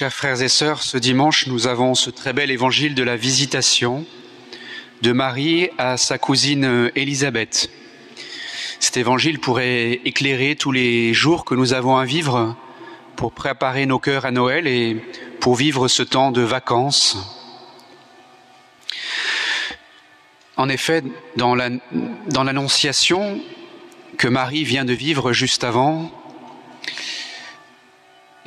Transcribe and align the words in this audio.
Chers 0.00 0.14
frères 0.14 0.40
et 0.40 0.48
sœurs, 0.48 0.82
ce 0.82 0.96
dimanche, 0.96 1.46
nous 1.46 1.66
avons 1.66 1.94
ce 1.94 2.08
très 2.08 2.32
bel 2.32 2.50
évangile 2.50 2.94
de 2.94 3.02
la 3.02 3.16
visitation 3.16 4.06
de 5.02 5.12
Marie 5.12 5.68
à 5.76 5.98
sa 5.98 6.16
cousine 6.16 6.90
Élisabeth. 6.96 7.68
Cet 8.78 8.96
évangile 8.96 9.40
pourrait 9.40 10.00
éclairer 10.06 10.56
tous 10.56 10.72
les 10.72 11.12
jours 11.12 11.44
que 11.44 11.54
nous 11.54 11.74
avons 11.74 11.98
à 11.98 12.06
vivre 12.06 12.56
pour 13.14 13.32
préparer 13.32 13.84
nos 13.84 13.98
cœurs 13.98 14.24
à 14.24 14.30
Noël 14.30 14.66
et 14.66 15.04
pour 15.38 15.54
vivre 15.54 15.86
ce 15.86 16.02
temps 16.02 16.30
de 16.30 16.40
vacances. 16.40 17.18
En 20.56 20.70
effet, 20.70 21.04
dans 21.36 21.54
l'annonciation 21.54 23.38
que 24.16 24.28
Marie 24.28 24.64
vient 24.64 24.86
de 24.86 24.94
vivre 24.94 25.34
juste 25.34 25.62
avant, 25.62 26.10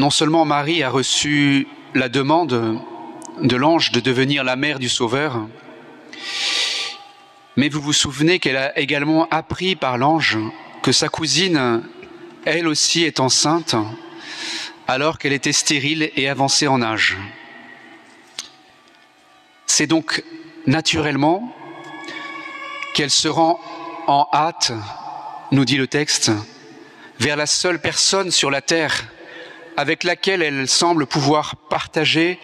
non 0.04 0.10
seulement 0.10 0.44
Marie 0.44 0.84
a 0.84 0.90
reçu 0.90 1.66
la 1.94 2.10
demande 2.10 2.78
de 3.40 3.56
l'ange 3.56 3.94
de 3.94 4.02
devenir 4.02 4.44
la 4.44 4.58
mère 4.58 4.78
du 4.78 4.90
Sauveur, 4.90 5.48
mais 7.56 7.70
vous 7.70 7.80
vous 7.80 7.94
souvenez 7.94 8.40
qu'elle 8.40 8.58
a 8.58 8.78
également 8.78 9.30
appris 9.30 9.78
par 9.78 9.98
l'ange 9.98 10.38
que 10.82 10.92
sa 10.92 11.08
cousine, 11.08 11.84
elle 12.44 12.68
aussi, 12.68 13.06
est 13.06 13.22
enceinte, 13.22 13.78
alors 14.90 15.20
qu'elle 15.20 15.32
était 15.32 15.54
stérile 15.54 16.12
et 16.18 16.28
avancée 16.28 16.68
en 16.68 16.82
âge. 16.82 17.16
C'est 19.68 19.88
donc 19.88 20.22
naturellement 20.68 21.56
qu'elle 22.94 23.10
se 23.10 23.30
rend 23.30 23.58
en 24.08 24.28
hâte, 24.34 24.74
nous 25.52 25.64
dit 25.64 25.78
le 25.78 25.88
texte, 25.88 26.30
vers 27.22 27.38
la 27.38 27.46
seule 27.46 27.80
personne 27.80 28.32
sur 28.32 28.52
la 28.52 28.60
terre 28.60 29.06
avec 29.78 30.04
laquelle 30.04 30.42
elle 30.42 30.68
semble 30.68 31.06
pouvoir 31.06 31.56
partager 31.70 32.40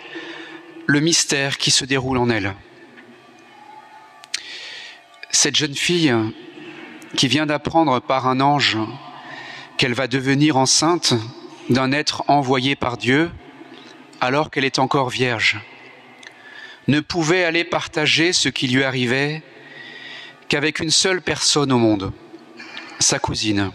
le 0.86 1.00
mystère 1.00 1.58
qui 1.58 1.72
se 1.72 1.86
déroule 1.86 2.18
en 2.18 2.30
elle. 2.30 2.56
Cette 5.32 5.56
jeune 5.56 5.76
fille 5.76 6.14
qui 7.16 7.28
vient 7.28 7.46
d'apprendre 7.46 8.00
par 8.00 8.28
un 8.28 8.40
ange 8.40 8.78
qu'elle 9.78 9.94
va 9.94 10.08
devenir 10.08 10.58
enceinte 10.58 11.14
d'un 11.70 11.92
être 11.92 12.24
envoyé 12.28 12.76
par 12.76 12.98
Dieu 12.98 13.32
alors 14.22 14.50
qu'elle 14.50 14.66
est 14.66 14.80
encore 14.80 15.10
vierge, 15.10 15.60
ne 16.88 17.00
pouvait 17.00 17.44
aller 17.44 17.64
partager 17.64 18.34
ce 18.34 18.50
qui 18.50 18.68
lui 18.68 18.84
arrivait 18.84 19.44
qu'avec 20.50 20.80
une 20.80 20.90
seule 20.90 21.22
personne 21.22 21.72
au 21.72 21.78
monde, 21.78 22.12
sa 23.00 23.20
cousine 23.20 23.72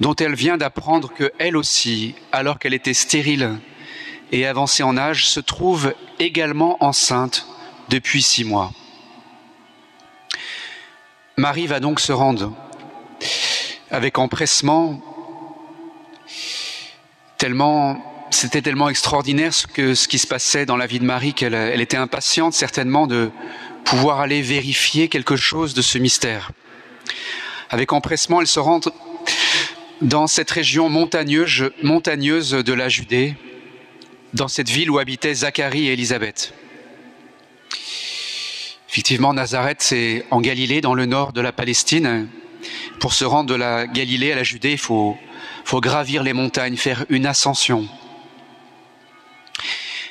dont 0.00 0.14
elle 0.14 0.34
vient 0.34 0.56
d'apprendre 0.56 1.12
que 1.12 1.32
elle 1.38 1.56
aussi, 1.56 2.14
alors 2.32 2.58
qu'elle 2.58 2.74
était 2.74 2.94
stérile 2.94 3.58
et 4.30 4.46
avancée 4.46 4.82
en 4.82 4.96
âge, 4.96 5.26
se 5.26 5.40
trouve 5.40 5.94
également 6.18 6.82
enceinte 6.82 7.46
depuis 7.88 8.22
six 8.22 8.44
mois. 8.44 8.72
Marie 11.36 11.66
va 11.66 11.80
donc 11.80 12.00
se 12.00 12.12
rendre 12.12 12.52
avec 13.90 14.18
empressement, 14.18 15.00
tellement 17.38 18.02
c'était 18.30 18.62
tellement 18.62 18.88
extraordinaire 18.88 19.52
ce, 19.52 19.66
que, 19.66 19.94
qui 20.06 20.18
se 20.18 20.26
passait 20.26 20.64
dans 20.64 20.76
la 20.76 20.86
vie 20.86 20.98
de 20.98 21.04
Marie 21.04 21.34
qu'elle 21.34 21.54
elle 21.54 21.82
était 21.82 21.98
impatiente 21.98 22.54
certainement 22.54 23.06
de 23.06 23.30
pouvoir 23.84 24.20
aller 24.20 24.40
vérifier 24.40 25.08
quelque 25.08 25.36
chose 25.36 25.74
de 25.74 25.82
ce 25.82 25.98
mystère. 25.98 26.50
Avec 27.68 27.92
empressement, 27.92 28.40
elle 28.40 28.46
se 28.46 28.60
rend 28.60 28.80
dans 30.02 30.26
cette 30.26 30.50
région 30.50 30.88
montagneuse, 30.88 31.70
de 32.50 32.72
la 32.72 32.88
Judée, 32.88 33.34
dans 34.34 34.48
cette 34.48 34.68
ville 34.68 34.90
où 34.90 34.98
habitaient 34.98 35.34
Zacharie 35.34 35.88
et 35.88 35.92
Élisabeth. 35.92 36.52
Effectivement, 38.88 39.32
Nazareth, 39.32 39.80
c'est 39.80 40.26
en 40.30 40.40
Galilée, 40.40 40.80
dans 40.80 40.94
le 40.94 41.06
nord 41.06 41.32
de 41.32 41.40
la 41.40 41.52
Palestine. 41.52 42.28
Pour 42.98 43.14
se 43.14 43.24
rendre 43.24 43.48
de 43.48 43.54
la 43.54 43.86
Galilée 43.86 44.32
à 44.32 44.36
la 44.36 44.42
Judée, 44.42 44.72
il 44.72 44.78
faut, 44.78 45.16
faut 45.64 45.80
gravir 45.80 46.22
les 46.24 46.32
montagnes, 46.32 46.76
faire 46.76 47.06
une 47.08 47.24
ascension. 47.24 47.88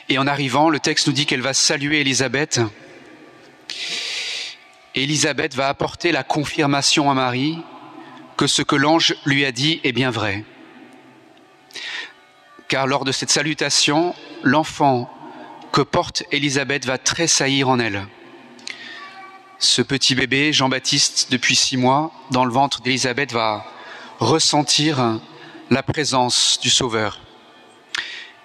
Et 0.08 0.18
en 0.18 0.26
arrivant, 0.26 0.70
le 0.70 0.80
texte 0.80 1.08
nous 1.08 1.14
dit 1.14 1.26
qu'elle 1.26 1.42
va 1.42 1.54
saluer 1.54 2.00
Élisabeth. 2.00 2.62
Élisabeth 4.96 5.54
va 5.54 5.68
apporter 5.68 6.12
la 6.12 6.24
confirmation 6.24 7.12
à 7.12 7.14
Marie 7.14 7.58
que 8.42 8.48
ce 8.48 8.64
que 8.64 8.76
l'ange 8.76 9.14
lui 9.24 9.46
a 9.46 9.52
dit 9.52 9.80
est 9.84 9.92
bien 9.92 10.10
vrai. 10.10 10.44
Car 12.70 12.88
lors 12.88 13.06
de 13.06 13.12
cette 13.12 13.30
salutation, 13.30 14.16
l'enfant 14.42 15.14
que 15.72 15.82
porte 15.82 16.24
Élisabeth 16.32 16.88
va 16.88 16.98
tressaillir 16.98 17.70
en 17.70 17.78
elle. 17.78 18.08
Ce 19.60 19.84
petit 19.84 20.16
bébé, 20.16 20.54
Jean-Baptiste, 20.54 21.28
depuis 21.30 21.56
six 21.56 21.78
mois, 21.78 22.12
dans 22.32 22.44
le 22.44 22.52
ventre 22.52 22.82
d'Élisabeth, 22.82 23.32
va 23.32 23.64
ressentir 24.18 25.20
la 25.70 25.84
présence 25.84 26.60
du 26.60 26.72
Sauveur. 26.72 27.20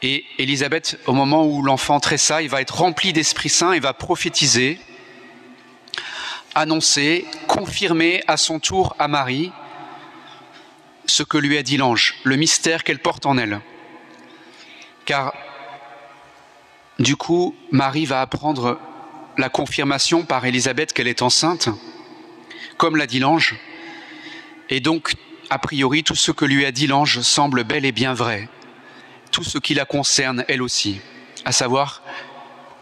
Et 0.02 0.26
Élisabeth, 0.36 0.98
au 1.06 1.14
moment 1.14 1.46
où 1.46 1.62
l'enfant 1.62 2.00
tressaille, 2.00 2.48
va 2.48 2.60
être 2.60 2.76
rempli 2.76 3.14
d'Esprit 3.14 3.48
Saint 3.48 3.72
et 3.72 3.80
va 3.80 3.94
prophétiser, 3.94 4.78
annoncer, 6.54 7.24
confirmer 7.46 8.22
à 8.26 8.36
son 8.36 8.58
tour 8.58 8.94
à 8.98 9.08
Marie 9.08 9.52
ce 11.06 11.22
que 11.22 11.38
lui 11.38 11.56
a 11.56 11.62
dit 11.62 11.76
l'ange, 11.76 12.16
le 12.24 12.36
mystère 12.36 12.84
qu'elle 12.84 12.98
porte 12.98 13.26
en 13.26 13.38
elle. 13.38 13.60
Car 15.04 15.34
du 16.98 17.16
coup, 17.16 17.54
Marie 17.70 18.06
va 18.06 18.20
apprendre 18.22 18.80
la 19.36 19.48
confirmation 19.48 20.24
par 20.24 20.44
Élisabeth 20.46 20.92
qu'elle 20.92 21.08
est 21.08 21.22
enceinte, 21.22 21.68
comme 22.78 22.96
l'a 22.96 23.06
dit 23.06 23.18
l'ange, 23.18 23.56
et 24.68 24.80
donc, 24.80 25.14
a 25.50 25.58
priori, 25.58 26.02
tout 26.02 26.14
ce 26.14 26.32
que 26.32 26.44
lui 26.44 26.64
a 26.64 26.72
dit 26.72 26.86
l'ange 26.86 27.20
semble 27.20 27.64
bel 27.64 27.84
et 27.84 27.92
bien 27.92 28.14
vrai, 28.14 28.48
tout 29.30 29.44
ce 29.44 29.58
qui 29.58 29.74
la 29.74 29.84
concerne 29.84 30.44
elle 30.48 30.62
aussi, 30.62 31.00
à 31.44 31.52
savoir 31.52 32.02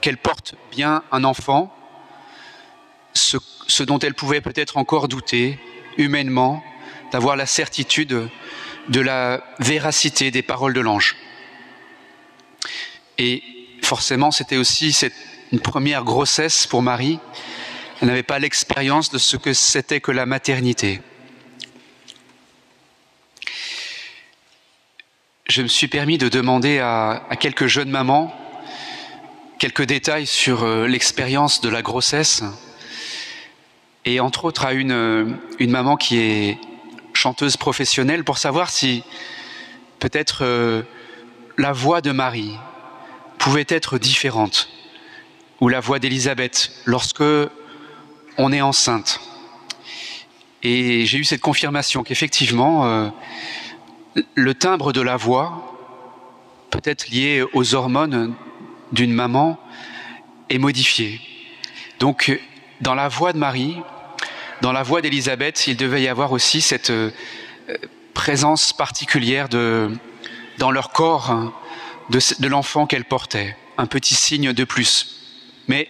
qu'elle 0.00 0.16
porte 0.16 0.54
bien 0.70 1.02
un 1.12 1.24
enfant, 1.24 1.74
ce, 3.12 3.36
ce 3.66 3.82
dont 3.82 3.98
elle 3.98 4.14
pouvait 4.14 4.40
peut-être 4.40 4.76
encore 4.76 5.08
douter 5.08 5.58
humainement, 5.98 6.62
d'avoir 7.14 7.36
la 7.36 7.46
certitude 7.46 8.28
de 8.88 9.00
la 9.00 9.40
véracité 9.60 10.32
des 10.32 10.42
paroles 10.42 10.74
de 10.74 10.80
l'ange. 10.80 11.14
Et 13.18 13.40
forcément, 13.82 14.32
c'était 14.32 14.56
aussi 14.56 14.92
cette, 14.92 15.14
une 15.52 15.60
première 15.60 16.02
grossesse 16.02 16.66
pour 16.66 16.82
Marie. 16.82 17.20
Elle 18.00 18.08
n'avait 18.08 18.24
pas 18.24 18.40
l'expérience 18.40 19.10
de 19.10 19.18
ce 19.18 19.36
que 19.36 19.52
c'était 19.52 20.00
que 20.00 20.10
la 20.10 20.26
maternité. 20.26 21.02
Je 25.46 25.62
me 25.62 25.68
suis 25.68 25.86
permis 25.86 26.18
de 26.18 26.28
demander 26.28 26.80
à, 26.80 27.28
quelques 27.38 27.68
jeunes 27.68 27.90
mamans 27.90 28.34
quelques 29.60 29.84
détails 29.84 30.26
sur 30.26 30.64
euh, 30.64 30.88
l'expérience 30.88 31.60
de 31.60 31.68
la 31.68 31.80
grossesse 31.80 32.42
et 34.04 34.18
entre 34.18 34.46
autres 34.46 34.64
à 34.66 34.72
une, 34.72 35.38
une 35.60 35.70
maman 35.70 35.96
qui 35.96 36.18
est 36.18 36.58
chanteuse 37.14 37.56
professionnelle 37.56 38.24
pour 38.24 38.38
savoir 38.38 38.70
si 38.70 39.02
peut-être 39.98 40.44
euh, 40.44 40.82
la 41.56 41.72
voix 41.72 42.00
de 42.00 42.12
Marie 42.12 42.54
pouvait 43.38 43.66
être 43.68 43.98
différente 43.98 44.68
ou 45.60 45.68
la 45.68 45.80
voix 45.80 45.98
d'Élisabeth 45.98 46.72
lorsque 46.84 47.22
on 48.36 48.52
est 48.52 48.60
enceinte. 48.60 49.20
Et 50.62 51.06
j'ai 51.06 51.18
eu 51.18 51.24
cette 51.24 51.40
confirmation 51.40 52.02
qu'effectivement, 52.02 52.86
euh, 52.86 53.08
le 54.34 54.54
timbre 54.54 54.92
de 54.92 55.00
la 55.00 55.16
voix, 55.16 55.76
peut-être 56.70 57.08
lié 57.08 57.44
aux 57.52 57.74
hormones 57.74 58.34
d'une 58.92 59.12
maman, 59.12 59.58
est 60.48 60.58
modifié. 60.58 61.20
Donc, 62.00 62.38
dans 62.80 62.94
la 62.94 63.08
voix 63.08 63.32
de 63.32 63.38
Marie, 63.38 63.76
dans 64.64 64.72
la 64.72 64.82
voix 64.82 65.02
d'Élisabeth, 65.02 65.66
il 65.66 65.76
devait 65.76 66.00
y 66.00 66.08
avoir 66.08 66.32
aussi 66.32 66.62
cette 66.62 66.88
euh, 66.88 67.10
présence 68.14 68.72
particulière 68.72 69.50
de, 69.50 69.90
dans 70.56 70.70
leur 70.70 70.90
corps 70.90 71.30
hein, 71.30 71.52
de, 72.08 72.48
l'enfant 72.48 72.86
qu'elle 72.86 73.04
portait, 73.04 73.58
un 73.76 73.84
petit 73.84 74.14
signe 74.14 74.54
de 74.54 74.64
plus. 74.64 75.20
Mais 75.68 75.86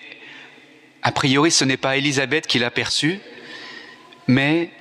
a 1.05 1.13
priori, 1.13 1.53
ce 1.53 1.65
n'est 1.65 1.77
pas 1.77 1.99
Élisabeth 1.99 2.49
qui 2.49 2.59
l'a 2.59 2.73
perçu, 2.73 3.21
mais 4.27 4.73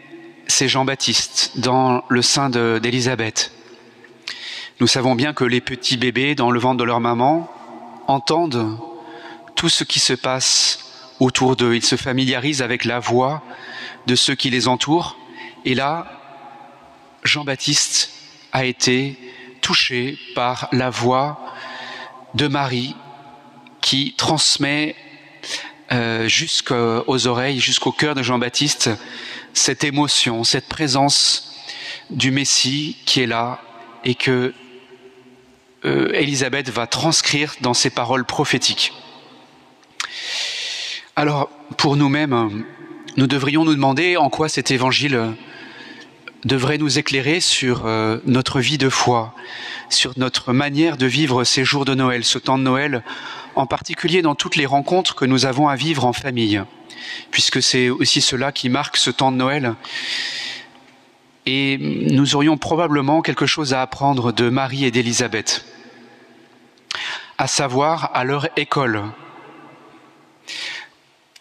c'est 0.48 0.68
Jean-Baptiste 0.68 1.60
dans 1.60 2.04
le 2.10 2.24
sein 2.24 2.50
d'Élisabeth. 2.50 3.52
Nous 4.80 4.88
savons 4.88 5.14
bien 5.14 5.34
que 5.34 5.44
les 5.44 5.62
petits 5.62 5.98
bébés 5.98 6.34
dans 6.34 6.50
le 6.50 6.60
ventre 6.60 6.78
de 6.78 6.84
leur 6.84 7.00
maman 7.00 7.48
entendent 8.08 8.76
tout 9.56 9.70
ce 9.70 9.84
qui 9.84 10.00
se 10.00 10.14
passe 10.14 10.93
autour 11.20 11.56
d'eux. 11.56 11.76
Ils 11.76 11.86
se 11.86 11.96
familiarisent 11.96 12.62
avec 12.62 12.86
la 12.86 13.00
voix 13.00 13.44
de 14.08 14.16
ceux 14.16 14.36
qui 14.36 14.50
les 14.50 14.68
entourent. 14.68 15.18
Et 15.66 15.76
là, 15.76 16.20
Jean-Baptiste 17.24 18.12
a 18.52 18.66
été 18.66 19.18
touché 19.62 20.18
par 20.36 20.68
la 20.72 20.90
voix 20.90 21.40
de 22.34 22.48
Marie 22.48 22.96
qui 23.82 24.14
transmet 24.18 24.96
euh, 25.92 26.28
jusqu'aux 26.28 27.28
oreilles, 27.28 27.60
jusqu'au 27.60 27.92
cœur 27.92 28.16
de 28.16 28.24
Jean-Baptiste, 28.24 28.90
cette 29.54 29.84
émotion, 29.84 30.44
cette 30.44 30.68
présence 30.68 31.54
du 32.10 32.32
Messie 32.32 32.98
qui 33.06 33.22
est 33.22 33.28
là 33.28 33.62
et 34.04 34.16
que 34.16 34.54
euh, 35.86 36.12
Élisabeth 36.14 36.70
va 36.70 36.88
transcrire 36.88 37.56
dans 37.62 37.74
ses 37.74 37.90
paroles 37.90 38.26
prophétiques. 38.26 38.94
Alors, 41.16 41.52
pour 41.78 41.96
nous-mêmes, 41.96 42.66
nous 43.18 43.28
devrions 43.28 43.66
nous 43.66 43.76
demander 43.76 44.18
en 44.18 44.32
quoi 44.32 44.50
cet 44.50 44.72
évangile 44.72 45.36
devrait 46.44 46.80
nous 46.80 46.98
éclairer 46.98 47.40
sur 47.40 47.86
euh, 47.86 48.18
notre 48.26 48.60
vie 48.60 48.80
de 48.80 48.90
foi, 48.90 49.36
sur 49.90 50.14
notre 50.18 50.54
manière 50.54 50.98
de 50.98 51.06
vivre 51.06 51.44
ces 51.44 51.64
jours 51.64 51.86
de 51.86 51.94
Noël, 51.94 52.24
ce 52.24 52.40
temps 52.40 52.58
de 52.58 52.64
Noël, 52.64 53.04
en 53.54 53.68
particulier 53.68 54.24
dans 54.24 54.34
toutes 54.34 54.56
les 54.56 54.66
rencontres 54.66 55.14
que 55.14 55.26
nous 55.26 55.46
avons 55.46 55.68
à 55.68 55.76
vivre 55.76 56.04
en 56.06 56.14
famille, 56.14 56.64
puisque 57.30 57.62
c'est 57.62 57.92
aussi 57.92 58.20
cela 58.20 58.52
qui 58.52 58.70
marque 58.70 58.98
ce 58.98 59.12
temps 59.12 59.32
de 59.32 59.38
Noël. 59.38 59.76
Et 61.46 61.78
nous 61.78 62.36
aurions 62.36 62.58
probablement 62.58 63.22
quelque 63.22 63.46
chose 63.46 63.76
à 63.76 63.84
apprendre 63.84 64.32
de 64.32 64.50
Marie 64.50 64.86
et 64.86 64.92
d'Élisabeth, 64.92 65.64
à 67.38 67.46
savoir 67.46 68.10
à 68.16 68.24
leur 68.24 68.48
école, 68.58 69.04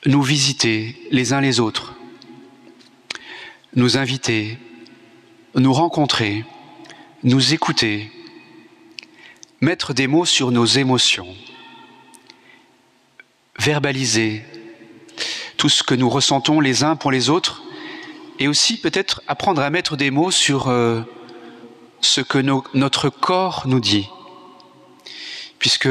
nous 0.06 0.22
visiter 0.22 0.96
les 1.10 1.32
uns 1.32 1.40
les 1.40 1.60
autres, 1.60 1.94
nous 3.74 3.96
inviter, 3.96 4.58
nous 5.54 5.72
rencontrer, 5.72 6.44
nous 7.22 7.54
écouter, 7.54 8.10
mettre 9.60 9.94
des 9.94 10.08
mots 10.08 10.24
sur 10.24 10.50
nos 10.50 10.66
émotions, 10.66 11.34
verbaliser 13.58 14.44
tout 15.56 15.68
ce 15.68 15.84
que 15.84 15.94
nous 15.94 16.08
ressentons 16.08 16.58
les 16.58 16.82
uns 16.82 16.96
pour 16.96 17.12
les 17.12 17.30
autres, 17.30 17.62
et 18.40 18.48
aussi 18.48 18.80
peut-être 18.80 19.22
apprendre 19.28 19.62
à 19.62 19.70
mettre 19.70 19.96
des 19.96 20.10
mots 20.10 20.32
sur 20.32 20.68
euh, 20.68 21.02
ce 22.00 22.20
que 22.20 22.38
notre 22.74 23.08
corps 23.08 23.64
nous 23.66 23.78
dit. 23.78 24.08
Puisque, 25.60 25.88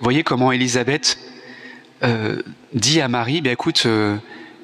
voyez 0.00 0.22
comment 0.22 0.50
Élisabeth 0.50 1.18
euh, 2.02 2.40
dit 2.72 3.00
à 3.00 3.08
Marie, 3.08 3.40
ben 3.40 3.52
écoute, 3.52 3.82
euh, 3.86 4.16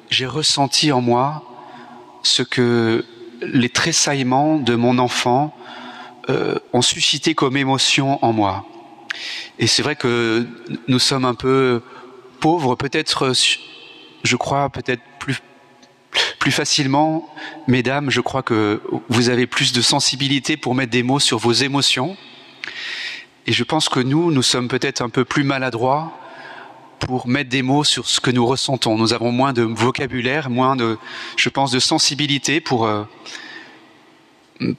j'ai 0.09 0.25
ressenti 0.25 0.91
en 0.91 1.01
moi 1.01 1.43
ce 2.23 2.43
que 2.43 3.05
les 3.41 3.69
tressaillements 3.69 4.57
de 4.57 4.75
mon 4.75 4.97
enfant 4.97 5.55
euh, 6.29 6.55
ont 6.73 6.81
suscité 6.81 7.35
comme 7.35 7.57
émotion 7.57 8.23
en 8.23 8.33
moi. 8.33 8.65
Et 9.59 9.67
c'est 9.67 9.81
vrai 9.81 9.95
que 9.95 10.47
nous 10.87 10.99
sommes 10.99 11.25
un 11.25 11.35
peu 11.35 11.81
pauvres, 12.39 12.75
peut-être, 12.75 13.33
je 14.23 14.35
crois, 14.35 14.69
peut-être 14.69 15.01
plus 15.19 15.41
plus 16.39 16.51
facilement, 16.51 17.29
mesdames, 17.67 18.09
je 18.09 18.21
crois 18.21 18.41
que 18.41 18.81
vous 19.09 19.29
avez 19.29 19.45
plus 19.45 19.73
de 19.73 19.81
sensibilité 19.81 20.57
pour 20.57 20.73
mettre 20.73 20.91
des 20.91 21.03
mots 21.03 21.19
sur 21.19 21.37
vos 21.37 21.51
émotions. 21.51 22.17
Et 23.45 23.51
je 23.51 23.63
pense 23.63 23.87
que 23.87 23.99
nous, 23.99 24.31
nous 24.31 24.41
sommes 24.41 24.67
peut-être 24.67 25.01
un 25.01 25.09
peu 25.09 25.25
plus 25.25 25.43
maladroits 25.43 26.17
pour 26.99 27.27
mettre 27.27 27.49
des 27.49 27.61
mots 27.61 27.83
sur 27.83 28.07
ce 28.07 28.19
que 28.19 28.31
nous 28.31 28.45
ressentons. 28.45 28.97
Nous 28.97 29.13
avons 29.13 29.31
moins 29.31 29.53
de 29.53 29.61
vocabulaire, 29.61 30.49
moins 30.49 30.75
de, 30.75 30.97
je 31.35 31.49
pense, 31.49 31.71
de 31.71 31.79
sensibilité 31.79 32.59
pour, 32.59 32.85
euh, 32.85 33.03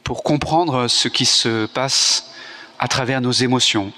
pour 0.05 0.23
comprendre 0.23 0.88
ce 0.88 1.09
qui 1.09 1.25
se 1.25 1.67
passe 1.67 2.32
à 2.79 2.88
travers 2.88 3.20
nos 3.20 3.32
émotions. 3.32 3.93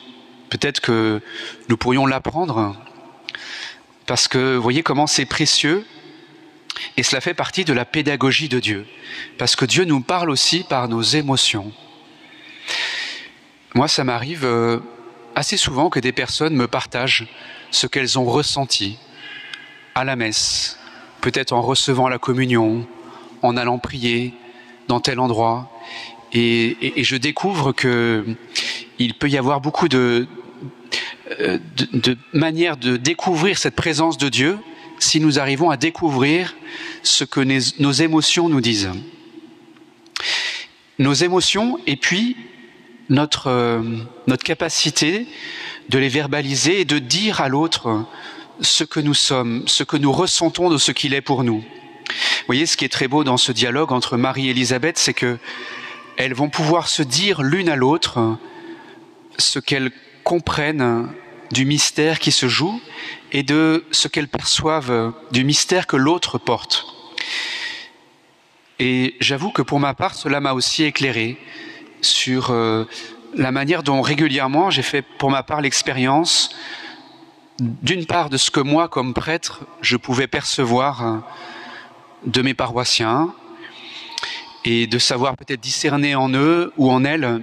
Peut-être 0.49 0.81
que 0.81 1.21
nous 1.69 1.77
pourrions 1.77 2.07
l'apprendre 2.07 2.77
parce 4.07 4.27
que 4.27 4.57
vous 4.57 4.63
voyez 4.63 4.83
comment 4.83 5.07
c'est 5.07 5.27
précieux 5.27 5.87
et 6.97 7.03
cela 7.03 7.21
fait 7.21 7.35
partie 7.35 7.65
de 7.65 7.73
la 7.73 7.85
pédagogie 7.85 8.49
de 8.49 8.59
Dieu. 8.59 8.87
Parce 9.39 9.57
que 9.57 9.65
Dieu 9.65 9.85
nous 9.85 10.01
parle 10.01 10.31
aussi 10.31 10.65
par 10.65 10.89
nos 10.89 11.03
émotions. 11.03 11.73
Moi, 13.75 13.87
ça 13.87 14.03
m'arrive 14.03 14.45
euh, 14.45 14.81
assez 15.35 15.57
souvent 15.57 15.91
que 15.91 16.01
des 16.01 16.13
personnes 16.13 16.55
me 16.55 16.67
partagent 16.67 17.29
ce 17.71 17.87
qu'elles 17.87 18.19
ont 18.19 18.25
ressenti 18.25 18.99
à 19.95 20.05
la 20.05 20.17
messe, 20.17 20.79
peut-être 21.21 21.53
en 21.53 21.63
recevant 21.63 22.09
la 22.09 22.19
communion, 22.19 22.87
en 23.43 23.57
allant 23.57 23.79
prier 23.79 24.35
dans 24.89 25.01
tel 25.01 25.21
endroit. 25.21 25.71
Et, 26.33 26.93
je 27.03 27.17
découvre 27.17 27.73
que 27.73 28.25
il 28.99 29.15
peut 29.15 29.29
y 29.29 29.39
avoir 29.39 29.61
beaucoup 29.61 29.87
euh, 29.95 30.27
de 31.31 32.17
manières 32.33 32.77
de 32.77 32.97
découvrir 32.97 33.59
cette 33.59 33.75
présence 33.75 34.19
de 34.19 34.29
Dieu 34.29 34.59
si 34.99 35.21
nous 35.21 35.39
arrivons 35.39 35.71
à 35.71 35.77
découvrir 35.77 36.55
ce 37.03 37.25
que 37.25 37.41
nos 37.81 37.93
émotions 37.93 38.49
nous 38.49 38.61
disent. 38.61 38.91
Nos 40.99 41.15
émotions 41.15 41.79
et 41.87 41.97
puis 41.97 42.37
notre, 43.11 43.49
euh, 43.49 43.83
notre 44.27 44.45
capacité 44.45 45.27
de 45.91 45.99
les 45.99 46.09
verbaliser 46.09 46.81
et 46.81 46.85
de 46.85 46.99
dire 46.99 47.41
à 47.41 47.49
l'autre 47.49 48.07
ce 48.61 48.85
que 48.85 49.01
nous 49.01 49.15
sommes, 49.15 49.65
ce 49.67 49.83
que 49.83 49.97
nous 49.97 50.13
ressentons 50.13 50.71
de 50.71 50.79
ce 50.79 50.93
qu'il 50.93 51.13
est 51.13 51.21
pour 51.21 51.45
nous. 51.45 51.59
Vous 51.59 52.47
voyez, 52.47 52.67
ce 52.67 52.77
qui 52.77 52.85
est 52.85 52.91
très 52.91 53.09
beau 53.09 53.25
dans 53.25 53.37
ce 53.37 53.53
dialogue 53.53 53.93
entre 53.93 54.17
Marie 54.17 54.49
et 54.49 54.51
Élisabeth, 54.51 54.97
c'est 54.97 55.15
que 55.15 55.39
elles 56.17 56.35
vont 56.35 56.49
pouvoir 56.49 56.89
se 56.89 57.03
dire 57.03 57.43
l'une 57.43 57.69
à 57.69 57.77
l'autre 57.77 58.37
ce 59.39 59.59
qu'elles 59.59 59.91
comprennent 60.23 61.09
du 61.51 61.65
mystère 61.65 62.19
qui 62.19 62.31
se 62.31 62.47
joue 62.47 62.81
et 63.33 63.43
de 63.43 63.85
ce 63.91 64.07
qu'elles 64.07 64.29
perçoivent 64.29 65.13
du 65.33 65.45
mystère 65.45 65.87
que 65.87 65.97
l'autre 65.97 66.39
porte. 66.39 66.87
Et 68.79 69.17
j'avoue 69.21 69.51
que 69.51 69.63
pour 69.63 69.81
ma 69.81 69.95
part, 69.95 70.15
cela 70.15 70.41
m'a 70.41 70.53
aussi 70.53 70.85
éclairé 70.85 71.39
sur 72.01 72.51
euh, 72.51 72.85
la 73.35 73.53
manière 73.53 73.83
dont 73.83 74.01
régulièrement 74.01 74.71
j'ai 74.71 74.83
fait 74.83 75.03
pour 75.03 75.31
ma 75.31 75.43
part 75.43 75.61
l'expérience 75.61 76.55
d'une 77.61 78.07
part 78.07 78.31
de 78.31 78.39
ce 78.39 78.51
que 78.51 78.61
moi, 78.61 78.89
comme 78.89 79.13
prêtre, 79.13 79.61
je 79.83 79.97
pouvais 79.97 80.27
percevoir 80.27 81.07
euh, 81.07 81.17
de 82.25 82.43
mes 82.43 82.55
paroissiens 82.55 83.35
et 84.65 84.87
de 84.87 84.99
savoir 84.99 85.37
peut-être 85.37 85.61
discerner 85.61 86.15
en 86.15 86.31
eux 86.31 86.73
ou 86.77 86.91
en 86.91 87.05
elles 87.05 87.43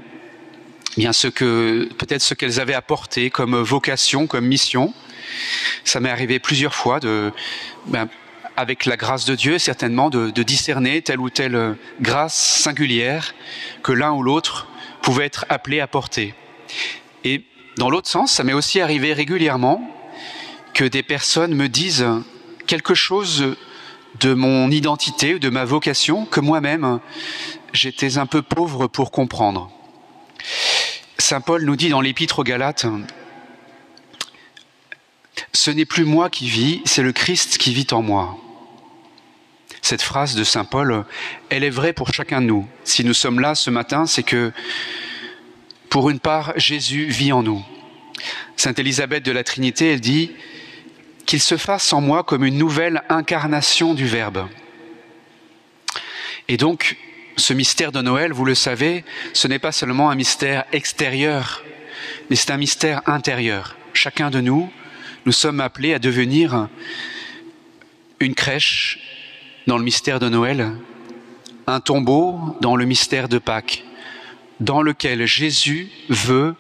bien 0.98 1.14
ce 1.14 1.28
que 1.28 1.88
peut-être 2.00 2.22
ce 2.22 2.34
qu'elles 2.34 2.60
avaient 2.60 2.74
apporté 2.74 3.30
comme 3.30 3.56
vocation, 3.58 4.26
comme 4.26 4.48
mission. 4.48 4.94
Ça 5.84 6.00
m'est 6.00 6.10
arrivé 6.10 6.40
plusieurs 6.40 6.74
fois 6.74 7.00
de, 7.00 7.32
ben, 7.86 8.08
avec 8.58 8.86
la 8.86 8.98
grâce 8.98 9.26
de 9.26 9.36
Dieu 9.36 9.60
certainement, 9.60 10.10
de, 10.10 10.44
discerner 10.44 11.02
telle 11.04 11.20
ou 11.20 11.30
telle 11.30 11.78
grâce 12.02 12.36
singulière 12.36 13.36
que 13.84 13.92
l'un 13.92 14.12
ou 14.12 14.24
l'autre 14.24 14.68
pouvait 15.04 15.26
être 15.26 15.46
appelé 15.48 15.80
à 15.80 15.88
porter. 15.88 16.34
Et 17.24 17.46
dans 17.78 17.92
l'autre 17.92 18.10
sens, 18.10 18.32
ça 18.32 18.44
m'est 18.44 18.54
aussi 18.54 18.82
arrivé 18.82 19.14
régulièrement 19.14 19.88
que 20.74 20.84
des 20.84 21.04
personnes 21.04 21.54
me 21.54 21.70
disent 21.70 22.08
quelque 22.66 22.96
chose 22.96 23.56
de 24.20 24.34
mon 24.34 24.72
identité 24.72 25.36
ou 25.36 25.40
de 25.40 25.50
ma 25.50 25.64
vocation 25.64 26.26
que 26.26 26.40
moi-même 26.40 27.00
j'étais 27.74 28.18
un 28.18 28.26
peu 28.26 28.42
pauvre 28.42 28.88
pour 28.88 29.12
comprendre. 29.12 29.72
Saint 31.20 31.42
Paul 31.42 31.64
nous 31.64 31.76
dit 31.76 31.90
dans 31.90 32.02
l'épître 32.02 32.40
aux 32.40 32.44
Galates, 32.44 32.88
Ce 35.54 35.70
n'est 35.70 35.86
plus 35.86 36.06
moi 36.06 36.32
qui 36.32 36.48
vis, 36.48 36.82
c'est 36.86 37.04
le 37.04 37.12
Christ 37.12 37.60
qui 37.60 37.74
vit 37.74 37.88
en 37.92 38.02
moi. 38.02 38.38
Cette 39.88 40.02
phrase 40.02 40.36
de 40.36 40.44
Saint 40.44 40.66
Paul, 40.66 41.06
elle 41.50 41.64
est 41.64 41.70
vraie 41.70 41.94
pour 41.94 42.14
chacun 42.14 42.42
de 42.42 42.48
nous. 42.48 42.68
Si 42.84 43.06
nous 43.06 43.14
sommes 43.14 43.40
là 43.40 43.56
ce 43.56 43.70
matin, 43.70 44.06
c'est 44.06 44.22
que, 44.22 44.52
pour 45.90 46.10
une 46.10 46.20
part, 46.20 46.52
Jésus 46.58 47.06
vit 47.06 47.32
en 47.32 47.42
nous. 47.42 47.64
Sainte 48.58 48.80
Élisabeth 48.80 49.24
de 49.24 49.32
la 49.32 49.46
Trinité, 49.46 49.94
elle 49.94 50.02
dit, 50.02 50.32
qu'il 51.26 51.40
se 51.40 51.56
fasse 51.56 51.94
en 51.94 52.02
moi 52.02 52.26
comme 52.26 52.44
une 52.44 52.58
nouvelle 52.58 53.02
incarnation 53.08 53.94
du 53.94 54.06
Verbe. 54.06 54.50
Et 56.50 56.58
donc, 56.58 56.98
ce 57.38 57.54
mystère 57.54 57.94
de 57.94 58.02
Noël, 58.02 58.34
vous 58.34 58.44
le 58.44 58.56
savez, 58.56 59.06
ce 59.32 59.48
n'est 59.48 59.58
pas 59.58 59.72
seulement 59.72 60.10
un 60.10 60.16
mystère 60.16 60.66
extérieur, 60.74 61.64
mais 62.30 62.36
c'est 62.36 62.52
un 62.52 62.58
mystère 62.58 63.04
intérieur. 63.06 63.78
Chacun 63.94 64.32
de 64.32 64.42
nous, 64.42 64.70
nous 65.26 65.32
sommes 65.32 65.62
appelés 65.62 65.94
à 65.94 66.00
devenir 66.00 66.68
une 68.20 68.36
crèche 68.36 69.17
dans 69.68 69.78
le 69.78 69.84
mystère 69.84 70.20
de 70.20 70.30
Noël, 70.30 70.72
un 71.68 71.82
tombeau 71.82 72.40
dans 72.62 72.78
le 72.78 72.86
mystère 72.86 73.28
de 73.28 73.38
Pâques, 73.38 73.84
dans 74.62 74.82
lequel 74.82 75.26
Jésus 75.26 75.90
veut 76.10 76.56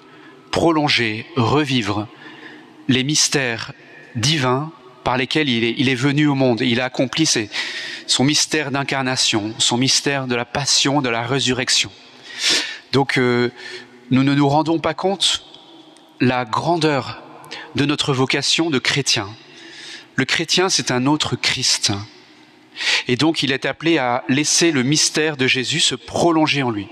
prolonger, 0.51 1.25
revivre 1.37 2.07
les 2.89 3.03
mystères 3.03 3.71
divins 4.15 4.71
par 5.05 5.17
lesquels 5.17 5.47
il 5.47 5.89
est, 5.89 5.95
venu 5.95 6.27
au 6.27 6.35
monde. 6.35 6.59
Il 6.59 6.81
a 6.81 6.85
accompli 6.85 7.25
son 8.07 8.23
mystère 8.25 8.71
d'incarnation, 8.71 9.53
son 9.57 9.77
mystère 9.77 10.27
de 10.27 10.35
la 10.35 10.43
passion, 10.43 11.01
de 11.01 11.07
la 11.07 11.21
résurrection. 11.21 11.89
Donc 12.91 13.17
euh, 13.17 13.49
nous 14.11 14.23
ne 14.23 14.33
nous 14.33 14.49
rendons 14.49 14.79
pas 14.79 14.93
compte 14.93 15.43
la 16.19 16.43
grandeur 16.43 17.23
de 17.75 17.85
notre 17.85 18.13
vocation 18.13 18.69
de 18.69 18.79
chrétien. 18.79 19.29
Le 20.15 20.25
chrétien, 20.25 20.67
c'est 20.67 20.91
un 20.91 21.05
autre 21.05 21.37
Christ. 21.37 21.93
Et 23.07 23.15
donc, 23.15 23.43
il 23.43 23.51
est 23.51 23.65
appelé 23.65 23.97
à 23.97 24.23
laisser 24.29 24.71
le 24.71 24.83
mystère 24.83 25.37
de 25.37 25.47
Jésus 25.47 25.79
se 25.79 25.95
prolonger 25.95 26.63
en 26.63 26.71
lui. 26.71 26.87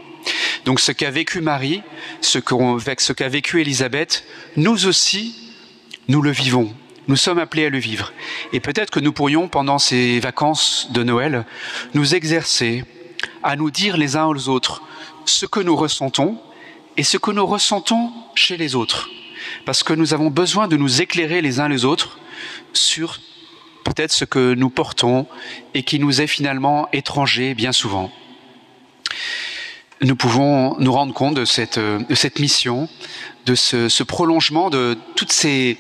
Donc, 0.66 0.80
ce 0.80 0.92
qu'a 0.92 1.12
vécu 1.12 1.42
Marie, 1.42 1.82
ce 2.22 2.40
qu'a 2.40 3.30
vécu 3.30 3.62
Élisabeth, 3.62 4.26
nous 4.56 4.88
aussi, 4.88 5.36
nous 6.08 6.22
le 6.22 6.32
vivons. 6.32 6.74
Nous 7.08 7.16
sommes 7.16 7.38
appelés 7.38 7.68
à 7.68 7.70
le 7.70 7.78
vivre. 7.78 8.14
Et 8.52 8.60
peut-être 8.60 8.90
que 8.90 9.00
nous 9.00 9.14
pourrions, 9.14 9.48
pendant 9.48 9.78
ces 9.78 10.20
vacances 10.20 10.88
de 10.92 11.04
Noël, 11.04 11.46
nous 11.94 12.16
exercer 12.16 12.84
à 13.44 13.56
nous 13.56 13.70
dire 13.70 13.98
les 13.98 14.16
uns 14.16 14.26
aux 14.26 14.50
autres 14.50 14.82
ce 15.26 15.46
que 15.46 15.60
nous 15.60 15.76
ressentons 15.76 16.40
et 16.98 17.04
ce 17.04 17.18
que 17.18 17.32
nous 17.32 17.46
ressentons 17.46 18.12
chez 18.34 18.58
les 18.58 18.76
autres. 18.76 19.10
Parce 19.66 19.84
que 19.84 19.94
nous 19.94 20.14
avons 20.14 20.32
besoin 20.32 20.68
de 20.68 20.78
nous 20.78 21.02
éclairer 21.02 21.42
les 21.42 21.60
uns 21.60 21.68
les 21.68 21.86
autres 21.86 22.18
sur 22.74 23.20
peut-être 23.86 24.12
ce 24.12 24.26
que 24.26 24.54
nous 24.56 24.70
portons 24.70 25.28
et 25.74 25.84
qui 25.84 26.00
nous 26.00 26.20
est 26.20 26.28
finalement 26.28 26.90
étranger 26.92 27.54
bien 27.54 27.72
souvent. 27.72 28.12
Nous 30.02 30.18
pouvons 30.18 30.76
nous 30.80 30.92
rendre 30.92 31.14
compte 31.14 31.36
de 31.36 31.46
cette, 31.46 31.80
cette 32.14 32.40
mission, 32.40 32.90
de 33.46 33.56
ce, 33.56 34.04
prolongement 34.04 34.70
de 34.70 34.98
toutes 35.16 35.32
ces, 35.32 35.78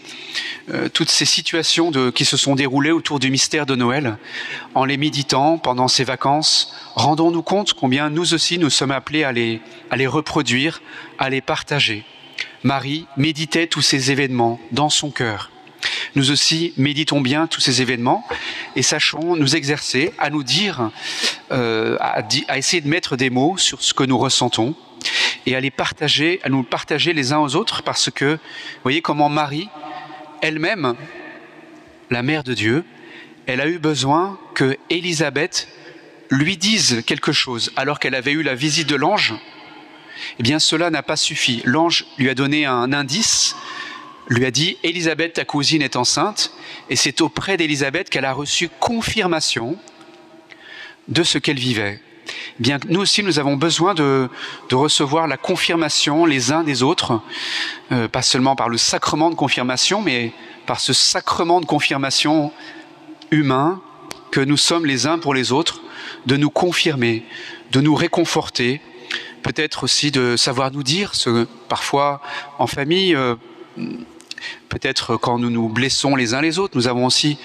euh, 0.69 0.87
situations 1.05 1.91
qui 2.13 2.23
se 2.23 2.37
sont 2.37 2.55
déroulées 2.55 2.91
autour 2.91 3.19
du 3.19 3.29
mystère 3.29 3.65
de 3.65 3.75
Noël. 3.75 4.17
En 4.73 4.85
les 4.85 4.95
méditant 4.95 5.57
pendant 5.57 5.89
ces 5.89 6.05
vacances, 6.05 6.73
rendons-nous 6.95 7.43
compte 7.43 7.73
combien 7.73 8.09
nous 8.09 8.33
aussi 8.33 8.57
nous 8.57 8.69
sommes 8.69 8.91
appelés 8.91 9.25
à 9.25 9.33
les 9.33 10.07
reproduire, 10.07 10.81
à 11.19 11.29
les 11.29 11.41
partager. 11.41 12.05
Marie 12.63 13.05
méditait 13.17 13.67
tous 13.67 13.81
ces 13.81 14.11
événements 14.11 14.59
dans 14.71 14.89
son 14.89 15.11
cœur. 15.11 15.51
Nous 16.15 16.31
aussi 16.31 16.73
méditons 16.77 17.21
bien 17.21 17.47
tous 17.47 17.61
ces 17.61 17.81
événements 17.81 18.25
et 18.75 18.81
sachons 18.81 19.35
nous 19.35 19.55
exercer 19.55 20.13
à 20.17 20.29
nous 20.29 20.43
dire, 20.43 20.91
euh, 21.51 21.97
à, 21.99 22.57
essayer 22.57 22.81
de 22.81 22.87
mettre 22.87 23.15
des 23.15 23.29
mots 23.29 23.57
sur 23.57 23.81
ce 23.81 23.93
que 23.93 24.03
nous 24.03 24.17
ressentons 24.17 24.75
et 25.45 25.55
à 25.55 25.59
les 25.59 25.71
partager, 25.71 26.39
à 26.43 26.49
nous 26.49 26.63
partager 26.63 27.13
les 27.13 27.33
uns 27.33 27.39
aux 27.39 27.55
autres 27.55 27.83
parce 27.83 28.09
que, 28.09 28.33
vous 28.33 28.81
voyez 28.83 29.01
comment 29.01 29.29
Marie, 29.29 29.69
elle-même, 30.41 30.95
la 32.09 32.23
mère 32.23 32.43
de 32.43 32.53
Dieu, 32.53 32.83
elle 33.47 33.61
a 33.61 33.67
eu 33.67 33.79
besoin 33.79 34.39
que 34.53 34.77
Élisabeth 34.89 35.67
lui 36.29 36.57
dise 36.57 37.03
quelque 37.05 37.31
chose 37.31 37.71
alors 37.75 37.99
qu'elle 37.99 38.15
avait 38.15 38.31
eu 38.31 38.43
la 38.43 38.55
visite 38.55 38.87
de 38.87 38.95
l'ange. 38.95 39.35
Eh 40.39 40.43
bien, 40.43 40.59
cela 40.59 40.89
n'a 40.89 41.03
pas 41.03 41.15
suffi. 41.15 41.61
L'ange 41.65 42.05
lui 42.17 42.29
a 42.29 42.35
donné 42.35 42.65
un 42.65 42.93
indice, 42.93 43.55
lui 44.27 44.45
a 44.45 44.51
dit 44.51 44.77
Élisabeth, 44.83 45.33
ta 45.33 45.45
cousine 45.45 45.81
est 45.81 45.95
enceinte, 45.95 46.51
et 46.89 46.95
c'est 46.95 47.21
auprès 47.21 47.57
d'Élisabeth 47.57 48.09
qu'elle 48.09 48.25
a 48.25 48.33
reçu 48.33 48.69
confirmation 48.79 49.77
de 51.07 51.23
ce 51.23 51.37
qu'elle 51.37 51.59
vivait. 51.59 51.99
Eh 52.59 52.63
bien, 52.63 52.79
nous 52.89 53.01
aussi, 53.01 53.21
nous 53.21 53.37
avons 53.37 53.55
besoin 53.55 53.93
de, 53.93 54.29
de, 54.69 54.75
recevoir 54.75 55.27
la 55.27 55.37
confirmation 55.37 56.25
les 56.25 56.51
uns 56.51 56.63
des 56.63 56.81
autres, 56.81 57.21
euh, 57.91 58.07
pas 58.07 58.23
seulement 58.23 58.55
par 58.55 58.69
le 58.69 58.77
sacrement 58.77 59.29
de 59.29 59.35
confirmation, 59.35 60.01
mais 60.01 60.31
par 60.65 60.79
ce 60.79 60.93
sacrement 60.93 61.61
de 61.61 61.65
confirmation 61.65 62.51
humain 63.29 63.81
que 64.31 64.39
nous 64.39 64.57
sommes 64.57 64.85
les 64.85 65.05
uns 65.05 65.19
pour 65.19 65.33
les 65.33 65.51
autres, 65.51 65.81
de 66.25 66.35
nous 66.35 66.49
confirmer, 66.49 67.23
de 67.71 67.81
nous 67.81 67.93
réconforter, 67.93 68.81
peut-être 69.43 69.83
aussi 69.83 70.09
de 70.09 70.35
savoir 70.35 70.71
nous 70.71 70.83
dire 70.83 71.13
ce 71.13 71.45
parfois 71.69 72.21
en 72.57 72.67
famille. 72.67 73.15
Euh, 73.15 73.35
peut-être 74.69 75.17
quand 75.17 75.39
nous 75.39 75.49
nous 75.49 75.69
blessons 75.69 76.15
les 76.15 76.33
uns 76.33 76.41
les 76.41 76.59
autres, 76.59 76.75
nous 76.75 76.87
avons 76.87 77.05
aussi 77.05 77.37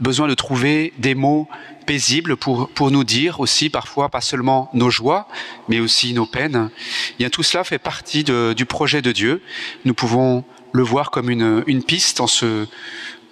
besoin 0.00 0.28
de 0.28 0.34
trouver 0.34 0.92
des 0.98 1.14
mots 1.14 1.48
paisibles 1.86 2.36
pour, 2.36 2.68
pour 2.70 2.90
nous 2.90 3.04
dire 3.04 3.40
aussi 3.40 3.70
parfois 3.70 4.08
pas 4.08 4.20
seulement 4.20 4.70
nos 4.74 4.90
joies, 4.90 5.28
mais 5.68 5.80
aussi 5.80 6.12
nos 6.14 6.26
peines. 6.26 6.70
Bien, 7.18 7.30
tout 7.30 7.42
cela 7.42 7.64
fait 7.64 7.78
partie 7.78 8.24
du 8.24 8.64
projet 8.66 9.02
de 9.02 9.12
Dieu. 9.12 9.42
Nous 9.84 9.94
pouvons 9.94 10.44
le 10.72 10.82
voir 10.82 11.10
comme 11.10 11.30
une, 11.30 11.82
piste 11.82 12.20
en 12.20 12.26
ce, 12.26 12.66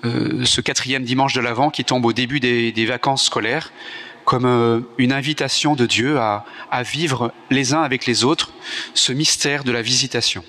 euh, 0.05 0.45
ce 0.45 0.61
quatrième 0.61 1.05
dimanche 1.05 1.35
de 1.35 1.41
l'Avent 1.41 1.71
qui 1.71 1.85
tombe 1.85 2.05
au 2.05 2.13
début 2.13 2.41
des, 2.41 2.73
des 2.73 2.87
vacances 2.87 3.25
scolaires, 3.27 3.73
comme 4.25 4.45
euh, 4.45 4.81
une 4.99 5.13
invitation 5.13 5.75
de 5.75 5.87
Dieu 5.87 6.19
à, 6.19 6.45
à 6.71 6.83
vivre 6.83 7.33
les 7.51 7.75
uns 7.75 7.83
avec 7.83 8.07
les 8.07 8.25
autres 8.25 8.53
ce 8.95 9.13
mystère 9.13 9.65
de 9.65 9.73
la 9.73 9.83
visitation. 9.83 10.43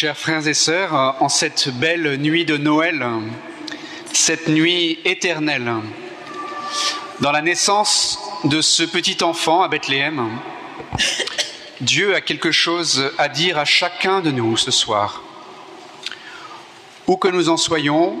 Chers 0.00 0.16
frères 0.16 0.48
et 0.48 0.54
sœurs, 0.54 1.16
en 1.20 1.28
cette 1.28 1.68
belle 1.78 2.16
nuit 2.16 2.46
de 2.46 2.56
Noël, 2.56 3.06
cette 4.14 4.48
nuit 4.48 4.98
éternelle, 5.04 5.74
dans 7.20 7.32
la 7.32 7.42
naissance 7.42 8.18
de 8.44 8.62
ce 8.62 8.82
petit 8.82 9.22
enfant 9.22 9.60
à 9.60 9.68
Bethléem, 9.68 10.30
Dieu 11.82 12.14
a 12.14 12.22
quelque 12.22 12.50
chose 12.50 13.12
à 13.18 13.28
dire 13.28 13.58
à 13.58 13.66
chacun 13.66 14.22
de 14.22 14.30
nous 14.30 14.56
ce 14.56 14.70
soir. 14.70 15.22
Où 17.06 17.18
que 17.18 17.28
nous 17.28 17.50
en 17.50 17.58
soyons 17.58 18.18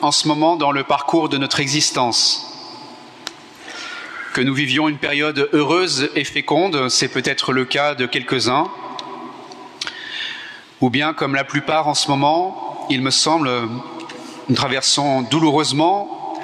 en 0.00 0.10
ce 0.10 0.26
moment 0.26 0.56
dans 0.56 0.72
le 0.72 0.82
parcours 0.82 1.28
de 1.28 1.38
notre 1.38 1.60
existence, 1.60 2.48
que 4.34 4.40
nous 4.40 4.54
vivions 4.54 4.88
une 4.88 4.98
période 4.98 5.48
heureuse 5.52 6.10
et 6.16 6.24
féconde, 6.24 6.88
c'est 6.88 7.06
peut-être 7.06 7.52
le 7.52 7.64
cas 7.64 7.94
de 7.94 8.06
quelques-uns, 8.06 8.68
ou 10.82 10.90
bien 10.90 11.14
comme 11.14 11.36
la 11.36 11.44
plupart 11.44 11.86
en 11.86 11.94
ce 11.94 12.08
moment, 12.08 12.86
il 12.90 13.02
me 13.02 13.10
semble, 13.10 13.48
nous 14.48 14.54
traversons 14.54 15.22
douloureusement 15.22 16.36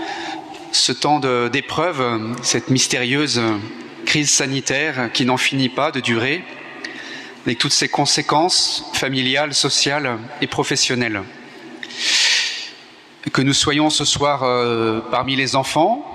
ce 0.71 0.93
temps 0.93 1.19
d'épreuve, 1.51 2.37
cette 2.43 2.71
mystérieuse 2.71 3.43
crise 4.07 4.31
sanitaire 4.31 5.11
qui 5.13 5.27
n'en 5.27 5.37
finit 5.37 5.69
pas 5.69 5.91
de 5.91 5.99
durer, 5.99 6.45
avec 7.45 7.59
toutes 7.59 7.73
ses 7.73 7.89
conséquences 7.89 8.89
familiales, 8.95 9.55
sociales 9.55 10.19
et 10.41 10.47
professionnelles. 10.47 11.23
Que 13.33 13.43
nous 13.43 13.53
soyons 13.53 13.91
ce 13.91 14.05
soir 14.05 14.45
euh, 14.45 15.01
parmi 15.11 15.35
les 15.35 15.57
enfants, 15.57 16.07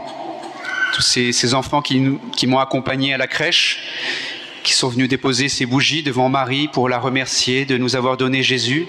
tous 0.93 1.01
ces, 1.01 1.53
enfants 1.53 1.81
qui 1.81 2.47
m'ont 2.47 2.59
accompagné 2.59 3.13
à 3.13 3.17
la 3.17 3.27
crèche, 3.27 4.22
qui 4.63 4.73
sont 4.73 4.87
venus 4.87 5.09
déposer 5.09 5.49
ces 5.49 5.65
bougies 5.65 6.03
devant 6.03 6.29
Marie 6.29 6.67
pour 6.69 6.87
la 6.87 6.97
remercier 6.97 7.65
de 7.65 7.77
nous 7.77 7.95
avoir 7.95 8.17
donné 8.17 8.41
Jésus. 8.43 8.87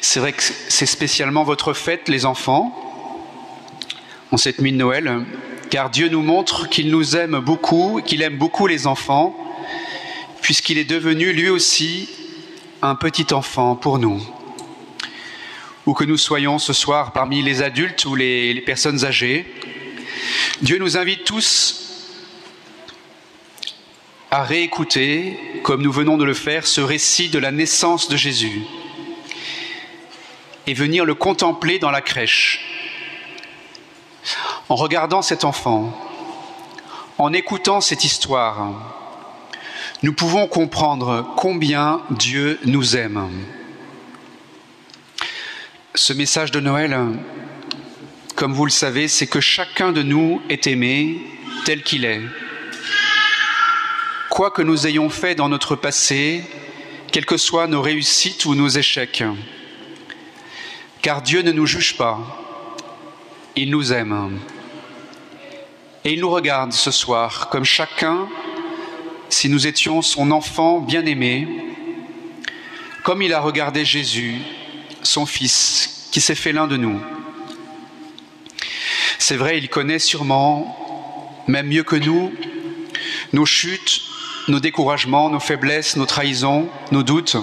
C'est 0.00 0.20
vrai 0.20 0.32
que 0.32 0.42
c'est 0.42 0.86
spécialement 0.86 1.44
votre 1.44 1.74
fête, 1.74 2.08
les 2.08 2.24
enfants, 2.24 2.74
en 4.32 4.36
cette 4.36 4.60
nuit 4.60 4.72
de 4.72 4.76
Noël, 4.76 5.24
car 5.70 5.90
Dieu 5.90 6.08
nous 6.08 6.22
montre 6.22 6.68
qu'il 6.68 6.90
nous 6.90 7.14
aime 7.16 7.38
beaucoup, 7.40 8.00
qu'il 8.04 8.22
aime 8.22 8.38
beaucoup 8.38 8.66
les 8.66 8.86
enfants, 8.86 9.36
puisqu'il 10.40 10.78
est 10.78 10.84
devenu 10.84 11.32
lui 11.32 11.50
aussi 11.50 12.08
un 12.80 12.94
petit 12.94 13.34
enfant 13.34 13.76
pour 13.76 13.98
nous. 13.98 14.22
Où 15.84 15.92
que 15.92 16.04
nous 16.04 16.16
soyons 16.18 16.58
ce 16.58 16.72
soir 16.72 17.12
parmi 17.12 17.42
les 17.42 17.62
adultes 17.62 18.04
ou 18.06 18.14
les, 18.14 18.54
les 18.54 18.60
personnes 18.60 19.04
âgées, 19.04 19.46
Dieu 20.62 20.78
nous 20.78 20.96
invite 20.96 21.24
tous 21.24 21.87
à 24.30 24.42
réécouter, 24.42 25.38
comme 25.62 25.82
nous 25.82 25.92
venons 25.92 26.16
de 26.16 26.24
le 26.24 26.34
faire, 26.34 26.66
ce 26.66 26.80
récit 26.80 27.28
de 27.30 27.38
la 27.38 27.50
naissance 27.50 28.08
de 28.08 28.16
Jésus 28.16 28.62
et 30.66 30.74
venir 30.74 31.06
le 31.06 31.14
contempler 31.14 31.78
dans 31.78 31.90
la 31.90 32.02
crèche. 32.02 32.60
En 34.68 34.74
regardant 34.74 35.22
cet 35.22 35.44
enfant, 35.44 35.96
en 37.16 37.32
écoutant 37.32 37.80
cette 37.80 38.04
histoire, 38.04 38.72
nous 40.02 40.12
pouvons 40.12 40.46
comprendre 40.46 41.32
combien 41.36 42.02
Dieu 42.10 42.60
nous 42.66 42.96
aime. 42.96 43.30
Ce 45.94 46.12
message 46.12 46.50
de 46.50 46.60
Noël, 46.60 46.96
comme 48.36 48.52
vous 48.52 48.66
le 48.66 48.70
savez, 48.70 49.08
c'est 49.08 49.26
que 49.26 49.40
chacun 49.40 49.90
de 49.90 50.02
nous 50.02 50.42
est 50.50 50.66
aimé 50.66 51.18
tel 51.64 51.82
qu'il 51.82 52.04
est 52.04 52.20
quoi 54.28 54.50
que 54.50 54.62
nous 54.62 54.86
ayons 54.86 55.10
fait 55.10 55.34
dans 55.34 55.48
notre 55.48 55.76
passé, 55.76 56.42
quelles 57.12 57.26
que 57.26 57.36
soient 57.36 57.66
nos 57.66 57.82
réussites 57.82 58.44
ou 58.44 58.54
nos 58.54 58.68
échecs. 58.68 59.24
Car 61.02 61.22
Dieu 61.22 61.42
ne 61.42 61.52
nous 61.52 61.66
juge 61.66 61.96
pas, 61.96 62.18
il 63.56 63.70
nous 63.70 63.92
aime. 63.92 64.38
Et 66.04 66.12
il 66.12 66.20
nous 66.20 66.30
regarde 66.30 66.72
ce 66.72 66.90
soir 66.90 67.48
comme 67.50 67.64
chacun 67.64 68.28
si 69.30 69.48
nous 69.48 69.66
étions 69.66 70.02
son 70.02 70.30
enfant 70.30 70.80
bien-aimé, 70.80 71.46
comme 73.02 73.22
il 73.22 73.32
a 73.34 73.40
regardé 73.40 73.84
Jésus, 73.84 74.36
son 75.02 75.26
Fils, 75.26 76.08
qui 76.12 76.20
s'est 76.20 76.34
fait 76.34 76.52
l'un 76.52 76.66
de 76.66 76.76
nous. 76.76 77.00
C'est 79.18 79.36
vrai, 79.36 79.58
il 79.58 79.68
connaît 79.68 79.98
sûrement, 79.98 81.44
même 81.46 81.68
mieux 81.68 81.82
que 81.82 81.96
nous, 81.96 82.32
nos 83.32 83.46
chutes, 83.46 84.02
nos 84.48 84.60
découragements, 84.60 85.30
nos 85.30 85.40
faiblesses, 85.40 85.96
nos 85.96 86.06
trahisons, 86.06 86.68
nos 86.90 87.02
doutes. 87.02 87.36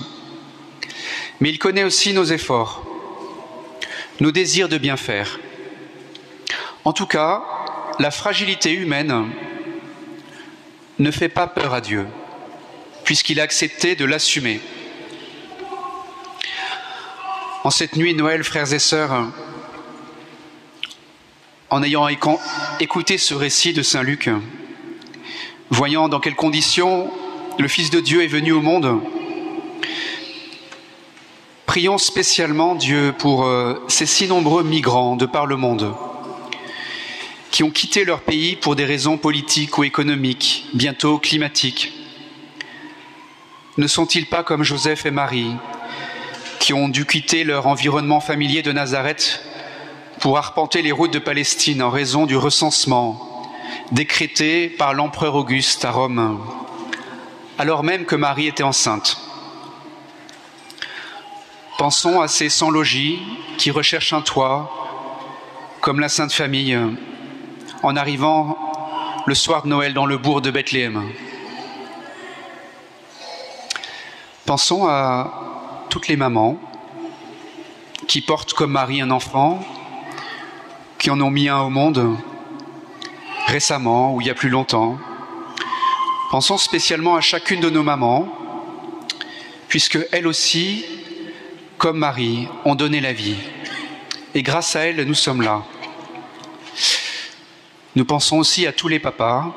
Mais 1.40 1.50
il 1.50 1.60
connaît 1.60 1.84
aussi 1.84 2.14
nos 2.14 2.26
efforts, 2.26 2.86
nos 4.20 4.32
désirs 4.32 4.70
de 4.70 4.78
bien 4.78 4.98
faire. 4.98 5.40
En 6.84 6.94
tout 6.94 7.06
cas, 7.06 7.44
la 8.00 8.12
fragilité 8.12 8.72
humaine 8.72 9.30
ne 11.00 11.12
fait 11.12 11.30
pas 11.30 11.48
peur 11.48 11.74
à 11.74 11.82
Dieu, 11.82 12.08
puisqu'il 13.04 13.40
a 13.40 13.44
accepté 13.44 13.96
de 13.96 14.06
l'assumer. 14.06 14.62
En 17.64 17.70
cette 17.70 17.96
nuit 17.96 18.14
Noël, 18.14 18.44
frères 18.44 18.72
et 18.74 18.80
sœurs, 18.80 19.32
en 21.70 21.84
ayant 21.84 22.08
écouté 22.80 23.18
ce 23.18 23.34
récit 23.34 23.74
de 23.74 23.82
Saint 23.82 24.04
Luc, 24.04 24.30
voyant 25.70 26.10
dans 26.10 26.20
quelles 26.20 26.36
conditions 26.36 27.10
le 27.58 27.68
Fils 27.68 27.90
de 27.90 28.00
Dieu 28.00 28.24
est 28.24 28.28
venu 28.28 28.52
au 28.52 28.62
monde, 28.62 29.00
prions 31.66 31.98
spécialement 31.98 32.76
Dieu 32.76 33.14
pour 33.18 33.46
euh, 33.46 33.76
ces 33.88 34.06
si 34.06 34.28
nombreux 34.28 34.64
migrants 34.64 35.16
de 35.16 35.26
par 35.26 35.46
le 35.46 35.56
monde 35.56 35.96
qui 37.56 37.64
ont 37.64 37.72
quitté 37.72 38.04
leur 38.04 38.20
pays 38.20 38.58
pour 38.58 38.76
des 38.76 38.84
raisons 38.84 39.18
politiques 39.18 39.78
ou 39.78 39.86
économiques, 39.86 40.66
bientôt 40.74 41.20
climatiques. 41.20 41.94
Ne 43.78 43.88
sont-ils 43.88 44.26
pas 44.26 44.44
comme 44.44 44.64
Joseph 44.64 45.06
et 45.06 45.12
Marie, 45.12 45.54
qui 46.60 46.74
ont 46.74 46.90
dû 46.90 47.06
quitter 47.06 47.46
leur 47.46 47.68
environnement 47.68 48.20
familier 48.20 48.62
de 48.62 48.74
Nazareth 48.74 49.42
pour 50.20 50.38
arpenter 50.38 50.82
les 50.82 50.92
routes 50.92 51.14
de 51.14 51.20
Palestine 51.20 51.82
en 51.82 51.90
raison 51.90 52.26
du 52.26 52.36
recensement 52.36 53.35
décrété 53.92 54.70
par 54.70 54.94
l'empereur 54.94 55.36
Auguste 55.36 55.86
à 55.86 55.92
Rome, 55.92 56.40
alors 57.58 57.84
même 57.84 58.06
que 58.06 58.16
Marie 58.16 58.48
était 58.48 58.64
enceinte. 58.64 59.18
Pensons 61.78 62.22
à 62.22 62.28
ces 62.28 62.50
sans-logis 62.50 63.20
qui 63.58 63.72
recherchent 63.72 64.14
un 64.14 64.22
toit, 64.22 64.72
comme 65.82 66.00
la 66.00 66.10
Sainte 66.10 66.32
Famille, 66.32 66.78
en 67.84 67.96
arrivant 67.96 68.58
le 69.26 69.36
soir 69.36 69.64
de 69.64 69.68
Noël 69.68 69.94
dans 69.94 70.06
le 70.06 70.18
bourg 70.18 70.42
de 70.42 70.52
Bethléem. 70.52 71.04
Pensons 74.46 74.88
à 74.88 75.86
toutes 75.90 76.08
les 76.08 76.16
mamans 76.16 76.58
qui 78.08 78.22
portent 78.22 78.54
comme 78.54 78.72
Marie 78.72 79.02
un 79.02 79.12
enfant, 79.12 79.60
qui 80.98 81.10
en 81.10 81.20
ont 81.22 81.32
mis 81.32 81.50
un 81.50 81.60
au 81.60 81.70
monde 81.70 82.18
récemment 83.46 84.14
ou 84.14 84.22
il 84.22 84.28
y 84.28 84.30
a 84.30 84.36
plus 84.36 84.50
longtemps. 84.50 84.98
Pensons 86.32 86.58
spécialement 86.58 87.16
à 87.16 87.22
chacune 87.22 87.62
de 87.62 87.70
nos 87.70 87.84
mamans, 87.84 88.28
puisque 89.68 90.00
elles 90.12 90.28
aussi, 90.28 90.86
comme 91.78 92.00
Marie, 92.00 92.48
ont 92.66 92.76
donné 92.76 93.00
la 93.00 93.14
vie. 93.14 93.38
Et 94.34 94.44
grâce 94.44 94.76
à 94.76 94.82
elles, 94.82 95.04
nous 95.06 95.14
sommes 95.14 95.42
là. 95.42 95.64
Nous 97.96 98.06
pensons 98.06 98.38
aussi 98.38 98.68
à 98.68 98.74
tous 98.74 98.88
les 98.88 99.00
papas 99.00 99.54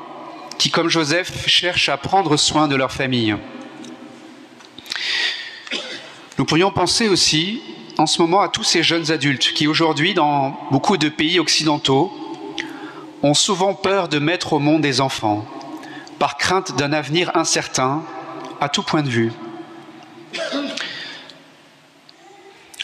qui, 0.57 0.71
comme 0.71 0.89
Joseph, 0.89 1.47
cherchent 1.47 1.89
à 1.89 1.97
prendre 1.97 2.37
soin 2.37 2.67
de 2.67 2.75
leur 2.75 2.91
famille. 2.91 3.35
Nous 6.37 6.45
pourrions 6.45 6.71
penser 6.71 7.09
aussi 7.09 7.61
en 7.97 8.05
ce 8.05 8.21
moment 8.21 8.39
à 8.39 8.47
tous 8.47 8.63
ces 8.63 8.81
jeunes 8.81 9.11
adultes 9.11 9.51
qui 9.53 9.67
aujourd'hui, 9.67 10.13
dans 10.13 10.57
beaucoup 10.71 10.95
de 10.95 11.09
pays 11.09 11.39
occidentaux, 11.39 12.28
ont 13.23 13.33
souvent 13.33 13.73
peur 13.73 14.07
de 14.07 14.19
mettre 14.19 14.53
au 14.53 14.59
monde 14.59 14.81
des 14.81 15.01
enfants, 15.01 15.45
par 16.19 16.37
crainte 16.37 16.75
d'un 16.77 16.93
avenir 16.93 17.35
incertain 17.35 18.03
à 18.61 18.69
tout 18.69 18.83
point 18.83 19.03
de 19.03 19.09
vue. 19.09 19.31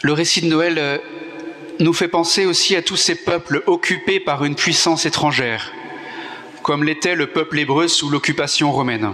Le 0.01 0.13
récit 0.13 0.41
de 0.41 0.47
Noël 0.47 0.77
euh, 0.77 0.97
nous 1.79 1.93
fait 1.93 2.07
penser 2.07 2.45
aussi 2.45 2.75
à 2.75 2.81
tous 2.81 2.95
ces 2.95 3.15
peuples 3.15 3.63
occupés 3.65 4.19
par 4.19 4.45
une 4.45 4.55
puissance 4.55 5.05
étrangère, 5.05 5.71
comme 6.61 6.83
l'était 6.83 7.15
le 7.15 7.27
peuple 7.27 7.59
hébreu 7.59 7.87
sous 7.87 8.09
l'occupation 8.09 8.71
romaine. 8.71 9.11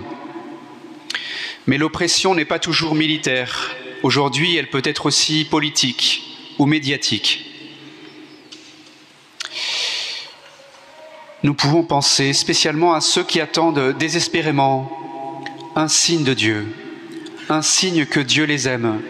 Mais 1.67 1.77
l'oppression 1.77 2.33
n'est 2.33 2.45
pas 2.45 2.59
toujours 2.59 2.95
militaire. 2.95 3.75
Aujourd'hui, 4.03 4.55
elle 4.55 4.69
peut 4.69 4.81
être 4.83 5.05
aussi 5.05 5.45
politique 5.45 6.23
ou 6.57 6.65
médiatique. 6.65 7.50
Nous 11.43 11.55
pouvons 11.55 11.81
penser 11.81 12.33
spécialement 12.33 12.93
à 12.93 13.01
ceux 13.01 13.23
qui 13.23 13.41
attendent 13.41 13.97
désespérément 13.97 14.91
un 15.75 15.87
signe 15.87 16.23
de 16.23 16.35
Dieu, 16.35 16.67
un 17.49 17.63
signe 17.63 18.05
que 18.05 18.19
Dieu 18.19 18.43
les 18.43 18.67
aime 18.67 19.01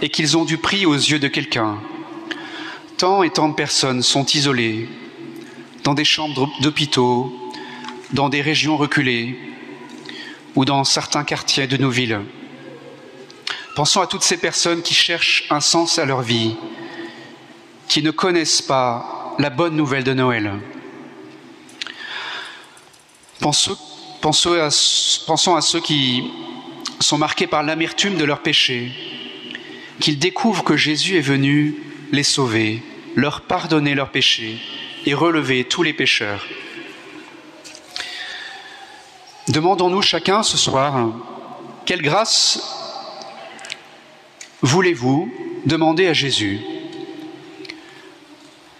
et 0.00 0.08
qu'ils 0.08 0.38
ont 0.38 0.46
du 0.46 0.56
prix 0.56 0.86
aux 0.86 0.94
yeux 0.94 1.18
de 1.18 1.28
quelqu'un, 1.28 1.76
tant 2.96 3.22
et 3.22 3.28
tant 3.28 3.50
de 3.50 3.54
personnes 3.54 4.02
sont 4.02 4.24
isolées 4.24 4.88
dans 5.82 5.92
des 5.92 6.06
chambres 6.06 6.50
d'hôpitaux, 6.60 7.30
dans 8.14 8.30
des 8.30 8.40
régions 8.40 8.78
reculées 8.78 9.38
ou 10.54 10.64
dans 10.64 10.84
certains 10.84 11.24
quartiers 11.24 11.66
de 11.66 11.76
nos 11.76 11.90
villes. 11.90 12.20
Pensons 13.76 14.00
à 14.00 14.06
toutes 14.06 14.22
ces 14.22 14.38
personnes 14.38 14.80
qui 14.80 14.94
cherchent 14.94 15.44
un 15.50 15.60
sens 15.60 15.98
à 15.98 16.06
leur 16.06 16.22
vie, 16.22 16.56
qui 17.88 18.02
ne 18.02 18.10
connaissent 18.10 18.62
pas 18.62 19.36
la 19.38 19.50
bonne 19.50 19.76
nouvelle 19.76 20.04
de 20.04 20.14
Noël. 20.14 20.52
Pensons, 23.44 24.56
à, 24.56 25.60
ceux 25.60 25.80
qui 25.80 26.30
sont 26.98 27.18
marqués 27.18 27.46
par 27.46 27.62
l'amertume 27.62 28.16
de 28.16 28.24
leurs 28.24 28.40
péchés, 28.40 28.90
qu'ils 30.00 30.18
découvrent 30.18 30.64
que 30.64 30.78
Jésus 30.78 31.18
est 31.18 31.20
venu 31.20 31.74
les 32.10 32.22
sauver, 32.22 32.82
leur 33.16 33.42
pardonner 33.42 33.94
leurs 33.94 34.08
péchés 34.08 34.58
et 35.04 35.12
relever 35.12 35.64
tous 35.64 35.82
les 35.82 35.92
pécheurs. 35.92 36.42
Demandons-nous 39.48 40.00
chacun 40.00 40.42
ce 40.42 40.56
soir, 40.56 41.12
quelle 41.84 42.00
grâce 42.00 42.62
voulez-vous 44.62 45.30
demander 45.66 46.06
à 46.06 46.14
Jésus 46.14 46.62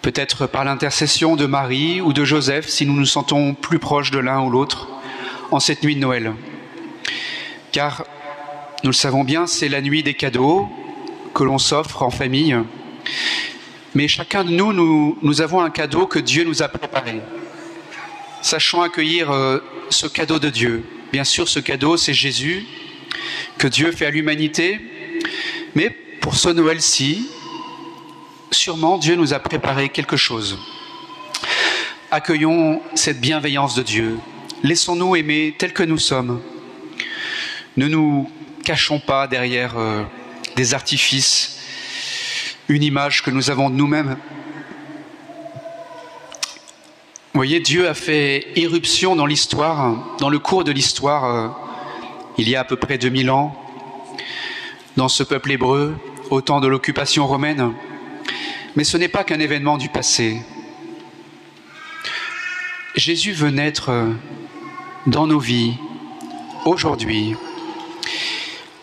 Peut-être 0.04 0.46
par 0.46 0.66
l'intercession 0.66 1.34
de 1.34 1.46
Marie 1.46 2.02
ou 2.02 2.12
de 2.12 2.26
Joseph, 2.26 2.68
si 2.68 2.84
nous 2.84 2.92
nous 2.92 3.06
sentons 3.06 3.54
plus 3.54 3.78
proches 3.78 4.10
de 4.10 4.18
l'un 4.18 4.42
ou 4.42 4.50
l'autre 4.50 4.86
en 5.50 5.60
cette 5.60 5.82
nuit 5.82 5.94
de 5.94 6.00
Noël. 6.00 6.34
Car, 7.72 8.04
nous 8.82 8.90
le 8.90 8.94
savons 8.94 9.24
bien, 9.24 9.46
c'est 9.46 9.70
la 9.70 9.80
nuit 9.80 10.02
des 10.02 10.12
cadeaux 10.12 10.68
que 11.32 11.42
l'on 11.42 11.56
s'offre 11.56 12.02
en 12.02 12.10
famille. 12.10 12.54
Mais 13.94 14.06
chacun 14.06 14.44
de 14.44 14.50
nous, 14.50 14.74
nous, 15.22 15.40
avons 15.40 15.62
un 15.62 15.70
cadeau 15.70 16.06
que 16.06 16.18
Dieu 16.18 16.44
nous 16.44 16.62
a 16.62 16.68
préparé. 16.68 17.22
Sachons 18.42 18.82
accueillir 18.82 19.30
euh, 19.30 19.60
ce 19.88 20.06
cadeau 20.06 20.38
de 20.38 20.50
Dieu. 20.50 20.84
Bien 21.12 21.24
sûr, 21.24 21.48
ce 21.48 21.60
cadeau, 21.60 21.96
c'est 21.96 22.12
Jésus, 22.12 22.66
que 23.56 23.68
Dieu 23.68 23.90
fait 23.90 24.04
à 24.04 24.10
l'humanité. 24.10 24.82
Mais 25.74 25.88
pour 26.20 26.34
ce 26.36 26.50
Noël-ci, 26.50 27.26
sûrement 28.54 28.98
Dieu 28.98 29.16
nous 29.16 29.34
a 29.34 29.38
préparé 29.38 29.88
quelque 29.88 30.16
chose. 30.16 30.58
Accueillons 32.10 32.80
cette 32.94 33.20
bienveillance 33.20 33.74
de 33.74 33.82
Dieu. 33.82 34.18
Laissons-nous 34.62 35.16
aimer 35.16 35.54
tel 35.58 35.72
que 35.72 35.82
nous 35.82 35.98
sommes. 35.98 36.40
Ne 37.76 37.88
nous 37.88 38.30
cachons 38.64 39.00
pas 39.00 39.26
derrière 39.26 39.76
euh, 39.76 40.04
des 40.56 40.74
artifices 40.74 41.60
une 42.68 42.82
image 42.82 43.22
que 43.22 43.30
nous 43.30 43.50
avons 43.50 43.68
de 43.68 43.74
nous-mêmes. 43.74 44.16
Vous 47.32 47.38
voyez, 47.38 47.60
Dieu 47.60 47.88
a 47.88 47.94
fait 47.94 48.46
irruption 48.56 49.16
dans 49.16 49.26
l'histoire, 49.26 50.16
dans 50.18 50.30
le 50.30 50.38
cours 50.38 50.64
de 50.64 50.72
l'histoire, 50.72 51.24
euh, 51.24 51.48
il 52.38 52.48
y 52.48 52.56
a 52.56 52.60
à 52.60 52.64
peu 52.64 52.76
près 52.76 52.96
2000 52.96 53.30
ans, 53.30 53.54
dans 54.96 55.08
ce 55.08 55.24
peuple 55.24 55.52
hébreu, 55.52 55.96
au 56.30 56.40
temps 56.40 56.60
de 56.60 56.68
l'occupation 56.68 57.26
romaine. 57.26 57.74
Mais 58.76 58.84
ce 58.84 58.96
n'est 58.96 59.08
pas 59.08 59.22
qu'un 59.22 59.38
événement 59.38 59.78
du 59.78 59.88
passé. 59.88 60.42
Jésus 62.96 63.32
veut 63.32 63.50
naître 63.50 63.92
dans 65.06 65.26
nos 65.26 65.38
vies, 65.38 65.74
aujourd'hui. 66.64 67.34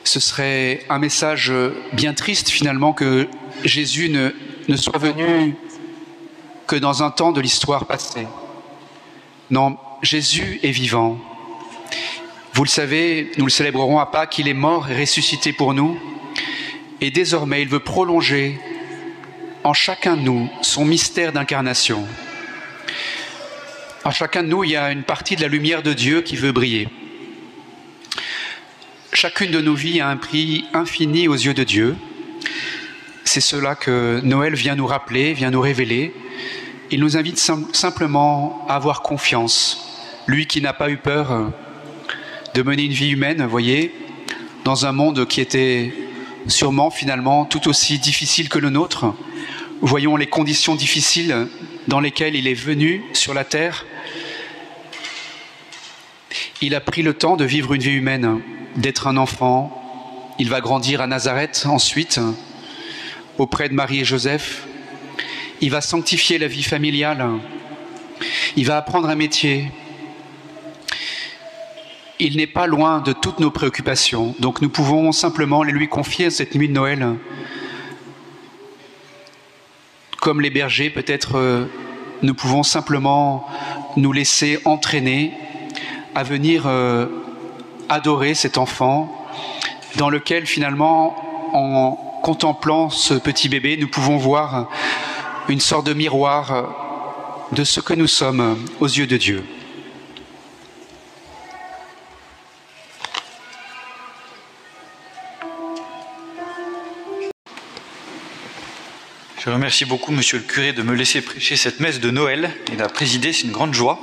ce 0.03 0.19
serait 0.19 0.85
un 0.89 0.99
message 0.99 1.51
bien 1.93 2.13
triste 2.13 2.49
finalement 2.49 2.93
que 2.93 3.27
Jésus 3.63 4.09
ne, 4.09 4.31
ne 4.67 4.75
soit 4.75 4.97
venu 4.97 5.55
que 6.67 6.75
dans 6.75 7.03
un 7.03 7.11
temps 7.11 7.31
de 7.31 7.41
l'histoire 7.41 7.85
passée. 7.85 8.27
Non, 9.49 9.77
Jésus 10.01 10.59
est 10.63 10.71
vivant. 10.71 11.19
Vous 12.53 12.63
le 12.63 12.69
savez, 12.69 13.31
nous 13.37 13.45
le 13.45 13.51
célébrerons 13.51 13.99
à 13.99 14.05
Pâques, 14.05 14.39
il 14.39 14.47
est 14.47 14.53
mort 14.53 14.89
et 14.89 14.99
ressuscité 14.99 15.51
pour 15.51 15.73
nous. 15.73 15.97
Et 17.01 17.11
désormais, 17.11 17.61
il 17.61 17.67
veut 17.67 17.79
prolonger 17.79 18.59
en 19.63 19.73
chacun 19.73 20.17
de 20.17 20.21
nous 20.21 20.49
son 20.61 20.85
mystère 20.85 21.31
d'incarnation. 21.31 22.05
En 24.03 24.11
chacun 24.11 24.43
de 24.43 24.47
nous, 24.47 24.63
il 24.63 24.71
y 24.71 24.75
a 24.75 24.91
une 24.91 25.03
partie 25.03 25.35
de 25.35 25.41
la 25.41 25.47
lumière 25.47 25.83
de 25.83 25.93
Dieu 25.93 26.21
qui 26.21 26.35
veut 26.35 26.51
briller. 26.51 26.89
Chacune 29.13 29.51
de 29.51 29.61
nos 29.61 29.75
vies 29.75 30.01
a 30.01 30.09
un 30.09 30.17
prix 30.17 30.65
infini 30.73 31.27
aux 31.27 31.35
yeux 31.35 31.53
de 31.53 31.63
Dieu. 31.63 31.95
C'est 33.23 33.41
cela 33.41 33.75
que 33.75 34.19
Noël 34.23 34.55
vient 34.55 34.75
nous 34.75 34.87
rappeler, 34.87 35.33
vient 35.33 35.51
nous 35.51 35.61
révéler. 35.61 36.13
Il 36.89 36.99
nous 36.99 37.15
invite 37.15 37.37
simplement 37.37 38.65
à 38.67 38.75
avoir 38.75 39.01
confiance. 39.01 39.87
Lui 40.27 40.47
qui 40.47 40.61
n'a 40.61 40.73
pas 40.73 40.89
eu 40.89 40.97
peur 40.97 41.51
de 42.53 42.61
mener 42.63 42.83
une 42.83 42.91
vie 42.91 43.11
humaine, 43.11 43.45
voyez, 43.45 43.93
dans 44.65 44.85
un 44.85 44.91
monde 44.91 45.27
qui 45.27 45.41
était 45.41 45.93
sûrement 46.47 46.89
finalement 46.89 47.45
tout 47.45 47.67
aussi 47.67 47.99
difficile 47.99 48.49
que 48.49 48.59
le 48.59 48.69
nôtre. 48.69 49.13
Voyons 49.81 50.15
les 50.15 50.27
conditions 50.27 50.75
difficiles 50.75 51.47
dans 51.87 51.99
lesquelles 51.99 52.35
il 52.35 52.47
est 52.47 52.53
venu 52.53 53.03
sur 53.13 53.33
la 53.33 53.43
terre. 53.43 53.85
Il 56.61 56.75
a 56.75 56.81
pris 56.81 57.01
le 57.01 57.13
temps 57.13 57.37
de 57.37 57.45
vivre 57.45 57.73
une 57.73 57.81
vie 57.81 57.91
humaine, 57.91 58.41
d'être 58.75 59.07
un 59.07 59.17
enfant. 59.17 59.77
Il 60.39 60.49
va 60.49 60.61
grandir 60.61 61.01
à 61.01 61.07
Nazareth 61.07 61.65
ensuite, 61.67 62.19
auprès 63.37 63.69
de 63.69 63.73
Marie 63.73 64.01
et 64.01 64.05
Joseph. 64.05 64.67
Il 65.61 65.71
va 65.71 65.81
sanctifier 65.81 66.37
la 66.37 66.47
vie 66.47 66.63
familiale. 66.63 67.25
Il 68.55 68.65
va 68.65 68.77
apprendre 68.77 69.09
un 69.09 69.15
métier 69.15 69.71
il 72.21 72.37
n'est 72.37 72.47
pas 72.47 72.67
loin 72.67 72.99
de 72.99 73.13
toutes 73.13 73.39
nos 73.39 73.49
préoccupations. 73.49 74.35
Donc 74.39 74.61
nous 74.61 74.69
pouvons 74.69 75.11
simplement 75.11 75.63
les 75.63 75.71
lui 75.71 75.89
confier 75.89 76.29
cette 76.29 76.53
nuit 76.53 76.69
de 76.69 76.73
Noël. 76.73 77.15
Comme 80.19 80.39
les 80.39 80.51
bergers, 80.51 80.91
peut-être 80.91 81.37
euh, 81.37 81.65
nous 82.21 82.35
pouvons 82.35 82.61
simplement 82.61 83.47
nous 83.97 84.13
laisser 84.13 84.59
entraîner 84.65 85.33
à 86.13 86.21
venir 86.21 86.65
euh, 86.67 87.07
adorer 87.89 88.35
cet 88.35 88.59
enfant 88.59 89.27
dans 89.95 90.11
lequel 90.11 90.45
finalement, 90.45 91.15
en 91.53 92.19
contemplant 92.21 92.91
ce 92.91 93.15
petit 93.15 93.49
bébé, 93.49 93.77
nous 93.77 93.87
pouvons 93.87 94.17
voir 94.17 94.69
une 95.49 95.59
sorte 95.59 95.87
de 95.87 95.93
miroir 95.93 97.47
de 97.51 97.63
ce 97.63 97.79
que 97.79 97.95
nous 97.95 98.07
sommes 98.07 98.57
aux 98.79 98.87
yeux 98.87 99.07
de 99.07 99.17
Dieu. 99.17 99.43
Je 109.43 109.49
remercie 109.49 109.85
beaucoup 109.85 110.11
Monsieur 110.11 110.37
le 110.37 110.43
curé 110.43 110.71
de 110.71 110.83
me 110.83 110.93
laisser 110.93 111.19
prêcher 111.19 111.55
cette 111.55 111.79
messe 111.79 111.99
de 111.99 112.11
Noël 112.11 112.51
et 112.71 112.75
la 112.75 112.87
présider, 112.87 113.33
c'est 113.33 113.47
une 113.47 113.51
grande 113.51 113.73
joie. 113.73 113.97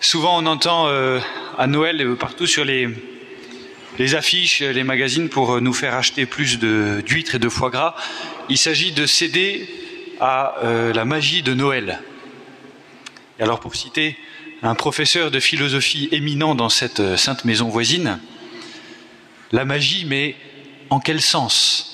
Souvent 0.00 0.42
on 0.42 0.46
entend 0.46 0.88
euh, 0.88 1.20
à 1.58 1.66
Noël 1.66 2.00
euh, 2.00 2.16
partout 2.16 2.46
sur 2.46 2.64
les, 2.64 2.88
affiches, 4.14 4.62
les 4.62 4.82
magazines 4.82 5.28
pour 5.28 5.56
euh, 5.56 5.60
nous 5.60 5.74
faire 5.74 5.92
acheter 5.92 6.24
plus 6.24 6.58
d'huîtres 6.58 7.34
et 7.34 7.38
de 7.38 7.50
foie 7.50 7.68
gras. 7.68 7.96
Il 8.48 8.56
s'agit 8.56 8.92
de 8.92 9.04
céder 9.04 9.68
à 10.18 10.54
la 10.94 11.04
magie 11.04 11.42
de 11.42 11.52
Noël. 11.52 12.00
Et 13.38 13.42
alors 13.42 13.60
pour 13.60 13.76
citer 13.76 14.16
un 14.62 14.74
professeur 14.74 15.30
de 15.30 15.38
philosophie 15.38 16.08
éminent 16.12 16.54
dans 16.54 16.70
cette 16.70 17.16
sainte 17.16 17.44
maison 17.44 17.68
voisine, 17.68 18.18
la 19.52 19.66
magie, 19.66 20.06
mais 20.06 20.34
en 20.88 20.98
quel 20.98 21.20
sens? 21.20 21.92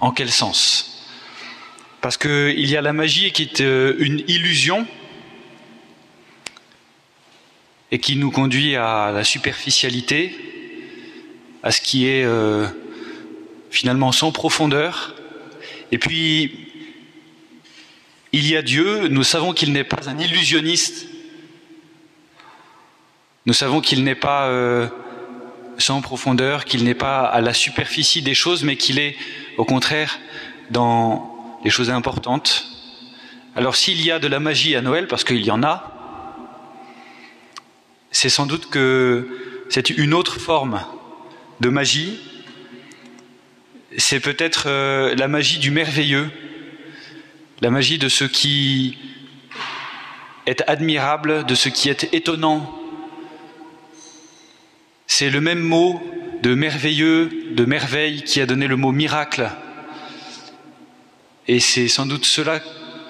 En 0.00 0.12
quel 0.12 0.30
sens? 0.30 1.06
Parce 2.00 2.16
qu'il 2.16 2.68
y 2.68 2.76
a 2.76 2.80
la 2.80 2.92
magie 2.92 3.30
qui 3.32 3.42
est 3.42 3.60
euh, 3.60 3.94
une 3.98 4.24
illusion 4.26 4.86
et 7.92 7.98
qui 7.98 8.16
nous 8.16 8.30
conduit 8.30 8.76
à 8.76 9.10
la 9.12 9.24
superficialité, 9.24 10.34
à 11.62 11.70
ce 11.72 11.80
qui 11.80 12.06
est 12.06 12.24
euh, 12.24 12.66
finalement 13.70 14.12
sans 14.12 14.32
profondeur. 14.32 15.14
Et 15.92 15.98
puis, 15.98 16.68
il 18.32 18.48
y 18.48 18.56
a 18.56 18.62
Dieu, 18.62 19.08
nous 19.08 19.24
savons 19.24 19.52
qu'il 19.52 19.72
n'est 19.72 19.84
pas 19.84 20.08
un 20.08 20.18
illusionniste, 20.18 21.08
nous 23.44 23.52
savons 23.52 23.80
qu'il 23.80 24.04
n'est 24.04 24.14
pas 24.14 24.46
euh, 24.46 24.86
sans 25.80 26.00
profondeur, 26.00 26.64
qu'il 26.64 26.84
n'est 26.84 26.94
pas 26.94 27.24
à 27.24 27.40
la 27.40 27.52
superficie 27.52 28.22
des 28.22 28.34
choses, 28.34 28.62
mais 28.62 28.76
qu'il 28.76 28.98
est 28.98 29.16
au 29.56 29.64
contraire 29.64 30.18
dans 30.70 31.58
les 31.64 31.70
choses 31.70 31.90
importantes. 31.90 32.66
Alors 33.56 33.76
s'il 33.76 34.00
y 34.04 34.10
a 34.10 34.18
de 34.18 34.28
la 34.28 34.40
magie 34.40 34.76
à 34.76 34.82
Noël, 34.82 35.06
parce 35.08 35.24
qu'il 35.24 35.44
y 35.44 35.50
en 35.50 35.62
a, 35.62 35.90
c'est 38.10 38.28
sans 38.28 38.46
doute 38.46 38.70
que 38.70 39.28
c'est 39.68 39.90
une 39.90 40.14
autre 40.14 40.40
forme 40.40 40.84
de 41.60 41.68
magie. 41.68 42.18
C'est 43.96 44.20
peut-être 44.20 44.64
euh, 44.66 45.14
la 45.14 45.28
magie 45.28 45.58
du 45.58 45.70
merveilleux, 45.70 46.30
la 47.60 47.70
magie 47.70 47.98
de 47.98 48.08
ce 48.08 48.24
qui 48.24 48.98
est 50.46 50.62
admirable, 50.66 51.44
de 51.44 51.54
ce 51.54 51.68
qui 51.68 51.88
est 51.88 52.12
étonnant. 52.12 52.79
C'est 55.20 55.28
le 55.28 55.42
même 55.42 55.60
mot 55.60 56.00
de 56.42 56.54
merveilleux, 56.54 57.28
de 57.50 57.66
merveille 57.66 58.22
qui 58.22 58.40
a 58.40 58.46
donné 58.46 58.66
le 58.66 58.76
mot 58.76 58.90
miracle. 58.90 59.50
Et 61.46 61.60
c'est 61.60 61.88
sans 61.88 62.06
doute 62.06 62.24
cela 62.24 62.62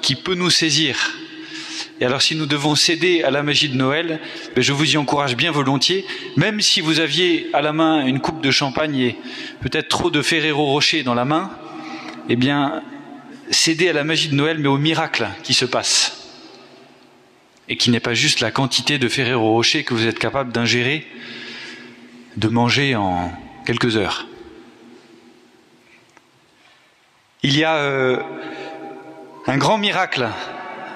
qui 0.03 0.17
peut 0.17 0.35
nous 0.35 0.51
saisir. 0.51 1.13
Et 2.01 2.05
alors 2.05 2.21
si 2.21 2.35
nous 2.35 2.47
devons 2.47 2.75
céder 2.75 3.23
à 3.23 3.31
la 3.31 3.45
magie 3.45 3.69
de 3.69 3.77
Noël, 3.77 4.19
ben, 4.57 4.61
je 4.61 4.73
vous 4.73 4.93
y 4.93 4.97
encourage 4.97 5.37
bien 5.37 5.53
volontiers, 5.53 6.05
même 6.37 6.61
si 6.61 6.81
vous 6.81 6.99
aviez 6.99 7.47
à 7.53 7.63
la 7.63 7.73
main 7.73 8.05
une 8.05 8.19
coupe 8.19 8.43
de 8.43 8.51
champagne 8.51 8.99
et 8.99 9.17
peut-être 9.61 9.87
trop 9.87 10.11
de 10.11 10.21
Ferrero 10.21 10.67
Rocher 10.67 11.05
dans 11.05 11.15
la 11.15 11.25
main, 11.25 11.53
eh 12.29 12.35
bien, 12.35 12.83
cédez 13.53 13.89
à 13.89 13.93
la 13.93 14.03
magie 14.03 14.31
de 14.31 14.35
Noël, 14.35 14.59
mais 14.59 14.67
au 14.67 14.79
miracle 14.79 15.29
qui 15.45 15.55
se 15.55 15.65
passe. 15.65 16.29
Et 17.69 17.77
qui 17.77 17.91
n'est 17.91 18.01
pas 18.01 18.15
juste 18.15 18.41
la 18.41 18.51
quantité 18.51 18.99
de 18.99 19.07
Ferrero 19.07 19.53
Rocher 19.53 19.85
que 19.85 19.95
vous 19.95 20.09
êtes 20.09 20.19
capable 20.19 20.51
d'ingérer, 20.51 21.07
de 22.37 22.49
manger 22.49 22.97
en 22.97 23.33
quelques 23.65 23.97
heures. 23.97 24.27
Il 27.43 27.57
y 27.57 27.65
a 27.65 27.77
euh, 27.77 28.19
un 29.47 29.57
grand 29.57 29.79
miracle 29.79 30.29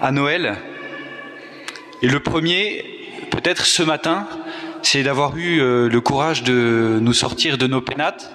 à 0.01 0.13
Noël. 0.13 0.57
Et 2.03 2.09
le 2.09 2.21
premier, 2.21 2.85
peut-être 3.31 3.65
ce 3.65 3.83
matin, 3.83 4.29
c'est 4.83 5.03
d'avoir 5.03 5.37
eu 5.37 5.61
euh, 5.61 5.89
le 5.89 6.01
courage 6.01 6.43
de 6.43 6.99
nous 7.01 7.15
sortir 7.15 7.57
de 7.57 7.67
nos 7.67 7.81
pénates, 7.81 8.35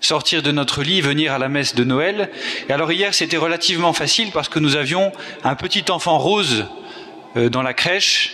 sortir 0.00 0.42
de 0.42 0.50
notre 0.50 0.82
lit, 0.82 1.00
venir 1.00 1.32
à 1.32 1.38
la 1.38 1.48
messe 1.48 1.74
de 1.74 1.84
Noël. 1.84 2.30
Et 2.68 2.72
alors 2.72 2.90
hier, 2.90 3.14
c'était 3.14 3.36
relativement 3.36 3.92
facile 3.92 4.32
parce 4.32 4.48
que 4.48 4.58
nous 4.58 4.76
avions 4.76 5.12
un 5.44 5.54
petit 5.54 5.84
enfant 5.90 6.18
rose 6.18 6.66
euh, 7.36 7.48
dans 7.48 7.62
la 7.62 7.72
crèche 7.72 8.32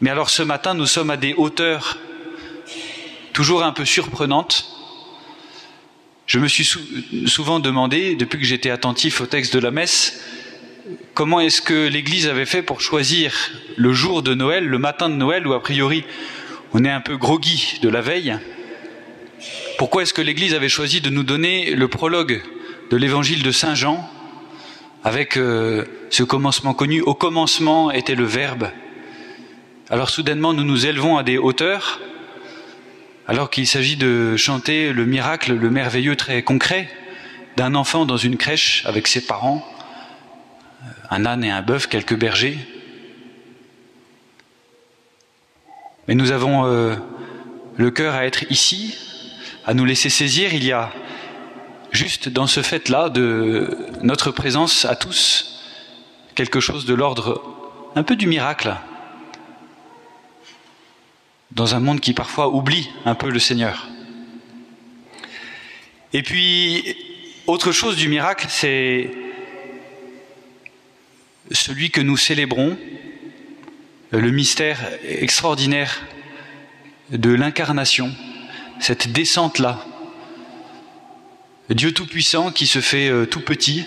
mais 0.00 0.10
alors 0.10 0.30
ce 0.30 0.42
matin, 0.42 0.74
nous 0.74 0.86
sommes 0.86 1.10
à 1.10 1.16
des 1.16 1.34
hauteurs 1.34 1.98
toujours 3.32 3.62
un 3.62 3.72
peu 3.72 3.84
surprenantes. 3.84 4.72
Je 6.26 6.38
me 6.38 6.48
suis 6.48 6.68
souvent 7.26 7.60
demandé, 7.60 8.16
depuis 8.16 8.38
que 8.38 8.44
j'étais 8.44 8.70
attentif 8.70 9.20
au 9.20 9.26
texte 9.26 9.54
de 9.54 9.60
la 9.60 9.70
messe, 9.70 10.20
comment 11.14 11.40
est-ce 11.40 11.62
que 11.62 11.86
l'Église 11.86 12.26
avait 12.26 12.46
fait 12.46 12.62
pour 12.62 12.80
choisir 12.80 13.32
le 13.76 13.92
jour 13.92 14.22
de 14.22 14.34
Noël, 14.34 14.66
le 14.66 14.78
matin 14.78 15.08
de 15.08 15.14
Noël, 15.14 15.46
où 15.46 15.52
a 15.52 15.62
priori 15.62 16.04
on 16.72 16.84
est 16.84 16.90
un 16.90 17.00
peu 17.00 17.16
groggy 17.16 17.78
de 17.80 17.88
la 17.88 18.00
veille. 18.00 18.36
Pourquoi 19.78 20.02
est-ce 20.02 20.14
que 20.14 20.22
l'Église 20.22 20.54
avait 20.54 20.68
choisi 20.68 21.00
de 21.00 21.10
nous 21.10 21.22
donner 21.22 21.74
le 21.74 21.88
prologue 21.88 22.42
de 22.90 22.96
l'évangile 22.96 23.42
de 23.42 23.50
Saint 23.50 23.74
Jean 23.74 24.08
avec 25.04 25.36
euh, 25.36 25.84
ce 26.10 26.22
commencement 26.22 26.74
connu 26.74 27.00
Au 27.02 27.14
commencement 27.14 27.90
était 27.90 28.14
le 28.14 28.24
Verbe, 28.24 28.70
alors 29.88 30.10
soudainement, 30.10 30.52
nous 30.52 30.64
nous 30.64 30.86
élevons 30.86 31.16
à 31.16 31.22
des 31.22 31.38
hauteurs, 31.38 32.00
alors 33.28 33.50
qu'il 33.50 33.68
s'agit 33.68 33.96
de 33.96 34.36
chanter 34.36 34.92
le 34.92 35.06
miracle, 35.06 35.54
le 35.54 35.70
merveilleux 35.70 36.16
très 36.16 36.42
concret 36.42 36.88
d'un 37.56 37.76
enfant 37.76 38.04
dans 38.04 38.16
une 38.16 38.36
crèche 38.36 38.82
avec 38.86 39.06
ses 39.06 39.24
parents, 39.24 39.64
un 41.08 41.24
âne 41.24 41.44
et 41.44 41.52
un 41.52 41.62
bœuf, 41.62 41.86
quelques 41.86 42.16
bergers. 42.16 42.58
Mais 46.08 46.16
nous 46.16 46.32
avons 46.32 46.66
euh, 46.66 46.96
le 47.76 47.90
cœur 47.92 48.14
à 48.14 48.26
être 48.26 48.50
ici, 48.50 48.96
à 49.66 49.74
nous 49.74 49.84
laisser 49.84 50.10
saisir. 50.10 50.52
Il 50.52 50.64
y 50.64 50.72
a 50.72 50.92
juste 51.92 52.28
dans 52.28 52.48
ce 52.48 52.60
fait-là 52.60 53.08
de 53.08 53.78
notre 54.02 54.32
présence 54.32 54.84
à 54.84 54.96
tous 54.96 55.62
quelque 56.34 56.58
chose 56.58 56.86
de 56.86 56.94
l'ordre 56.94 57.40
un 57.94 58.02
peu 58.02 58.16
du 58.16 58.26
miracle 58.26 58.74
dans 61.56 61.74
un 61.74 61.80
monde 61.80 62.00
qui 62.00 62.12
parfois 62.12 62.48
oublie 62.54 62.90
un 63.06 63.14
peu 63.14 63.30
le 63.30 63.38
Seigneur. 63.38 63.88
Et 66.12 66.22
puis, 66.22 66.94
autre 67.46 67.72
chose 67.72 67.96
du 67.96 68.10
miracle, 68.10 68.46
c'est 68.50 69.10
celui 71.50 71.90
que 71.90 72.02
nous 72.02 72.18
célébrons, 72.18 72.76
le 74.10 74.30
mystère 74.30 74.78
extraordinaire 75.02 76.02
de 77.10 77.30
l'incarnation, 77.30 78.14
cette 78.78 79.10
descente-là. 79.10 79.82
Dieu 81.70 81.92
Tout-Puissant 81.92 82.52
qui 82.52 82.66
se 82.66 82.80
fait 82.80 83.08
euh, 83.08 83.24
tout 83.24 83.40
petit, 83.40 83.86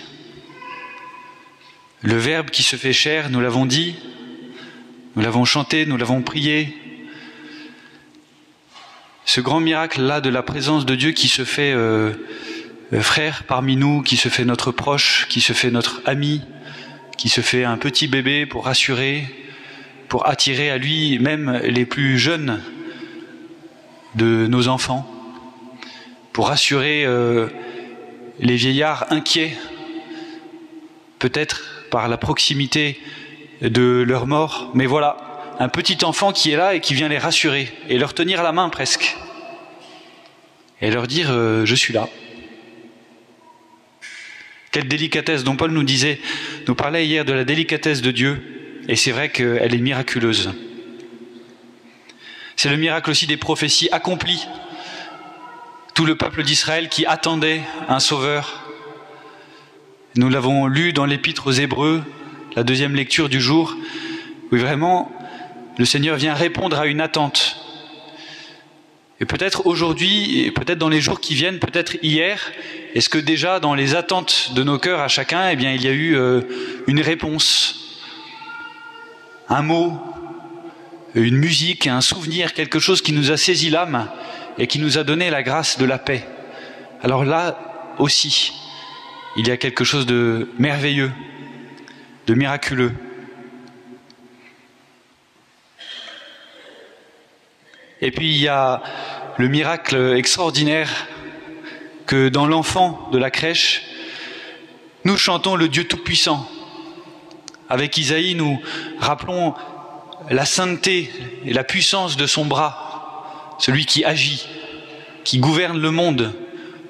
le 2.02 2.16
Verbe 2.16 2.50
qui 2.50 2.64
se 2.64 2.74
fait 2.74 2.92
chair, 2.92 3.30
nous 3.30 3.40
l'avons 3.40 3.64
dit, 3.64 3.94
nous 5.14 5.22
l'avons 5.22 5.44
chanté, 5.44 5.86
nous 5.86 5.96
l'avons 5.96 6.20
prié. 6.22 6.76
Ce 9.32 9.40
grand 9.40 9.60
miracle-là 9.60 10.20
de 10.20 10.28
la 10.28 10.42
présence 10.42 10.84
de 10.84 10.96
Dieu 10.96 11.12
qui 11.12 11.28
se 11.28 11.44
fait 11.44 11.72
euh, 11.72 12.10
euh, 12.92 13.00
frère 13.00 13.44
parmi 13.44 13.76
nous, 13.76 14.02
qui 14.02 14.16
se 14.16 14.28
fait 14.28 14.44
notre 14.44 14.72
proche, 14.72 15.28
qui 15.28 15.40
se 15.40 15.52
fait 15.52 15.70
notre 15.70 16.02
ami, 16.04 16.42
qui 17.16 17.28
se 17.28 17.40
fait 17.40 17.62
un 17.62 17.76
petit 17.76 18.08
bébé 18.08 18.44
pour 18.44 18.64
rassurer, 18.64 19.22
pour 20.08 20.26
attirer 20.26 20.68
à 20.68 20.78
lui 20.78 21.20
même 21.20 21.60
les 21.62 21.86
plus 21.86 22.18
jeunes 22.18 22.60
de 24.16 24.48
nos 24.48 24.66
enfants, 24.66 25.08
pour 26.32 26.48
rassurer 26.48 27.04
euh, 27.06 27.46
les 28.40 28.56
vieillards 28.56 29.12
inquiets, 29.12 29.56
peut-être 31.20 31.86
par 31.92 32.08
la 32.08 32.16
proximité 32.16 33.00
de 33.62 34.04
leur 34.04 34.26
mort, 34.26 34.72
mais 34.74 34.86
voilà, 34.86 35.29
un 35.60 35.68
petit 35.68 35.98
enfant 36.06 36.32
qui 36.32 36.50
est 36.50 36.56
là 36.56 36.74
et 36.74 36.80
qui 36.80 36.94
vient 36.94 37.08
les 37.08 37.18
rassurer 37.18 37.70
et 37.90 37.98
leur 37.98 38.14
tenir 38.14 38.42
la 38.42 38.50
main 38.50 38.70
presque, 38.70 39.16
et 40.80 40.90
leur 40.90 41.06
dire 41.06 41.28
euh, 41.30 41.66
je 41.66 41.74
suis 41.74 41.92
là. 41.92 42.08
Quelle 44.72 44.88
délicatesse 44.88 45.44
dont 45.44 45.56
Paul 45.56 45.72
nous 45.72 45.82
disait, 45.82 46.18
nous 46.66 46.74
parlait 46.74 47.06
hier 47.06 47.26
de 47.26 47.34
la 47.34 47.44
délicatesse 47.44 48.00
de 48.00 48.10
Dieu, 48.10 48.42
et 48.88 48.96
c'est 48.96 49.10
vrai 49.10 49.28
qu'elle 49.28 49.74
est 49.74 49.78
miraculeuse. 49.78 50.50
C'est 52.56 52.70
le 52.70 52.78
miracle 52.78 53.10
aussi 53.10 53.26
des 53.26 53.36
prophéties 53.36 53.90
accomplies. 53.92 54.46
Tout 55.94 56.06
le 56.06 56.14
peuple 56.14 56.42
d'Israël 56.42 56.88
qui 56.88 57.04
attendait 57.04 57.60
un 57.88 58.00
sauveur. 58.00 58.66
Nous 60.16 60.30
l'avons 60.30 60.66
lu 60.66 60.94
dans 60.94 61.04
l'épître 61.04 61.48
aux 61.48 61.52
Hébreux, 61.52 62.02
la 62.56 62.62
deuxième 62.62 62.94
lecture 62.94 63.28
du 63.28 63.40
jour, 63.40 63.76
où 64.52 64.56
vraiment 64.56 65.12
le 65.80 65.86
Seigneur 65.86 66.16
vient 66.16 66.34
répondre 66.34 66.78
à 66.78 66.86
une 66.86 67.00
attente. 67.00 67.56
Et 69.18 69.24
peut-être 69.24 69.66
aujourd'hui, 69.66 70.52
peut-être 70.54 70.76
dans 70.76 70.90
les 70.90 71.00
jours 71.00 71.20
qui 71.20 71.34
viennent, 71.34 71.58
peut-être 71.58 71.96
hier, 72.02 72.52
est-ce 72.94 73.08
que 73.08 73.16
déjà 73.16 73.60
dans 73.60 73.74
les 73.74 73.94
attentes 73.94 74.52
de 74.54 74.62
nos 74.62 74.78
cœurs 74.78 75.00
à 75.00 75.08
chacun, 75.08 75.48
eh 75.48 75.54
il 75.54 75.82
y 75.82 75.88
a 75.88 75.92
eu 75.92 76.18
euh, 76.18 76.42
une 76.86 77.00
réponse, 77.00 77.98
un 79.48 79.62
mot, 79.62 79.98
une 81.14 81.38
musique, 81.38 81.86
un 81.86 82.02
souvenir, 82.02 82.52
quelque 82.52 82.78
chose 82.78 83.00
qui 83.00 83.14
nous 83.14 83.30
a 83.30 83.38
saisi 83.38 83.70
l'âme 83.70 84.10
et 84.58 84.66
qui 84.66 84.80
nous 84.80 84.98
a 84.98 85.02
donné 85.02 85.30
la 85.30 85.42
grâce 85.42 85.78
de 85.78 85.86
la 85.86 85.96
paix? 85.96 86.26
Alors 87.02 87.24
là 87.24 87.94
aussi, 87.98 88.52
il 89.38 89.48
y 89.48 89.50
a 89.50 89.56
quelque 89.56 89.84
chose 89.84 90.04
de 90.04 90.50
merveilleux, 90.58 91.10
de 92.26 92.34
miraculeux. 92.34 92.92
Et 98.02 98.10
puis 98.10 98.30
il 98.30 98.40
y 98.40 98.48
a 98.48 98.82
le 99.36 99.48
miracle 99.48 100.14
extraordinaire 100.16 101.06
que 102.06 102.28
dans 102.28 102.46
l'enfant 102.46 103.08
de 103.12 103.18
la 103.18 103.30
crèche, 103.30 103.82
nous 105.04 105.16
chantons 105.16 105.56
le 105.56 105.68
Dieu 105.68 105.84
Tout-Puissant. 105.84 106.48
Avec 107.68 107.96
Isaïe, 107.96 108.34
nous 108.34 108.60
rappelons 108.98 109.54
la 110.28 110.44
sainteté 110.44 111.10
et 111.44 111.52
la 111.52 111.64
puissance 111.64 112.16
de 112.16 112.26
son 112.26 112.44
bras, 112.44 113.56
celui 113.58 113.86
qui 113.86 114.04
agit, 114.04 114.46
qui 115.24 115.38
gouverne 115.38 115.78
le 115.78 115.90
monde, 115.90 116.34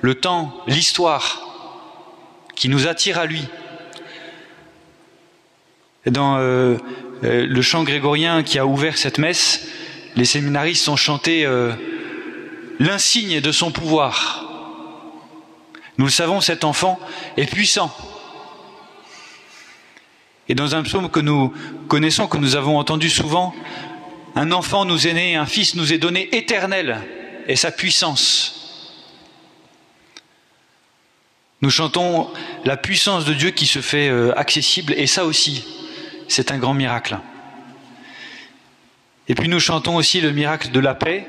le 0.01 0.15
temps, 0.15 0.63
l'histoire, 0.67 1.41
qui 2.55 2.69
nous 2.69 2.87
attire 2.87 3.19
à 3.19 3.27
lui. 3.27 3.45
dans 6.07 6.39
euh, 6.39 6.79
euh, 7.25 7.47
le 7.47 7.63
chant 7.63 7.83
grégorien 7.85 8.43
qui 8.43 8.59
a 8.59 8.65
ouvert 8.65 8.97
cette 8.97 9.19
messe, 9.19 9.69
les 10.17 10.25
séminaristes 10.25 10.89
ont 10.89 10.97
chanté 10.97 11.45
euh, 11.45 11.73
l'insigne 12.79 13.41
de 13.41 13.53
son 13.53 13.71
pouvoir. 13.71 14.47
Nous 15.99 16.07
le 16.07 16.11
savons, 16.11 16.41
cet 16.41 16.65
enfant 16.65 16.99
est 17.37 17.47
puissant. 17.47 17.95
Et 20.49 20.55
dans 20.55 20.75
un 20.75 20.83
psaume 20.83 21.11
que 21.11 21.21
nous 21.21 21.53
connaissons, 21.89 22.27
que 22.27 22.39
nous 22.39 22.57
avons 22.57 22.79
entendu 22.79 23.09
souvent, 23.09 23.55
un 24.35 24.51
enfant 24.53 24.85
nous 24.85 25.07
est 25.07 25.13
né, 25.13 25.37
un 25.37 25.47
fils 25.47 25.75
nous 25.75 25.93
est 25.93 25.99
donné 25.99 26.35
éternel, 26.35 27.01
et 27.47 27.57
sa 27.57 27.71
puissance. 27.71 28.57
Nous 31.63 31.71
chantons 31.71 32.31
la 32.65 32.77
puissance 32.77 33.25
de 33.25 33.35
Dieu 33.35 33.51
qui 33.51 33.67
se 33.67 33.81
fait 33.81 34.09
euh, 34.09 34.33
accessible, 34.39 34.95
et 34.97 35.07
ça 35.07 35.25
aussi, 35.25 35.65
c'est 36.29 36.51
un 36.51 36.59
grand 36.59 36.75
miracle. 36.75 37.19
Et 39.31 39.35
puis 39.37 39.49
nous 39.49 39.61
chantons 39.61 39.95
aussi 39.95 40.21
le 40.21 40.33
miracle 40.33 40.73
de 40.73 40.81
la 40.81 40.93
paix. 40.93 41.25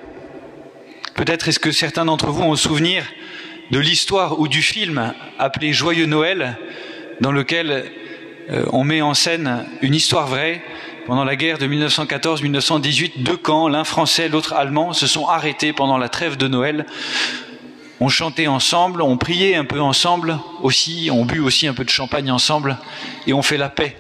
Peut-être 1.13 1.47
est-ce 1.47 1.59
que 1.59 1.71
certains 1.71 2.03
d'entre 2.03 2.31
vous 2.31 2.41
ont 2.41 2.55
souvenir 2.55 3.03
de 3.69 3.77
l'histoire 3.77 4.39
ou 4.39 4.47
du 4.47 4.63
film 4.63 5.13
appelé 5.37 5.71
Joyeux 5.71 6.07
Noël, 6.07 6.57
dans 7.19 7.31
lequel 7.31 7.91
euh, 8.49 8.65
on 8.73 8.83
met 8.83 9.03
en 9.03 9.13
scène 9.13 9.67
une 9.83 9.93
histoire 9.93 10.25
vraie. 10.25 10.63
Pendant 11.05 11.23
la 11.23 11.35
guerre 11.35 11.59
de 11.59 11.67
1914-1918, 11.67 13.21
deux 13.21 13.37
camps, 13.37 13.67
l'un 13.67 13.83
français, 13.83 14.29
l'autre 14.29 14.53
allemand, 14.53 14.93
se 14.93 15.05
sont 15.05 15.27
arrêtés 15.27 15.71
pendant 15.71 15.99
la 15.99 16.09
trêve 16.09 16.37
de 16.37 16.47
Noël. 16.47 16.87
On 17.99 18.09
chantait 18.09 18.47
ensemble, 18.47 19.03
on 19.03 19.17
priait 19.17 19.53
un 19.53 19.65
peu 19.65 19.79
ensemble 19.79 20.39
aussi, 20.63 21.09
on 21.13 21.23
but 21.23 21.39
aussi 21.39 21.67
un 21.67 21.75
peu 21.75 21.83
de 21.83 21.91
champagne 21.91 22.31
ensemble, 22.31 22.79
et 23.27 23.33
on 23.33 23.43
fait 23.43 23.57
la 23.57 23.69
paix. 23.69 23.95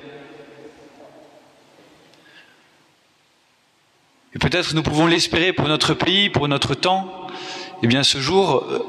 Et 4.33 4.39
peut-être 4.39 4.73
nous 4.75 4.83
pouvons 4.83 5.07
l'espérer 5.07 5.51
pour 5.51 5.67
notre 5.67 5.93
pays, 5.93 6.29
pour 6.29 6.47
notre 6.47 6.73
temps. 6.73 7.27
Eh 7.83 7.87
bien, 7.87 8.03
ce 8.03 8.19
jour 8.19 8.65
euh, 8.69 8.79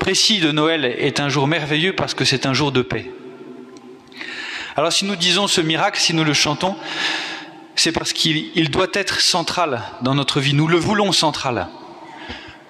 précis 0.00 0.40
de 0.40 0.50
Noël 0.50 0.84
est 0.84 1.20
un 1.20 1.28
jour 1.28 1.46
merveilleux 1.46 1.94
parce 1.94 2.14
que 2.14 2.24
c'est 2.24 2.44
un 2.44 2.54
jour 2.54 2.72
de 2.72 2.82
paix. 2.82 3.10
Alors, 4.76 4.92
si 4.92 5.04
nous 5.04 5.14
disons 5.14 5.46
ce 5.46 5.60
miracle, 5.60 6.00
si 6.00 6.12
nous 6.12 6.24
le 6.24 6.34
chantons, 6.34 6.74
c'est 7.76 7.92
parce 7.92 8.12
qu'il 8.12 8.70
doit 8.70 8.88
être 8.94 9.20
central 9.20 9.82
dans 10.02 10.16
notre 10.16 10.40
vie. 10.40 10.54
Nous 10.54 10.66
le 10.66 10.76
voulons 10.76 11.12
central. 11.12 11.68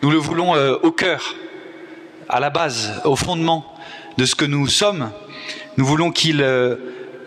Nous 0.03 0.11
le 0.11 0.19
voulons 0.19 0.55
euh, 0.55 0.77
au 0.83 0.91
cœur, 0.91 1.35
à 2.29 2.41
la 2.41 2.51
base, 2.51 3.01
au 3.05 3.17
fondement 3.17 3.75
de 4.19 4.27
ce 4.27 4.35
que 4.35 4.45
nous 4.45 4.69
sommes. 4.69 5.11
Nous 5.79 5.87
voulons 5.87 6.11
qu'il 6.11 6.43
euh, 6.43 6.77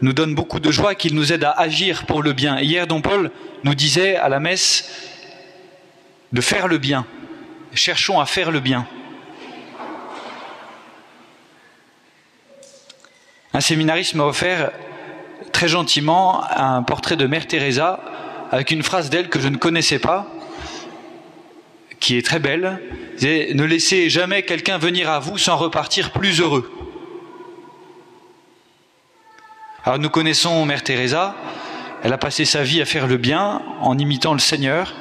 nous 0.02 0.14
donne 0.14 0.36
beaucoup 0.36 0.60
de 0.60 0.72
joie, 0.72 0.96
qu'il 0.96 1.16
nous 1.16 1.34
aide 1.34 1.44
à 1.44 1.52
agir 1.52 2.06
pour 2.06 2.22
le 2.22 2.34
bien. 2.34 2.60
Hier, 2.60 2.88
Don 2.88 3.02
Paul 3.02 3.32
nous 3.64 3.76
disait 3.76 4.16
à 4.16 4.30
la 4.30 4.40
messe 4.40 4.90
de 6.32 6.42
faire 6.42 6.68
le 6.68 6.78
bien. 6.78 7.06
Cherchons 7.74 8.20
à 8.20 8.26
faire 8.26 8.52
le 8.52 8.60
bien. 8.60 8.88
Un 13.54 13.62
séminariste 13.62 14.14
m'a 14.14 14.26
offert 14.26 14.72
très 15.52 15.68
gentiment 15.68 16.44
un 16.56 16.84
portrait 16.84 17.16
de 17.16 17.26
Mère 17.26 17.48
Teresa 17.48 18.00
avec 18.52 18.72
une 18.72 18.84
phrase 18.84 19.10
d'elle 19.10 19.30
que 19.30 19.40
je 19.40 19.48
ne 19.48 19.58
connaissais 19.58 20.00
pas, 20.00 20.28
qui 22.00 22.18
est 22.18 22.26
très 22.26 22.40
belle. 22.40 22.80
Ne 23.22 23.64
laissez 23.64 24.10
jamais 24.10 24.44
quelqu'un 24.44 24.78
venir 24.78 25.10
à 25.10 25.20
vous 25.20 25.38
sans 25.38 25.58
repartir 25.58 26.12
plus 26.12 26.40
heureux. 26.40 26.77
Alors 29.88 30.00
nous 30.00 30.10
connaissons 30.10 30.66
Mère 30.66 30.84
Teresa, 30.84 31.34
elle 32.04 32.12
a 32.12 32.18
passé 32.18 32.44
sa 32.44 32.62
vie 32.62 32.82
à 32.82 32.86
faire 32.86 33.08
le 33.08 33.16
bien 33.16 33.62
en 33.80 33.98
imitant 33.98 34.34
le 34.34 34.40
Seigneur. 34.40 34.94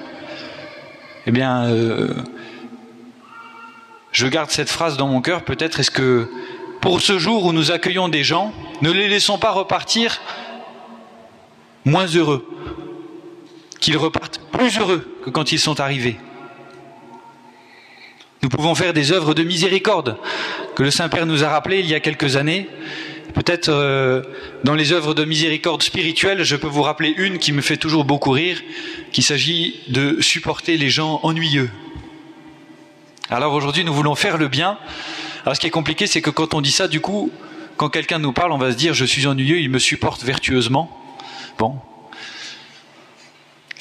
Eh 1.27 1.33
bien, 1.33 1.64
euh, 1.64 2.14
je 4.12 4.29
garde 4.29 4.53
cette 4.53 4.70
phrase 4.70 4.96
dans 4.96 5.09
mon 5.09 5.20
cœur. 5.20 5.42
Peut-être 5.42 5.81
est-ce 5.81 5.90
que 5.90 6.31
pour 6.81 7.01
ce 7.01 7.18
jour 7.18 7.46
où 7.46 7.53
nous 7.53 7.72
accueillons 7.72 8.09
des 8.09 8.22
gens, 8.22 8.53
ne 8.81 8.92
les 8.92 9.09
laissons 9.09 9.38
pas 9.38 9.51
repartir 9.51 10.20
moins 11.85 12.07
heureux 12.07 12.46
qu'ils 13.81 13.96
repartent 13.96 14.40
plus 14.53 14.79
heureux 14.79 15.18
que 15.25 15.31
quand 15.31 15.51
ils 15.51 15.59
sont 15.59 15.81
arrivés. 15.81 16.16
Nous 18.40 18.49
pouvons 18.49 18.77
faire 18.77 18.92
des 18.92 19.11
œuvres 19.11 19.35
de 19.35 19.42
miséricorde 19.42 20.16
que 20.77 20.85
le 20.85 20.92
Saint-Père 20.92 21.27
nous 21.27 21.42
a 21.42 21.49
rappelées 21.49 21.81
il 21.81 21.87
y 21.87 21.94
a 21.96 21.99
quelques 21.99 22.37
années. 22.37 22.68
Peut-être 23.37 23.68
euh, 23.68 24.22
dans 24.64 24.75
les 24.75 24.92
œuvres 24.92 25.12
de 25.12 25.27
miséricorde 25.27 25.83
spirituelle, 25.83 26.42
je 26.42 26.57
peux 26.57 26.68
vous 26.68 26.81
rappeler 26.81 27.12
une 27.18 27.38
qui 27.38 27.53
me 27.53 27.61
fait 27.61 27.77
toujours 27.77 28.07
beaucoup 28.07 28.31
rire, 28.31 28.62
qu'il 29.12 29.25
s'agit 29.25 29.79
de 29.88 30.22
supporter 30.22 30.79
les 30.79 30.88
gens 30.88 31.20
ennuyeux. 31.22 31.68
Alors 33.29 33.53
aujourd'hui, 33.53 33.85
nous 33.85 33.92
voulons 33.92 34.14
faire 34.14 34.38
le 34.38 34.49
bien. 34.49 34.79
Alors 35.44 35.55
ce 35.55 35.61
qui 35.61 35.66
est 35.66 35.70
compliqué, 35.70 36.07
c'est 36.07 36.22
que 36.22 36.31
quand 36.31 36.55
on 36.55 36.62
dit 36.62 36.70
ça, 36.70 36.88
du 36.88 37.01
coup, 37.01 37.31
quand 37.77 37.90
quelqu'un 37.90 38.18
nous 38.18 38.33
parle, 38.33 38.53
on 38.53 38.59
va 38.59 38.72
se 38.72 38.77
dire 38.79 38.94
je 38.94 39.05
suis 39.05 39.27
ennuyeux, 39.27 39.61
il 39.61 39.68
me 39.68 39.79
supporte 39.79 40.22
vertueusement. 40.22 40.90
Bon. 41.59 41.75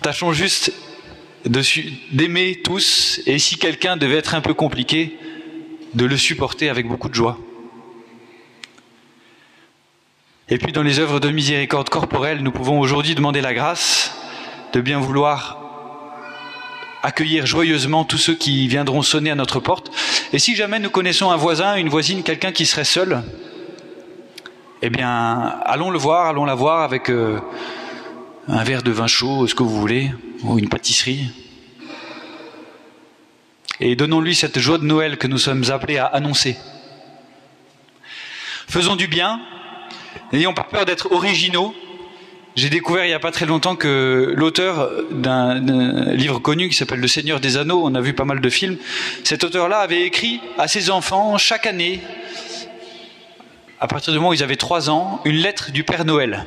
Tâchons 0.02 0.34
juste 0.34 0.74
d'aimer 1.46 2.60
tous, 2.62 3.22
et 3.26 3.40
si 3.40 3.58
quelqu'un 3.58 3.96
devait 3.96 4.18
être 4.18 4.36
un 4.36 4.42
peu 4.42 4.54
compliqué, 4.54 5.18
de 5.94 6.04
le 6.04 6.18
supporter 6.18 6.68
avec 6.68 6.90
beaucoup 6.90 7.08
de 7.08 7.16
joie. 7.16 7.40
Et 10.48 10.60
puis 10.60 10.72
dans 10.72 10.84
les 10.84 11.00
œuvres 11.00 11.20
de 11.20 11.30
miséricorde 11.30 11.90
corporelle, 11.90 12.44
nous 12.44 12.52
pouvons 12.52 12.80
aujourd'hui 12.80 13.16
demander 13.16 13.42
la 13.42 13.56
grâce 13.56 14.16
de 14.74 14.82
bien 14.82 15.00
vouloir 15.00 15.58
accueillir 17.02 17.48
joyeusement 17.48 18.04
tous 18.04 18.20
ceux 18.20 18.36
qui 18.36 18.68
viendront 18.68 19.02
sonner 19.02 19.32
à 19.32 19.36
notre 19.36 19.60
porte. 19.60 19.90
Et 20.34 20.40
si 20.40 20.56
jamais 20.56 20.78
nous 20.78 20.92
connaissons 20.92 21.32
un 21.32 21.36
voisin, 21.36 21.78
une 21.78 21.90
voisine, 21.90 22.22
quelqu'un 22.22 22.52
qui 22.52 22.68
serait 22.68 22.84
seul, 22.84 23.24
eh 24.84 24.92
bien, 24.92 25.56
allons 25.66 25.90
le 25.90 25.98
voir, 25.98 26.28
allons 26.28 26.46
la 26.46 26.54
voir 26.54 26.82
avec 26.82 27.10
euh, 27.10 27.40
un 28.48 28.64
verre 28.64 28.84
de 28.84 28.92
vin 28.92 29.08
chaud, 29.08 29.48
ce 29.48 29.56
que 29.56 29.64
vous 29.64 29.80
voulez, 29.80 30.12
ou 30.44 30.60
une 30.60 30.70
pâtisserie. 30.70 31.28
Et 33.80 33.96
donnons-lui 33.96 34.36
cette 34.36 34.60
joie 34.60 34.78
de 34.78 34.86
Noël 34.86 35.18
que 35.18 35.26
nous 35.26 35.40
sommes 35.40 35.64
appelés 35.72 35.98
à 35.98 36.06
annoncer. 36.06 36.56
Faisons 38.68 38.96
du 38.96 39.08
bien, 39.08 39.40
n'ayons 40.36 40.54
pas 40.54 40.64
peur 40.64 40.86
d'être 40.86 41.12
originaux. 41.12 41.74
J'ai 42.56 42.70
découvert 42.70 43.04
il 43.06 43.10
n'y 43.10 43.14
a 43.14 43.20
pas 43.20 43.32
très 43.32 43.46
longtemps 43.46 43.76
que 43.76 44.34
l'auteur 44.36 44.90
d'un 45.12 45.60
livre 46.14 46.40
connu 46.40 46.70
qui 46.70 46.76
s'appelle 46.76 47.02
Le 47.02 47.08
Seigneur 47.08 47.40
des 47.40 47.58
Anneaux, 47.58 47.82
on 47.84 47.94
a 47.96 48.02
vu 48.02 48.14
pas 48.14 48.24
mal 48.24 48.40
de 48.40 48.50
films, 48.50 48.78
cet 49.24 49.44
auteur-là 49.44 49.80
avait 49.80 50.04
écrit 50.04 50.40
à 50.58 50.70
ses 50.70 50.90
enfants 50.90 51.38
chaque 51.38 51.66
année, 51.66 52.00
à 53.82 53.88
partir 53.88 54.14
du 54.14 54.20
moment 54.20 54.30
où 54.30 54.34
ils 54.34 54.44
avaient 54.44 54.56
trois 54.56 54.90
ans, 54.90 55.22
une 55.26 55.36
lettre 55.36 55.72
du 55.72 55.84
Père 55.84 56.06
Noël 56.06 56.46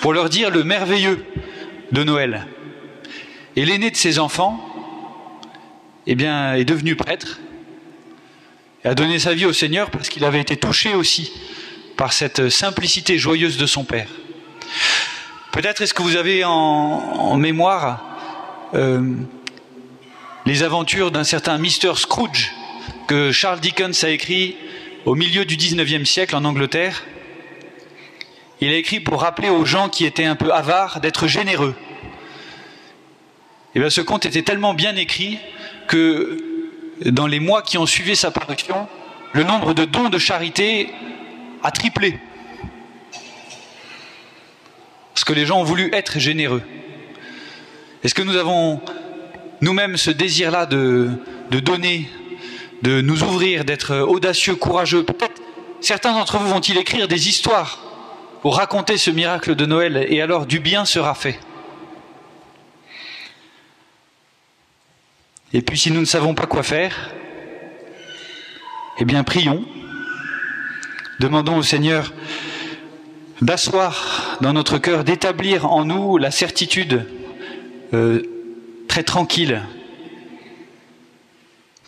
pour 0.00 0.12
leur 0.12 0.28
dire 0.28 0.50
le 0.50 0.64
merveilleux 0.64 1.24
de 1.92 2.04
Noël. 2.04 2.46
Et 3.56 3.64
l'aîné 3.64 3.90
de 3.90 3.96
ses 3.96 4.18
enfants, 4.18 4.60
eh 6.06 6.14
bien, 6.14 6.54
est 6.54 6.64
devenu 6.64 6.96
prêtre 6.96 7.40
et 8.84 8.88
a 8.88 8.94
donné 8.94 9.18
sa 9.18 9.34
vie 9.34 9.46
au 9.46 9.52
Seigneur 9.52 9.90
parce 9.90 10.08
qu'il 10.08 10.24
avait 10.24 10.40
été 10.40 10.56
touché 10.56 10.94
aussi 10.94 11.32
par 11.98 12.12
cette 12.12 12.48
simplicité 12.48 13.18
joyeuse 13.18 13.58
de 13.58 13.66
son 13.66 13.84
Père. 13.84 14.08
Peut-être 15.50 15.82
est-ce 15.82 15.92
que 15.92 16.02
vous 16.02 16.14
avez 16.14 16.44
en, 16.44 17.36
mémoire 17.36 18.04
euh, 18.74 19.16
les 20.46 20.62
aventures 20.62 21.10
d'un 21.10 21.24
certain 21.24 21.58
Mr. 21.58 21.96
Scrooge 21.96 22.52
que 23.08 23.32
Charles 23.32 23.58
Dickens 23.58 24.04
a 24.04 24.10
écrit 24.10 24.56
au 25.06 25.16
milieu 25.16 25.44
du 25.44 25.56
19e 25.56 26.04
siècle 26.04 26.36
en 26.36 26.44
Angleterre. 26.44 27.02
Il 28.60 28.68
a 28.68 28.76
écrit 28.76 29.00
pour 29.00 29.20
rappeler 29.22 29.48
aux 29.48 29.64
gens 29.64 29.88
qui 29.88 30.06
étaient 30.06 30.24
un 30.24 30.36
peu 30.36 30.52
avares 30.52 31.00
d'être 31.00 31.26
généreux. 31.26 31.74
Et 33.74 33.78
eh 33.78 33.80
bien 33.80 33.90
ce 33.90 34.00
conte 34.00 34.24
était 34.24 34.42
tellement 34.42 34.74
bien 34.74 34.94
écrit 34.94 35.38
que 35.88 36.38
dans 37.04 37.26
les 37.26 37.40
mois 37.40 37.62
qui 37.62 37.76
ont 37.76 37.86
suivi 37.86 38.14
sa 38.14 38.30
parution, 38.30 38.86
le 39.32 39.42
nombre 39.42 39.74
de 39.74 39.84
dons 39.84 40.10
de 40.10 40.18
charité 40.18 40.90
a 41.62 41.70
triplé. 41.70 42.18
Parce 45.14 45.24
que 45.24 45.32
les 45.32 45.46
gens 45.46 45.60
ont 45.60 45.64
voulu 45.64 45.90
être 45.92 46.18
généreux. 46.18 46.62
Est-ce 48.04 48.14
que 48.14 48.22
nous 48.22 48.36
avons 48.36 48.80
nous-mêmes 49.60 49.96
ce 49.96 50.10
désir-là 50.10 50.66
de, 50.66 51.10
de 51.50 51.60
donner, 51.60 52.08
de 52.82 53.00
nous 53.00 53.22
ouvrir, 53.24 53.64
d'être 53.64 53.96
audacieux, 53.96 54.54
courageux? 54.54 55.02
Peut-être 55.02 55.40
certains 55.80 56.12
d'entre 56.12 56.38
vous 56.38 56.48
vont-ils 56.48 56.78
écrire 56.78 57.08
des 57.08 57.28
histoires 57.28 57.80
pour 58.42 58.56
raconter 58.56 58.96
ce 58.96 59.10
miracle 59.10 59.54
de 59.56 59.66
Noël 59.66 60.06
et 60.08 60.20
alors 60.22 60.46
du 60.46 60.60
bien 60.60 60.84
sera 60.84 61.14
fait. 61.14 61.38
Et 65.52 65.62
puis 65.62 65.78
si 65.78 65.90
nous 65.90 66.00
ne 66.00 66.06
savons 66.06 66.34
pas 66.34 66.46
quoi 66.46 66.62
faire, 66.62 67.10
eh 68.98 69.04
bien 69.04 69.24
prions, 69.24 69.64
demandons 71.18 71.56
au 71.56 71.62
Seigneur 71.62 72.12
d'asseoir 73.40 74.38
dans 74.40 74.52
notre 74.52 74.78
cœur, 74.78 75.04
d'établir 75.04 75.70
en 75.70 75.84
nous 75.84 76.18
la 76.18 76.30
certitude 76.30 77.06
euh, 77.94 78.22
très 78.88 79.02
tranquille, 79.02 79.62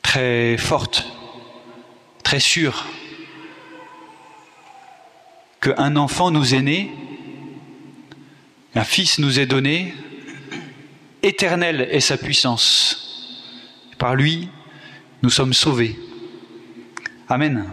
très 0.03 0.57
forte, 0.57 1.07
très 2.23 2.41
sûre, 2.41 2.87
qu'un 5.61 5.97
enfant 5.97 6.31
nous 6.31 6.55
est 6.55 6.63
né, 6.63 6.91
un 8.75 8.85
fils 8.85 9.19
nous 9.19 9.41
est 9.41 9.47
donné, 9.47 9.95
éternel 11.23 11.89
est 11.91 12.01
sa 12.01 12.17
puissance. 12.17 13.07
Par 13.99 14.15
lui, 14.15 14.49
nous 15.23 15.31
sommes 15.31 15.53
sauvés. 15.53 15.99
Amen. 17.29 17.67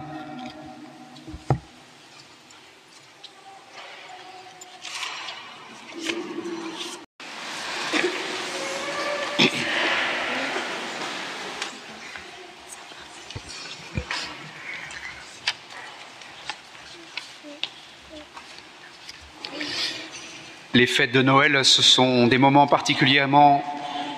Les 20.78 20.86
fêtes 20.86 21.12
de 21.12 21.24
Noël, 21.24 21.66
ce 21.66 21.82
sont 21.82 22.28
des 22.28 22.38
moments 22.38 22.68
particulièrement 22.68 23.64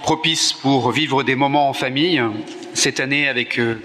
propice 0.03 0.51
pour 0.51 0.91
vivre 0.91 1.23
des 1.23 1.35
moments 1.35 1.69
en 1.69 1.73
famille. 1.73 2.21
Cette 2.73 2.99
année, 2.99 3.29
avec 3.29 3.57
euh, 3.57 3.81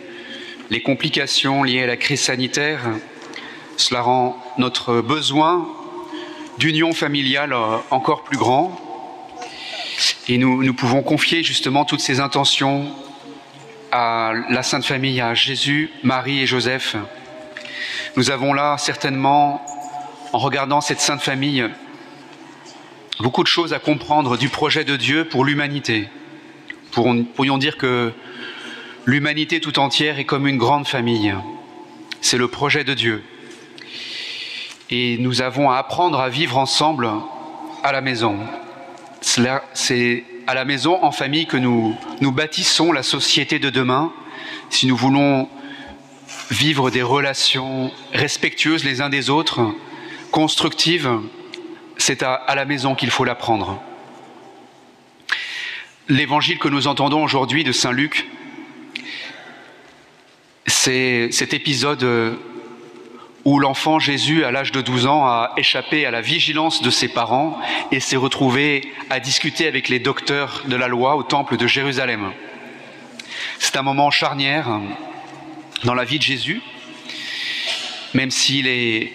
les 0.71 0.83
complications 0.83 1.63
liées 1.63 1.85
à 1.85 1.87
la 1.87 1.97
crise 1.97 2.23
sanitaire, 2.23 2.81
cela 3.77 4.01
rend 4.01 4.37
notre 4.59 5.03
besoin 5.03 5.69
d'union 6.59 6.93
familiale 6.93 7.53
euh, 7.53 7.77
encore 7.93 8.25
plus 8.25 8.39
grand. 8.39 8.77
Et 10.27 10.37
nous 10.37 10.75
pouvons 10.75 11.03
confier 11.03 11.45
justement 11.45 11.85
toutes 11.85 12.01
ces 12.01 12.19
intentions 12.19 12.87
à 13.93 14.33
la 14.51 14.65
Sainte 14.65 14.85
Famille, 14.85 15.21
à 15.21 15.33
Jésus, 15.35 15.93
Marie 16.03 16.41
et 16.41 16.47
Joseph. 16.47 16.97
Nous 18.17 18.33
avons 18.33 18.53
là 18.53 18.79
certainement, 18.79 19.65
en 20.33 20.39
regardant 20.39 20.81
cette 20.81 20.99
Sainte 20.99 21.23
Famille, 21.23 21.71
beaucoup 23.21 23.43
de 23.43 23.49
choses 23.49 23.73
à 23.73 23.79
comprendre 23.79 24.37
du 24.37 24.49
projet 24.49 24.85
de 24.85 24.97
Dieu 24.97 25.25
pour 25.25 25.45
l'humanité. 25.45 26.09
Pourrions 26.93 27.59
dire 27.59 27.77
que 27.77 28.13
l'humanité 29.05 29.61
tout 29.61 29.79
entière 29.79 30.19
est 30.19 30.25
comme 30.25 30.47
une 30.47 30.59
grande 30.59 30.87
famille. 30.87 31.35
C'est 32.21 32.39
le 32.39 32.49
projet 32.49 32.85
de 32.85 32.95
Dieu. 32.95 33.23
Et 34.91 35.17
nous 35.19 35.43
avons 35.43 35.71
à 35.71 35.77
apprendre 35.77 36.21
à 36.21 36.29
vivre 36.29 36.59
ensemble 36.59 37.11
à 37.83 37.93
la 37.93 38.01
maison. 38.01 38.39
C'est 39.21 40.25
à 40.47 40.55
la 40.55 40.65
maison, 40.65 41.03
en 41.03 41.11
famille, 41.11 41.47
que 41.47 41.57
nous, 41.57 41.97
nous 42.21 42.33
bâtissons 42.33 42.93
la 42.93 43.03
société 43.03 43.59
de 43.59 43.71
demain. 43.71 44.13
Si 44.71 44.87
nous 44.87 44.97
voulons 44.97 45.49
vivre 46.51 46.91
des 46.91 47.03
relations 47.03 47.91
respectueuses 48.13 48.85
les 48.85 49.01
uns 49.01 49.09
des 49.09 49.31
autres, 49.31 49.75
constructives, 50.31 51.11
c'est 51.97 52.23
à, 52.23 52.55
la 52.55 52.65
maison 52.65 52.95
qu'il 52.95 53.11
faut 53.11 53.25
l'apprendre. 53.25 53.83
L'évangile 56.09 56.59
que 56.59 56.69
nous 56.69 56.87
entendons 56.87 57.23
aujourd'hui 57.23 57.65
de 57.65 57.73
Saint 57.73 57.93
Luc, 57.93 58.27
c'est 60.67 61.31
cet 61.31 61.55
épisode 61.55 62.39
où 63.45 63.59
l'enfant 63.59 63.99
Jésus, 63.99 64.45
à 64.45 64.51
l'âge 64.51 64.73
de 64.73 64.81
12 64.81 65.07
ans, 65.07 65.27
a 65.27 65.53
échappé 65.57 66.07
à 66.07 66.11
la 66.11 66.21
vigilance 66.21 66.83
de 66.83 66.91
ses 66.91 67.09
parents 67.09 67.59
et 67.93 68.01
s'est 68.01 68.17
retrouvé 68.17 68.93
à 69.11 69.21
discuter 69.21 69.67
avec 69.67 69.89
les 69.89 69.99
docteurs 69.99 70.63
de 70.67 70.77
la 70.77 70.89
loi 70.89 71.17
au 71.17 71.23
temple 71.23 71.57
de 71.57 71.67
Jérusalem. 71.67 72.33
C'est 73.59 73.77
un 73.77 73.83
moment 73.83 74.11
charnière 74.11 74.81
dans 75.85 75.95
la 75.95 76.05
vie 76.05 76.19
de 76.19 76.23
Jésus, 76.23 76.63
même 78.15 78.31
s'il 78.31 78.67
est 78.67 79.13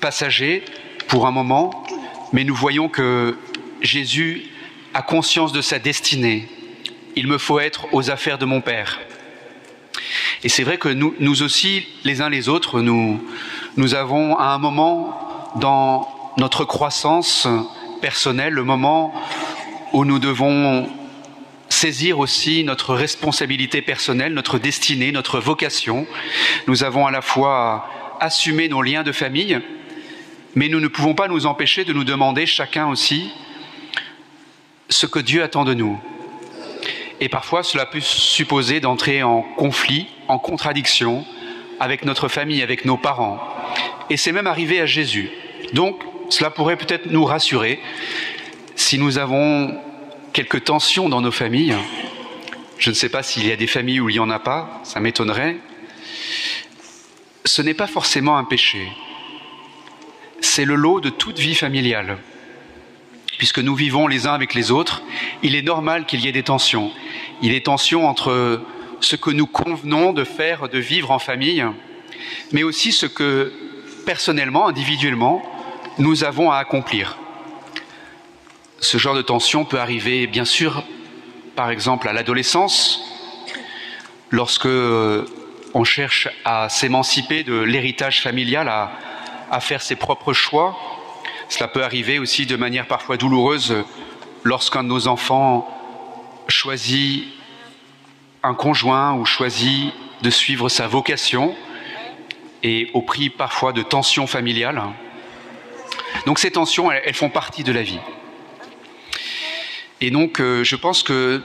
passager 0.00 0.64
pour 1.08 1.26
un 1.26 1.30
moment, 1.30 1.83
mais 2.34 2.42
nous 2.42 2.54
voyons 2.54 2.88
que 2.88 3.38
Jésus 3.80 4.42
a 4.92 5.02
conscience 5.02 5.52
de 5.52 5.60
sa 5.60 5.78
destinée. 5.78 6.48
Il 7.14 7.28
me 7.28 7.38
faut 7.38 7.60
être 7.60 7.86
aux 7.92 8.10
affaires 8.10 8.38
de 8.38 8.44
mon 8.44 8.60
Père. 8.60 8.98
Et 10.42 10.48
c'est 10.48 10.64
vrai 10.64 10.76
que 10.76 10.88
nous, 10.88 11.42
aussi, 11.42 11.86
les 12.02 12.22
uns 12.22 12.28
les 12.28 12.48
autres, 12.48 12.80
nous, 12.80 13.24
nous 13.76 13.94
avons 13.94 14.36
à 14.36 14.46
un 14.46 14.58
moment 14.58 15.52
dans 15.60 16.08
notre 16.36 16.64
croissance 16.64 17.46
personnelle, 18.02 18.52
le 18.52 18.64
moment 18.64 19.14
où 19.92 20.04
nous 20.04 20.18
devons 20.18 20.88
saisir 21.68 22.18
aussi 22.18 22.64
notre 22.64 22.94
responsabilité 22.96 23.80
personnelle, 23.80 24.34
notre 24.34 24.58
destinée, 24.58 25.12
notre 25.12 25.38
vocation. 25.38 26.04
Nous 26.66 26.82
avons 26.82 27.06
à 27.06 27.12
la 27.12 27.22
fois 27.22 27.88
assumé 28.18 28.68
nos 28.68 28.82
liens 28.82 29.04
de 29.04 29.12
famille, 29.12 29.60
mais 30.54 30.68
nous 30.68 30.80
ne 30.80 30.88
pouvons 30.88 31.14
pas 31.14 31.28
nous 31.28 31.46
empêcher 31.46 31.84
de 31.84 31.92
nous 31.92 32.04
demander 32.04 32.46
chacun 32.46 32.88
aussi 32.88 33.30
ce 34.88 35.06
que 35.06 35.18
Dieu 35.18 35.42
attend 35.42 35.64
de 35.64 35.74
nous. 35.74 36.00
Et 37.20 37.28
parfois, 37.28 37.62
cela 37.62 37.86
peut 37.86 38.00
supposer 38.00 38.80
d'entrer 38.80 39.22
en 39.22 39.42
conflit, 39.42 40.06
en 40.28 40.38
contradiction 40.38 41.24
avec 41.80 42.04
notre 42.04 42.28
famille, 42.28 42.62
avec 42.62 42.84
nos 42.84 42.96
parents. 42.96 43.40
Et 44.10 44.16
c'est 44.16 44.32
même 44.32 44.46
arrivé 44.46 44.80
à 44.80 44.86
Jésus. 44.86 45.30
Donc, 45.72 46.02
cela 46.28 46.50
pourrait 46.50 46.76
peut-être 46.76 47.06
nous 47.06 47.24
rassurer 47.24 47.80
si 48.76 48.98
nous 48.98 49.18
avons 49.18 49.76
quelques 50.32 50.64
tensions 50.64 51.08
dans 51.08 51.20
nos 51.20 51.30
familles. 51.30 51.76
Je 52.78 52.90
ne 52.90 52.94
sais 52.94 53.08
pas 53.08 53.22
s'il 53.22 53.46
y 53.46 53.52
a 53.52 53.56
des 53.56 53.66
familles 53.66 54.00
où 54.00 54.08
il 54.08 54.14
n'y 54.14 54.18
en 54.18 54.30
a 54.30 54.38
pas, 54.38 54.80
ça 54.82 55.00
m'étonnerait. 55.00 55.56
Ce 57.44 57.62
n'est 57.62 57.74
pas 57.74 57.86
forcément 57.86 58.36
un 58.36 58.44
péché. 58.44 58.88
C'est 60.44 60.66
le 60.66 60.74
lot 60.74 61.00
de 61.00 61.08
toute 61.08 61.38
vie 61.38 61.54
familiale 61.54 62.18
puisque 63.38 63.58
nous 63.58 63.74
vivons 63.74 64.06
les 64.06 64.26
uns 64.28 64.34
avec 64.34 64.54
les 64.54 64.70
autres, 64.70 65.02
il 65.42 65.56
est 65.56 65.62
normal 65.62 66.04
qu'il 66.04 66.20
y 66.20 66.28
ait 66.28 66.32
des 66.32 66.44
tensions. 66.44 66.92
Il 67.40 67.48
y 67.48 67.50
a 67.50 67.54
des 67.54 67.62
tensions 67.62 68.06
entre 68.06 68.62
ce 69.00 69.16
que 69.16 69.30
nous 69.30 69.46
convenons 69.46 70.12
de 70.12 70.22
faire, 70.22 70.68
de 70.68 70.78
vivre 70.78 71.10
en 71.10 71.18
famille, 71.18 71.64
mais 72.52 72.62
aussi 72.62 72.92
ce 72.92 73.06
que 73.06 73.52
personnellement, 74.06 74.68
individuellement, 74.68 75.42
nous 75.98 76.22
avons 76.22 76.52
à 76.52 76.58
accomplir. 76.58 77.18
Ce 78.78 78.98
genre 78.98 79.16
de 79.16 79.22
tension 79.22 79.64
peut 79.64 79.80
arriver, 79.80 80.26
bien 80.26 80.44
sûr, 80.44 80.84
par 81.56 81.70
exemple 81.70 82.06
à 82.06 82.12
l'adolescence, 82.12 83.02
lorsque 84.30 84.66
euh, 84.66 85.24
on 85.72 85.84
cherche 85.84 86.28
à 86.44 86.68
s'émanciper 86.68 87.42
de 87.44 87.54
l'héritage 87.54 88.22
familial, 88.22 88.68
à 89.54 89.60
faire 89.60 89.82
ses 89.82 89.94
propres 89.94 90.32
choix, 90.32 90.76
cela 91.48 91.68
peut 91.68 91.84
arriver 91.84 92.18
aussi 92.18 92.44
de 92.44 92.56
manière 92.56 92.88
parfois 92.88 93.16
douloureuse 93.16 93.84
lorsqu'un 94.42 94.82
de 94.82 94.88
nos 94.88 95.06
enfants 95.06 95.68
choisit 96.48 97.28
un 98.42 98.54
conjoint 98.54 99.14
ou 99.14 99.24
choisit 99.24 99.94
de 100.22 100.30
suivre 100.30 100.68
sa 100.68 100.88
vocation 100.88 101.54
et 102.64 102.90
au 102.94 103.02
prix 103.02 103.30
parfois 103.30 103.72
de 103.72 103.82
tensions 103.82 104.26
familiales. 104.26 104.82
Donc 106.26 106.40
ces 106.40 106.50
tensions, 106.50 106.90
elles, 106.90 107.14
font 107.14 107.30
partie 107.30 107.62
de 107.62 107.70
la 107.70 107.82
vie. 107.82 108.00
Et 110.00 110.10
donc 110.10 110.40
euh, 110.40 110.64
je 110.64 110.74
pense 110.74 111.04
que 111.04 111.44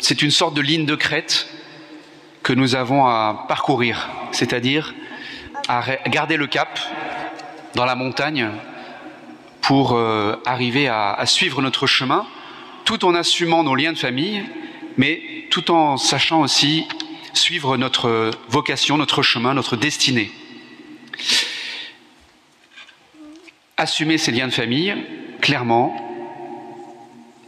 c'est 0.00 0.20
une 0.20 0.30
sorte 0.30 0.52
de 0.52 0.60
ligne 0.60 0.84
de 0.84 0.96
crête 0.96 1.48
que 2.42 2.52
nous 2.52 2.74
avons 2.74 3.06
à 3.06 3.46
parcourir, 3.48 4.10
c'est-à-dire 4.32 4.94
à 5.66 5.96
garder 6.08 6.36
le 6.36 6.46
cap 6.46 6.78
dans 7.78 7.84
la 7.84 7.94
montagne 7.94 8.48
pour 9.60 9.92
euh, 9.92 10.34
arriver 10.44 10.88
à, 10.88 11.12
à, 11.12 11.26
suivre 11.26 11.62
notre 11.62 11.86
chemin, 11.86 12.26
tout 12.84 13.04
en 13.04 13.14
assumant 13.14 13.62
nos 13.62 13.76
liens 13.76 13.92
de 13.92 13.98
famille, 13.98 14.42
mais 14.96 15.46
tout 15.52 15.70
en 15.70 15.96
sachant 15.96 16.40
aussi 16.40 16.88
suivre 17.34 17.76
notre 17.76 18.32
vocation, 18.48 18.96
notre 18.96 19.22
chemin, 19.22 19.54
notre 19.54 19.76
destinée. 19.76 20.32
Assumer 23.76 24.18
ces 24.18 24.32
liens 24.32 24.48
de 24.48 24.52
famille, 24.52 24.96
clairement, 25.40 25.94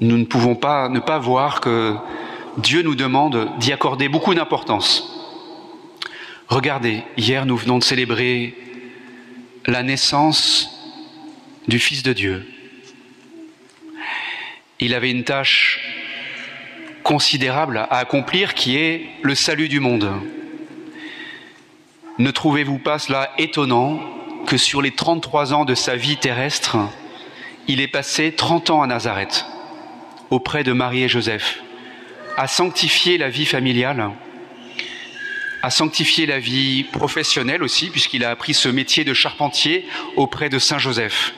nous 0.00 0.16
ne 0.16 0.26
pouvons 0.26 0.54
pas 0.54 0.88
ne 0.88 1.00
pas 1.00 1.18
voir 1.18 1.60
que 1.60 1.96
Dieu 2.56 2.82
nous 2.82 2.94
demande 2.94 3.50
d'y 3.58 3.72
accorder 3.72 4.08
beaucoup 4.08 4.32
d'importance. 4.34 5.12
Regardez, 6.46 7.02
hier 7.16 7.46
nous 7.46 7.56
venons 7.56 7.78
de 7.78 7.84
célébrer 7.84 8.69
la 9.66 9.82
naissance 9.82 10.70
du 11.68 11.78
Fils 11.78 12.02
de 12.02 12.12
Dieu. 12.12 12.46
Il 14.78 14.94
avait 14.94 15.10
une 15.10 15.24
tâche 15.24 15.80
considérable 17.02 17.78
à 17.78 17.98
accomplir 17.98 18.54
qui 18.54 18.76
est 18.76 19.06
le 19.22 19.34
salut 19.34 19.68
du 19.68 19.80
monde. 19.80 20.10
Ne 22.18 22.30
trouvez-vous 22.30 22.78
pas 22.78 22.98
cela 22.98 23.30
étonnant 23.38 24.00
que 24.46 24.56
sur 24.56 24.82
les 24.82 24.90
33 24.90 25.52
ans 25.52 25.64
de 25.64 25.74
sa 25.74 25.96
vie 25.96 26.16
terrestre, 26.16 26.78
il 27.68 27.80
ait 27.80 27.88
passé 27.88 28.32
30 28.32 28.70
ans 28.70 28.82
à 28.82 28.86
Nazareth, 28.86 29.44
auprès 30.30 30.64
de 30.64 30.72
Marie 30.72 31.02
et 31.02 31.08
Joseph, 31.08 31.60
à 32.36 32.46
sanctifier 32.46 33.18
la 33.18 33.28
vie 33.28 33.46
familiale, 33.46 34.10
à 35.62 35.70
sanctifier 35.70 36.26
la 36.26 36.38
vie 36.38 36.84
professionnelle 36.84 37.62
aussi, 37.62 37.90
puisqu'il 37.90 38.24
a 38.24 38.30
appris 38.30 38.54
ce 38.54 38.68
métier 38.68 39.04
de 39.04 39.14
charpentier 39.14 39.86
auprès 40.16 40.48
de 40.48 40.58
Saint 40.58 40.78
Joseph. 40.78 41.34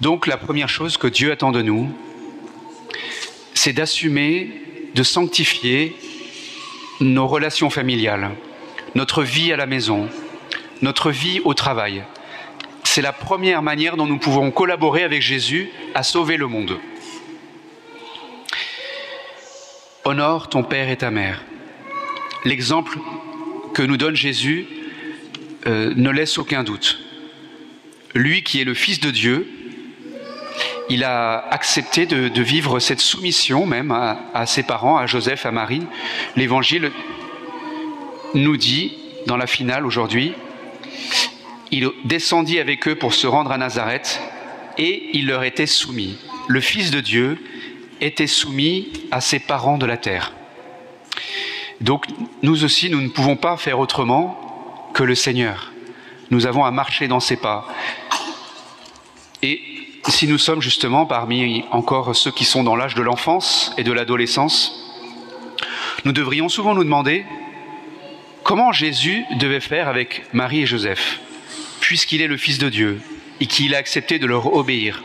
Donc 0.00 0.26
la 0.26 0.36
première 0.36 0.68
chose 0.68 0.96
que 0.96 1.08
Dieu 1.08 1.32
attend 1.32 1.52
de 1.52 1.62
nous, 1.62 1.90
c'est 3.54 3.72
d'assumer, 3.72 4.62
de 4.94 5.02
sanctifier 5.02 5.96
nos 7.00 7.26
relations 7.26 7.70
familiales, 7.70 8.30
notre 8.94 9.22
vie 9.22 9.52
à 9.52 9.56
la 9.56 9.66
maison, 9.66 10.08
notre 10.82 11.10
vie 11.10 11.40
au 11.44 11.54
travail. 11.54 12.04
C'est 12.84 13.02
la 13.02 13.12
première 13.12 13.62
manière 13.62 13.96
dont 13.96 14.06
nous 14.06 14.18
pouvons 14.18 14.50
collaborer 14.50 15.02
avec 15.02 15.20
Jésus 15.20 15.70
à 15.94 16.02
sauver 16.02 16.36
le 16.36 16.46
monde. 16.46 16.78
Honore 20.04 20.48
ton 20.48 20.62
père 20.62 20.88
et 20.88 20.96
ta 20.96 21.10
mère. 21.10 21.44
L'exemple 22.44 22.98
que 23.74 23.82
nous 23.82 23.96
donne 23.96 24.16
Jésus 24.16 24.66
euh, 25.66 25.92
ne 25.96 26.10
laisse 26.10 26.38
aucun 26.38 26.62
doute. 26.62 27.00
Lui 28.14 28.42
qui 28.42 28.60
est 28.60 28.64
le 28.64 28.74
Fils 28.74 29.00
de 29.00 29.10
Dieu, 29.10 29.46
il 30.88 31.04
a 31.04 31.46
accepté 31.50 32.06
de, 32.06 32.42
vivre 32.42 32.78
cette 32.80 33.00
soumission 33.00 33.66
même 33.66 33.92
à, 33.92 34.46
ses 34.46 34.62
parents, 34.62 34.96
à 34.96 35.06
Joseph, 35.06 35.44
à 35.44 35.52
Marie. 35.52 35.82
L'Évangile 36.36 36.90
nous 38.34 38.56
dit, 38.56 38.96
dans 39.26 39.36
la 39.36 39.46
finale 39.46 39.84
aujourd'hui, 39.84 40.32
il 41.70 41.90
descendit 42.04 42.58
avec 42.58 42.88
eux 42.88 42.94
pour 42.94 43.12
se 43.12 43.26
rendre 43.26 43.52
à 43.52 43.58
Nazareth 43.58 44.20
et 44.78 45.10
il 45.12 45.26
leur 45.26 45.44
était 45.44 45.66
soumis. 45.66 46.16
Le 46.46 46.60
Fils 46.60 46.90
de 46.90 47.00
Dieu 47.00 47.38
était 48.00 48.26
soumis 48.26 48.88
à 49.10 49.20
ses 49.20 49.38
parents 49.38 49.76
de 49.76 49.84
la 49.84 49.98
terre. 49.98 50.32
Donc 51.80 52.06
nous 52.42 52.64
aussi, 52.64 52.90
nous 52.90 53.00
ne 53.00 53.08
pouvons 53.08 53.36
pas 53.36 53.56
faire 53.56 53.78
autrement 53.78 54.90
que 54.94 55.02
le 55.02 55.14
Seigneur. 55.14 55.72
Nous 56.30 56.46
avons 56.46 56.64
à 56.64 56.70
marcher 56.70 57.08
dans 57.08 57.20
ses 57.20 57.36
pas. 57.36 57.66
Et 59.42 59.60
si 60.08 60.26
nous 60.26 60.38
sommes 60.38 60.60
justement 60.60 61.06
parmi 61.06 61.64
encore 61.70 62.14
ceux 62.16 62.30
qui 62.30 62.44
sont 62.44 62.64
dans 62.64 62.76
l'âge 62.76 62.94
de 62.94 63.02
l'enfance 63.02 63.72
et 63.78 63.84
de 63.84 63.92
l'adolescence, 63.92 64.74
nous 66.04 66.12
devrions 66.12 66.48
souvent 66.48 66.74
nous 66.74 66.84
demander 66.84 67.24
comment 68.42 68.72
Jésus 68.72 69.24
devait 69.38 69.60
faire 69.60 69.88
avec 69.88 70.24
Marie 70.32 70.62
et 70.62 70.66
Joseph, 70.66 71.20
puisqu'il 71.80 72.20
est 72.20 72.26
le 72.26 72.36
Fils 72.36 72.58
de 72.58 72.68
Dieu 72.68 73.00
et 73.40 73.46
qu'il 73.46 73.74
a 73.74 73.78
accepté 73.78 74.18
de 74.18 74.26
leur 74.26 74.54
obéir. 74.54 75.02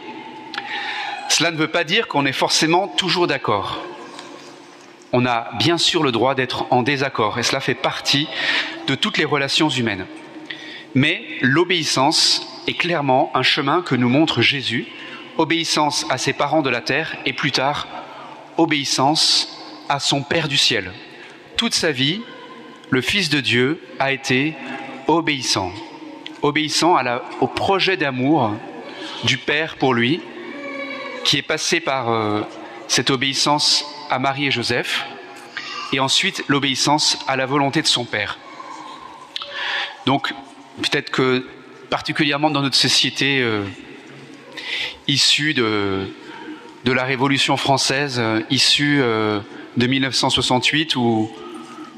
Cela 1.30 1.52
ne 1.52 1.58
veut 1.58 1.68
pas 1.68 1.84
dire 1.84 2.08
qu'on 2.08 2.26
est 2.26 2.32
forcément 2.32 2.88
toujours 2.88 3.28
d'accord. 3.28 3.80
On 5.16 5.28
a 5.28 5.52
bien 5.60 5.78
sûr 5.78 6.02
le 6.02 6.12
droit 6.12 6.34
d'être 6.34 6.66
en 6.72 6.82
désaccord, 6.82 7.38
et 7.38 7.44
cela 7.44 7.60
fait 7.60 7.76
partie 7.76 8.28
de 8.88 8.96
toutes 8.96 9.20
les 9.20 9.26
relations 9.26 9.70
humaines. 9.70 10.08
Mais 10.96 11.24
l'obéissance 11.42 12.64
est 12.68 12.74
clairement 12.74 13.32
un 13.36 13.44
chemin 13.44 13.84
que 13.84 13.94
nous 13.94 14.10
montre 14.10 14.42
Jésus, 14.42 14.88
obéissance 15.38 16.06
à 16.10 16.18
ses 16.18 16.34
parents 16.34 16.64
de 16.64 16.70
la 16.72 16.82
terre 16.82 17.16
et 17.26 17.34
plus 17.34 17.52
tard 17.52 17.88
obéissance 18.58 19.62
à 19.88 20.00
son 20.00 20.24
Père 20.24 20.48
du 20.48 20.58
ciel. 20.58 20.92
Toute 21.58 21.74
sa 21.74 21.92
vie, 21.92 22.22
le 22.90 23.02
Fils 23.02 23.30
de 23.30 23.40
Dieu 23.40 23.82
a 24.00 24.12
été 24.12 24.56
obéissant, 25.08 25.72
obéissant 26.42 26.98
au 27.40 27.48
projet 27.48 27.98
d'amour 27.98 28.54
du 29.24 29.38
Père 29.38 29.78
pour 29.78 29.94
lui, 29.94 30.22
qui 31.24 31.38
est 31.38 31.44
passé 31.44 31.80
par 31.80 32.10
euh, 32.10 32.42
cette 32.88 33.10
obéissance 33.10 33.86
à 34.14 34.20
Marie 34.20 34.46
et 34.46 34.52
Joseph, 34.52 35.06
et 35.92 36.00
ensuite 36.00 36.44
l'obéissance 36.48 37.18
à 37.28 37.36
la 37.36 37.48
volonté 37.48 37.82
de 37.82 37.88
son 37.88 38.06
Père. 38.06 38.38
Donc 40.06 40.34
peut-être 40.84 41.10
que 41.10 41.48
particulièrement 41.90 42.52
dans 42.52 42.62
notre 42.62 42.76
société, 42.76 43.42
euh, 43.42 43.64
issu 45.08 45.56
de, 45.56 46.08
la 46.86 47.04
Révolution 47.04 47.58
française, 47.58 48.22
issu 48.52 48.98
de 48.98 49.88
1968, 49.88 50.96
où 50.96 51.32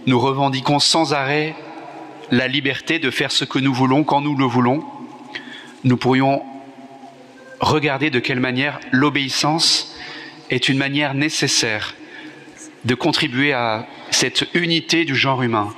nous 0.05 0.19
revendiquons 0.19 0.79
sans 0.79 1.13
arrêt 1.13 1.53
la 2.31 2.47
liberté 2.47 2.97
de 2.97 3.11
faire 3.11 3.31
ce 3.31 3.43
que 3.43 3.59
nous 3.59 3.73
voulons 3.73 4.05
quand 4.05 4.21
nous 4.21 4.37
le 4.37 4.45
voulons, 4.45 4.85
nous 5.83 5.97
pourrions 5.97 6.43
regarder 7.59 8.09
de 8.09 8.19
quelle 8.19 8.39
manière 8.39 8.79
l'obéissance 8.91 9.95
est 10.49 10.69
une 10.69 10.77
manière 10.77 11.13
nécessaire 11.13 11.93
de 12.85 12.95
contribuer 12.95 13.51
à 13.51 13.87
cette 14.11 14.47
unité 14.53 15.05
du 15.05 15.15
genre 15.15 15.41
humain. 15.41 15.73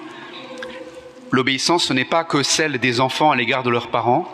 L'obéissance, 1.32 1.86
ce 1.86 1.94
n'est 1.94 2.06
pas 2.06 2.24
que 2.24 2.44
celle 2.44 2.78
des 2.78 3.00
enfants 3.02 3.32
à 3.32 3.36
l'égard 3.36 3.64
de 3.64 3.70
leurs 3.70 3.90
parents, 3.90 4.28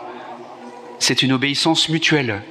c'est 0.98 1.22
une 1.22 1.32
obéissance 1.32 1.88
mutuelle 1.88 2.42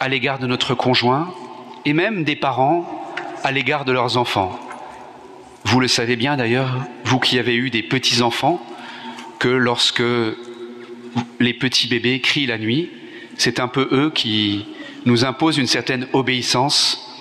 à 0.00 0.08
l'égard 0.08 0.38
de 0.38 0.46
notre 0.46 0.74
conjoint 0.74 1.32
et 1.84 1.92
même 1.92 2.24
des 2.24 2.36
parents 2.36 3.04
à 3.42 3.52
l'égard 3.52 3.84
de 3.84 3.92
leurs 3.92 4.16
enfants. 4.16 4.58
Vous 5.64 5.80
le 5.80 5.88
savez 5.88 6.16
bien 6.16 6.36
d'ailleurs, 6.36 6.84
vous 7.04 7.18
qui 7.18 7.38
avez 7.38 7.54
eu 7.54 7.70
des 7.70 7.82
petits-enfants, 7.82 8.60
que 9.38 9.48
lorsque 9.48 10.02
les 11.40 11.54
petits 11.54 11.88
bébés 11.88 12.20
crient 12.20 12.46
la 12.46 12.58
nuit, 12.58 12.90
c'est 13.36 13.60
un 13.60 13.68
peu 13.68 13.88
eux 13.92 14.10
qui 14.14 14.66
nous 15.06 15.24
imposent 15.24 15.58
une 15.58 15.66
certaine 15.66 16.06
obéissance 16.12 17.13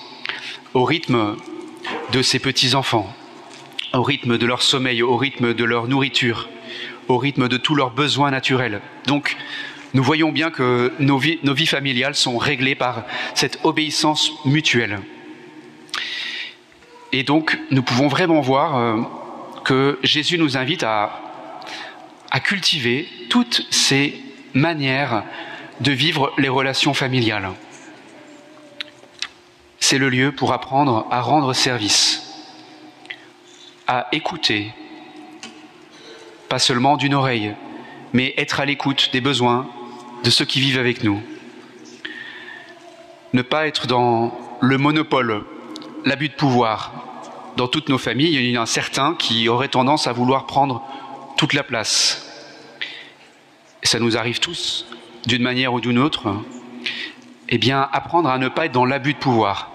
au 0.74 0.84
rythme 0.84 1.36
de 2.12 2.22
ces 2.22 2.40
petits-enfants, 2.40 3.14
au 3.94 4.04
rythme 4.04 4.38
de 4.38 4.46
leur 4.46 4.62
sommeil, 4.62 5.04
au 5.04 5.16
rythme 5.18 5.54
de 5.54 5.64
leur 5.64 5.88
nourriture, 5.88 6.50
au 7.08 7.18
rythme 7.18 7.48
de 7.48 7.58
tous 7.58 7.76
leurs 7.76 7.92
besoins 7.92 8.32
naturels. 8.32 8.82
Donc, 9.06 9.38
nous 9.94 10.04
voyons 10.04 10.32
bien 10.32 10.50
que 10.50 10.92
nos 11.00 11.18
vies, 11.18 11.66
familiales 11.68 12.16
sont 12.16 12.38
réglées 12.38 12.76
par 12.76 13.04
cette 13.36 13.60
obéissance 13.64 14.32
mutuelle. 14.46 15.00
Et 17.12 17.24
donc, 17.24 17.60
nous 17.70 17.84
pouvons 17.84 18.08
vraiment 18.08 18.42
voir 18.42 18.78
euh, 18.78 19.02
que 19.64 20.00
Jésus 20.02 20.40
nous 20.40 20.58
invite 20.58 20.84
à 20.84 21.20
cultiver 22.44 23.08
toutes 23.30 23.68
ces 23.70 24.20
manières 24.56 25.24
de 25.82 25.92
vivre 25.92 26.34
les 26.40 26.50
relations 26.50 26.96
familiales. 26.96 27.50
C'est 29.86 29.98
le 29.98 30.08
lieu 30.08 30.32
pour 30.32 30.54
apprendre 30.54 31.06
à 31.12 31.20
rendre 31.20 31.52
service, 31.52 32.24
à 33.86 34.08
écouter, 34.14 34.72
pas 36.48 36.58
seulement 36.58 36.96
d'une 36.96 37.14
oreille, 37.14 37.54
mais 38.14 38.34
être 38.38 38.62
à 38.62 38.66
l'écoute 38.66 39.10
des 39.12 39.20
besoins 39.20 39.68
de 40.24 40.30
ceux 40.30 40.46
qui 40.46 40.62
vivent 40.62 40.80
avec 40.80 41.04
nous. 41.04 41.22
Ne 43.34 43.42
pas 43.42 43.68
être 43.68 43.86
dans 43.86 44.34
le 44.62 44.78
monopole, 44.78 45.44
l'abus 46.06 46.30
de 46.30 46.36
pouvoir. 46.36 46.94
Dans 47.58 47.68
toutes 47.68 47.90
nos 47.90 47.98
familles, 47.98 48.36
il 48.36 48.52
y 48.52 48.58
en 48.58 48.64
a 48.64 48.66
certains 48.66 49.16
qui 49.16 49.50
auraient 49.50 49.68
tendance 49.68 50.08
à 50.08 50.14
vouloir 50.14 50.46
prendre 50.46 50.82
toute 51.36 51.52
la 51.52 51.64
place. 51.64 52.56
Et 53.84 53.88
ça 53.88 54.00
nous 54.00 54.16
arrive 54.16 54.40
tous, 54.40 54.88
d'une 55.26 55.44
manière 55.44 55.74
ou 55.74 55.82
d'une 55.82 56.00
autre. 56.00 56.34
Eh 57.50 57.58
bien, 57.58 57.90
apprendre 57.92 58.30
à 58.30 58.38
ne 58.38 58.48
pas 58.48 58.68
être 58.68 58.72
dans 58.72 58.86
l'abus 58.86 59.14
de 59.14 59.20
pouvoir, 59.20 59.73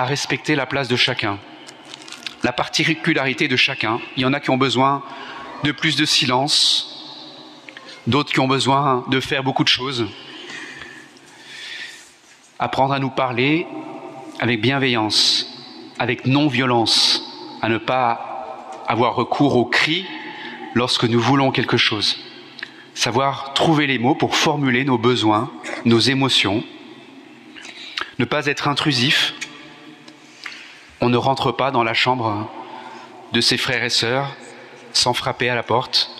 à 0.00 0.04
respecter 0.04 0.54
la 0.54 0.64
place 0.64 0.88
de 0.88 0.96
chacun, 0.96 1.38
la 2.42 2.52
particularité 2.52 3.48
de 3.48 3.56
chacun. 3.56 4.00
Il 4.16 4.22
y 4.22 4.24
en 4.24 4.32
a 4.32 4.40
qui 4.40 4.48
ont 4.48 4.56
besoin 4.56 5.02
de 5.62 5.72
plus 5.72 5.94
de 5.94 6.06
silence, 6.06 7.28
d'autres 8.06 8.32
qui 8.32 8.40
ont 8.40 8.48
besoin 8.48 9.04
de 9.10 9.20
faire 9.20 9.44
beaucoup 9.44 9.62
de 9.62 9.68
choses. 9.68 10.06
Apprendre 12.58 12.94
à 12.94 12.98
nous 12.98 13.10
parler 13.10 13.66
avec 14.38 14.62
bienveillance, 14.62 15.46
avec 15.98 16.24
non-violence, 16.24 17.22
à 17.60 17.68
ne 17.68 17.76
pas 17.76 18.70
avoir 18.88 19.14
recours 19.16 19.54
aux 19.56 19.66
cris 19.66 20.06
lorsque 20.72 21.04
nous 21.04 21.20
voulons 21.20 21.50
quelque 21.50 21.76
chose. 21.76 22.16
Savoir 22.94 23.52
trouver 23.52 23.86
les 23.86 23.98
mots 23.98 24.14
pour 24.14 24.34
formuler 24.34 24.82
nos 24.84 24.96
besoins, 24.96 25.50
nos 25.84 26.00
émotions. 26.00 26.64
Ne 28.18 28.24
pas 28.24 28.46
être 28.46 28.66
intrusif. 28.66 29.34
On 31.00 31.08
ne 31.08 31.16
rentre 31.16 31.52
pas 31.52 31.70
dans 31.70 31.82
la 31.82 31.94
chambre 31.94 32.50
de 33.32 33.40
ses 33.40 33.56
frères 33.56 33.84
et 33.84 33.90
sœurs 33.90 34.36
sans 34.92 35.14
frapper 35.14 35.48
à 35.48 35.54
la 35.54 35.62
porte. 35.62 36.10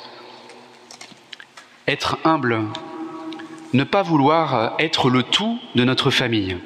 Être 1.87 2.19
humble. 2.25 2.61
Ne 3.73 3.85
pas 3.85 4.03
vouloir 4.03 4.75
être 4.79 5.11
le 5.11 5.23
tout 5.23 5.59
de 5.75 5.85
notre 5.85 6.11
famille. 6.11 6.57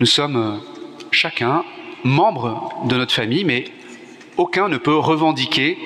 Nous 0.00 0.06
sommes 0.06 0.60
chacun 1.10 1.64
membre 2.04 2.72
de 2.84 2.96
notre 2.96 3.14
famille, 3.14 3.44
mais 3.44 3.64
aucun 4.36 4.68
ne 4.68 4.76
peut 4.76 4.96
revendiquer 4.96 5.78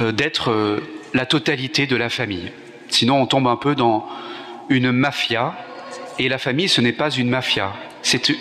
euh, 0.00 0.12
d'être 0.12 0.50
euh, 0.50 0.80
la 1.14 1.26
totalité 1.26 1.86
de 1.86 1.96
la 1.96 2.08
famille. 2.08 2.52
Sinon, 2.88 3.20
on 3.20 3.26
tombe 3.26 3.48
un 3.48 3.56
peu 3.56 3.74
dans 3.74 4.08
une 4.68 4.92
mafia, 4.92 5.54
et 6.18 6.28
la 6.28 6.38
famille, 6.38 6.68
ce 6.68 6.80
n'est 6.80 6.92
pas 6.92 7.10
une 7.10 7.28
mafia, 7.28 7.72
c'est 8.02 8.32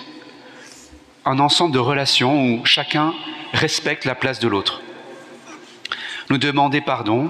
un 1.25 1.39
ensemble 1.39 1.73
de 1.73 1.79
relations 1.79 2.43
où 2.43 2.65
chacun 2.65 3.13
respecte 3.53 4.05
la 4.05 4.15
place 4.15 4.39
de 4.39 4.47
l'autre. 4.47 4.81
Nous 6.29 6.37
demander 6.37 6.81
pardon, 6.81 7.29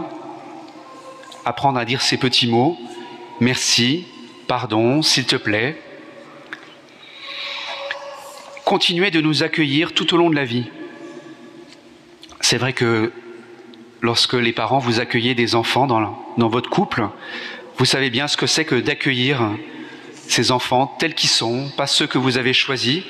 apprendre 1.46 1.80
à 1.80 1.86
dire 1.86 2.02
ces 2.02 2.18
petits 2.18 2.48
mots, 2.48 2.78
merci, 3.40 4.06
pardon, 4.48 5.02
s'il 5.02 5.26
te 5.26 5.36
plaît, 5.36 5.82
continuer 8.64 9.12
de 9.12 9.20
nous 9.20 9.44
accueillir 9.44 9.94
tout 9.94 10.14
au 10.14 10.18
long 10.18 10.30
de 10.30 10.36
la 10.36 10.46
vie. 10.46 10.66
C'est 12.40 12.58
vrai 12.58 12.74
que 12.74 13.12
lorsque 14.02 14.34
les 14.34 14.54
parents 14.54 14.80
vous 14.80 15.00
accueillez 15.00 15.36
des 15.36 15.56
enfants 15.56 15.88
dans, 15.88 16.18
dans 16.38 16.50
votre 16.50 16.70
couple, 16.70 17.08
vous 17.78 17.86
savez 17.86 18.10
bien 18.10 18.28
ce 18.28 18.38
que 18.38 18.48
c'est 18.48 18.66
que 18.66 18.76
d'accueillir 18.76 19.52
ces 20.28 20.52
enfants 20.52 20.96
tels 21.00 21.16
qu'ils 21.16 21.30
sont, 21.30 21.70
pas 21.76 21.88
ceux 21.88 22.08
que 22.08 22.18
vous 22.18 22.38
avez 22.38 22.54
choisis, 22.54 23.04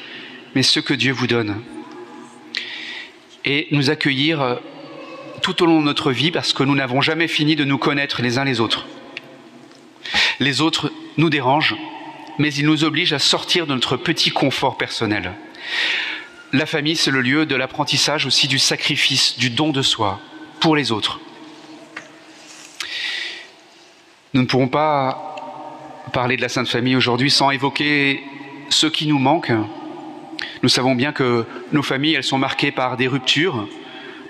mais 0.56 0.64
ceux 0.64 0.82
que 0.82 0.94
Dieu 0.94 1.12
vous 1.12 1.28
donne. 1.28 1.62
Et 3.46 3.68
nous 3.72 3.90
accueillir 3.90 4.60
tout 5.42 5.64
au 5.64 5.66
long 5.66 5.80
de 5.80 5.86
notre 5.86 6.12
vie 6.12 6.32
parce 6.32 6.54
que 6.54 6.64
nous 6.64 6.76
n'avons 6.76 7.02
jamais 7.02 7.28
fini 7.28 7.56
de 7.56 7.66
nous 7.66 7.78
connaître 7.78 8.22
les 8.22 8.38
uns 8.38 8.44
les 8.44 8.60
autres. 8.60 8.86
Les 10.40 10.62
autres 10.62 10.92
nous 11.18 11.30
dérangent, 11.30 11.76
mais 12.38 12.54
ils 12.54 12.66
nous 12.66 12.84
obligent 12.84 13.14
à 13.14 13.20
sortir 13.20 13.68
de 13.68 13.74
notre 13.74 13.98
petit 13.98 14.32
confort 14.32 14.78
personnel. 14.78 15.34
La 16.54 16.66
famille, 16.66 16.96
c'est 16.96 17.12
le 17.12 17.22
lieu 17.22 17.46
de 17.46 17.56
l'apprentissage 17.56 18.26
aussi 18.26 18.48
du 18.48 18.60
sacrifice, 18.60 19.38
du 19.38 19.50
don 19.50 19.72
de 19.72 19.82
soi 19.82 20.20
pour 20.60 20.76
les 20.76 20.92
autres. 20.92 21.20
Nous 24.34 24.42
ne 24.42 24.48
pourrons 24.48 24.68
pas 24.68 25.36
parler 26.14 26.38
de 26.38 26.42
la 26.42 26.50
Sainte 26.50 26.68
Famille 26.68 26.96
aujourd'hui 26.96 27.32
sans 27.32 27.52
évoquer 27.52 28.24
ce 28.70 28.88
qui 28.88 29.08
nous 29.08 29.20
manque. 29.20 29.52
Nous 30.64 30.70
savons 30.70 30.96
bien 30.96 31.12
que 31.12 31.46
nos 31.72 31.84
familles, 31.84 32.16
elles 32.16 32.24
sont 32.24 32.38
marquées 32.38 32.72
par 32.72 32.98
des 32.98 33.08
ruptures, 33.08 33.68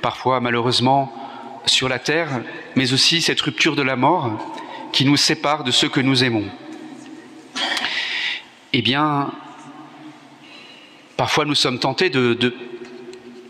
parfois 0.01 0.39
malheureusement 0.39 1.13
sur 1.65 1.89
la 1.89 1.99
terre, 1.99 2.41
mais 2.75 2.93
aussi 2.93 3.21
cette 3.21 3.41
rupture 3.41 3.75
de 3.75 3.81
la 3.81 3.95
mort 3.95 4.31
qui 4.91 5.05
nous 5.05 5.17
sépare 5.17 5.63
de 5.63 5.71
ceux 5.71 5.89
que 5.89 6.01
nous 6.01 6.23
aimons. 6.23 6.45
Eh 8.73 8.81
bien, 8.81 9.31
Parfois, 11.21 11.45
nous 11.45 11.53
sommes 11.53 11.77
tentés 11.77 12.09
de, 12.09 12.35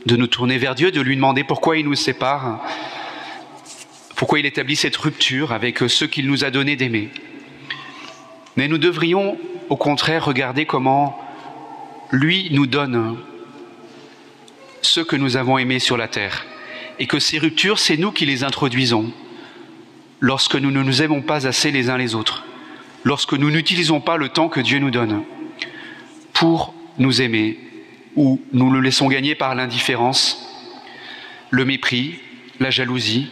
nous 0.06 0.28
tourner 0.28 0.58
vers 0.58 0.76
Dieu, 0.76 0.92
de 0.92 1.00
lui 1.00 1.16
demander 1.16 1.46
pourquoi 1.46 1.78
il 1.78 1.86
nous 1.86 1.96
sépare, 1.96 2.60
pourquoi 4.18 4.40
il 4.40 4.46
établit 4.46 4.76
cette 4.76 4.98
rupture 4.98 5.54
avec 5.54 5.80
ceux 5.88 6.06
qu'il 6.06 6.28
nous 6.28 6.44
a 6.44 6.52
donné 6.52 6.76
d'aimer. 6.76 7.08
Mais 8.58 8.68
nous 8.68 8.78
devrions, 8.78 9.38
au 9.70 9.78
contraire, 9.78 10.26
regarder 10.26 10.66
comment 10.66 11.18
lui 12.12 12.50
nous 12.52 12.68
donne 12.68 13.18
ceux 14.82 15.04
que 15.04 15.16
nous 15.16 15.38
avons 15.38 15.58
aimés 15.58 15.80
sur 15.80 15.98
la 15.98 16.08
terre. 16.08 16.46
Et 17.00 17.08
que 17.08 17.20
ces 17.20 17.40
ruptures, 17.40 17.80
c'est 17.80 17.98
nous 17.98 18.12
qui 18.12 18.26
les 18.26 18.44
introduisons 18.44 19.12
lorsque 20.20 20.56
nous 20.56 20.72
ne 20.72 20.84
nous 20.84 21.02
aimons 21.02 21.22
pas 21.22 21.48
assez 21.48 21.72
les 21.72 21.90
uns 21.90 21.98
les 21.98 22.14
autres, 22.14 22.44
lorsque 23.04 23.34
nous 23.34 23.50
n'utilisons 23.50 24.02
pas 24.02 24.18
le 24.18 24.30
temps 24.30 24.50
que 24.50 24.60
Dieu 24.60 24.78
nous 24.80 24.92
donne 24.92 25.24
pour 26.34 26.74
nous 27.00 27.22
aimer 27.22 27.58
ou 28.16 28.42
nous 28.54 28.70
le 28.70 28.82
laissons 28.82 29.08
gagner 29.08 29.36
par 29.36 29.56
l'indifférence, 29.56 30.48
le 31.50 31.66
mépris, 31.66 32.20
la 32.60 32.70
jalousie. 32.70 33.30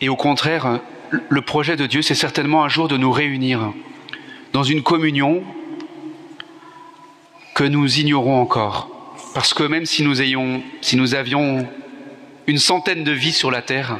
Et 0.00 0.08
au 0.08 0.16
contraire, 0.16 0.80
le 1.28 1.40
projet 1.42 1.76
de 1.76 1.86
Dieu, 1.86 2.02
c'est 2.02 2.14
certainement 2.14 2.64
un 2.64 2.68
jour 2.68 2.88
de 2.88 2.96
nous 2.96 3.12
réunir 3.12 3.72
dans 4.52 4.64
une 4.64 4.82
communion 4.82 5.44
que 7.54 7.64
nous 7.64 7.98
ignorons 7.98 8.40
encore. 8.40 8.90
Parce 9.32 9.54
que 9.54 9.62
même 9.62 9.86
si 9.86 10.02
nous, 10.02 10.20
avions 10.20 11.68
une 12.46 12.58
centaine 12.58 13.04
de 13.04 13.12
vies 13.12 13.32
sur 13.32 13.50
la 13.50 13.62
terre, 13.62 13.98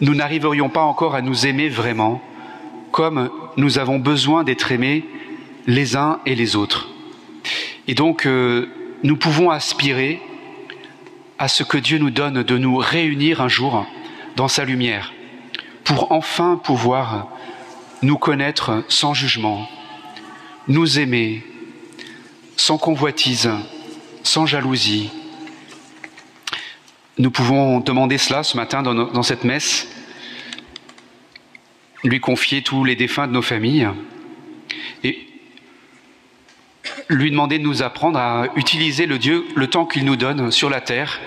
nous 0.00 0.14
n'arriverions 0.14 0.68
pas 0.68 0.82
encore 0.82 1.14
à 1.14 1.22
nous 1.22 1.46
aimer 1.46 1.68
vraiment 1.68 2.20
comme 2.90 3.30
nous 3.56 3.78
avons 3.78 3.98
besoin 3.98 4.44
d'être 4.44 4.70
aimés 4.70 5.04
les 5.66 5.96
uns 5.96 6.20
et 6.26 6.34
les 6.34 6.56
autres. 6.56 6.88
Et 7.88 7.94
donc, 7.94 8.26
euh, 8.26 8.68
nous 9.02 9.16
pouvons 9.16 9.50
aspirer 9.50 10.20
à 11.38 11.48
ce 11.48 11.62
que 11.64 11.76
Dieu 11.76 11.98
nous 11.98 12.10
donne 12.10 12.42
de 12.42 12.58
nous 12.58 12.76
réunir 12.76 13.40
un 13.40 13.48
jour 13.48 13.86
dans 14.36 14.48
sa 14.48 14.64
lumière, 14.64 15.12
pour 15.84 16.12
enfin 16.12 16.60
pouvoir 16.62 17.28
nous 18.02 18.16
connaître 18.16 18.84
sans 18.88 19.14
jugement, 19.14 19.68
nous 20.68 20.98
aimer 20.98 21.44
sans 22.56 22.78
convoitise, 22.78 23.50
sans 24.22 24.46
jalousie. 24.46 25.10
Nous 27.18 27.30
pouvons 27.30 27.80
demander 27.80 28.18
cela 28.18 28.42
ce 28.42 28.56
matin 28.56 28.82
dans, 28.82 29.22
cette 29.22 29.44
messe, 29.44 29.88
lui 32.02 32.20
confier 32.20 32.62
tous 32.62 32.84
les 32.84 32.96
défunts 32.96 33.26
de 33.26 33.32
nos 33.32 33.42
familles 33.42 33.88
et 35.04 35.26
lui 37.08 37.30
demander 37.30 37.58
de 37.58 37.64
nous 37.64 37.82
apprendre 37.82 38.18
à 38.18 38.46
utiliser 38.56 39.06
le 39.06 39.18
Dieu, 39.18 39.44
le 39.54 39.68
temps 39.68 39.86
qu'il 39.86 40.04
nous 40.04 40.16
donne 40.16 40.50
sur 40.50 40.70
la 40.70 40.80
terre 40.80 41.20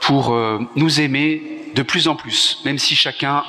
pour 0.00 0.32
euh, 0.32 0.58
nous 0.76 1.00
aimer 1.00 1.42
de 1.74 1.82
plus 1.82 2.08
en 2.08 2.16
plus, 2.16 2.62
même 2.64 2.78
si 2.78 2.96
chacun, 2.96 3.44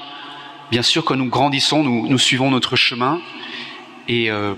bien 0.71 0.81
sûr, 0.81 1.05
quand 1.05 1.15
nous 1.15 1.29
grandissons, 1.29 1.83
nous, 1.83 2.07
nous 2.07 2.17
suivons 2.17 2.51
notre 2.51 2.75
chemin. 2.75 3.21
Et 4.07 4.29
euh, 4.29 4.55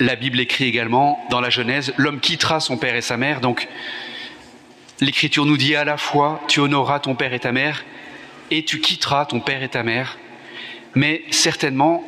la 0.00 0.16
Bible 0.16 0.40
écrit 0.40 0.64
également 0.64 1.18
dans 1.30 1.40
la 1.40 1.50
Genèse, 1.50 1.92
l'homme 1.96 2.20
quittera 2.20 2.60
son 2.60 2.76
père 2.76 2.96
et 2.96 3.00
sa 3.00 3.16
mère. 3.16 3.40
Donc, 3.40 3.68
l'Écriture 5.00 5.46
nous 5.46 5.56
dit 5.56 5.74
à 5.74 5.84
la 5.84 5.96
fois, 5.96 6.40
tu 6.48 6.60
honoreras 6.60 7.00
ton 7.00 7.14
père 7.14 7.32
et 7.32 7.40
ta 7.40 7.52
mère, 7.52 7.84
et 8.50 8.64
tu 8.64 8.80
quitteras 8.80 9.26
ton 9.26 9.40
père 9.40 9.62
et 9.62 9.68
ta 9.68 9.82
mère. 9.82 10.18
Mais 10.94 11.22
certainement, 11.30 12.02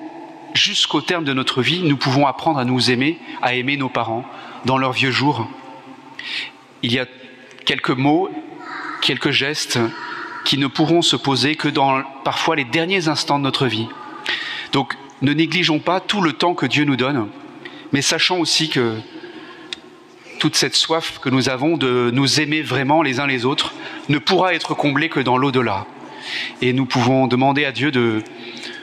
jusqu'au 0.54 1.00
terme 1.00 1.24
de 1.24 1.32
notre 1.32 1.62
vie, 1.62 1.82
nous 1.82 1.96
pouvons 1.96 2.26
apprendre 2.26 2.58
à 2.58 2.64
nous 2.64 2.90
aimer, 2.90 3.18
à 3.42 3.54
aimer 3.54 3.76
nos 3.76 3.88
parents 3.88 4.24
dans 4.64 4.78
leurs 4.78 4.92
vieux 4.92 5.10
jours. 5.10 5.48
Il 6.82 6.92
y 6.92 6.98
a 6.98 7.06
quelques 7.64 7.90
mots, 7.90 8.30
quelques 9.02 9.30
gestes 9.30 9.78
qui 10.44 10.58
ne 10.58 10.66
pourront 10.66 11.02
se 11.02 11.16
poser 11.16 11.56
que 11.56 11.68
dans 11.68 12.02
parfois 12.24 12.56
les 12.56 12.64
derniers 12.64 13.08
instants 13.08 13.38
de 13.38 13.44
notre 13.44 13.66
vie. 13.66 13.88
Donc 14.72 14.94
ne 15.20 15.32
négligeons 15.32 15.80
pas 15.80 16.00
tout 16.00 16.20
le 16.20 16.32
temps 16.32 16.54
que 16.54 16.66
Dieu 16.66 16.84
nous 16.84 16.96
donne, 16.96 17.28
mais 17.92 18.02
sachons 18.02 18.40
aussi 18.40 18.68
que 18.68 18.96
toute 20.38 20.56
cette 20.56 20.74
soif 20.74 21.18
que 21.18 21.28
nous 21.28 21.48
avons 21.48 21.76
de 21.76 22.10
nous 22.12 22.40
aimer 22.40 22.62
vraiment 22.62 23.02
les 23.02 23.20
uns 23.20 23.26
les 23.26 23.44
autres 23.44 23.74
ne 24.08 24.18
pourra 24.18 24.54
être 24.54 24.74
comblée 24.74 25.08
que 25.08 25.20
dans 25.20 25.36
l'au-delà. 25.36 25.86
Et 26.62 26.72
nous 26.72 26.86
pouvons 26.86 27.26
demander 27.26 27.64
à 27.64 27.72
Dieu 27.72 27.90
de, 27.90 28.22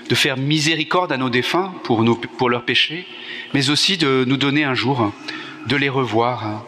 de 0.09 0.15
faire 0.15 0.37
miséricorde 0.37 1.11
à 1.11 1.17
nos 1.17 1.29
défunts 1.29 1.73
pour, 1.83 2.03
nos, 2.03 2.15
pour 2.15 2.49
leurs 2.49 2.65
péchés, 2.65 3.07
mais 3.53 3.69
aussi 3.69 3.97
de 3.97 4.25
nous 4.27 4.37
donner 4.37 4.63
un 4.63 4.73
jour 4.73 5.11
de 5.67 5.75
les 5.75 5.89
revoir, 5.89 6.63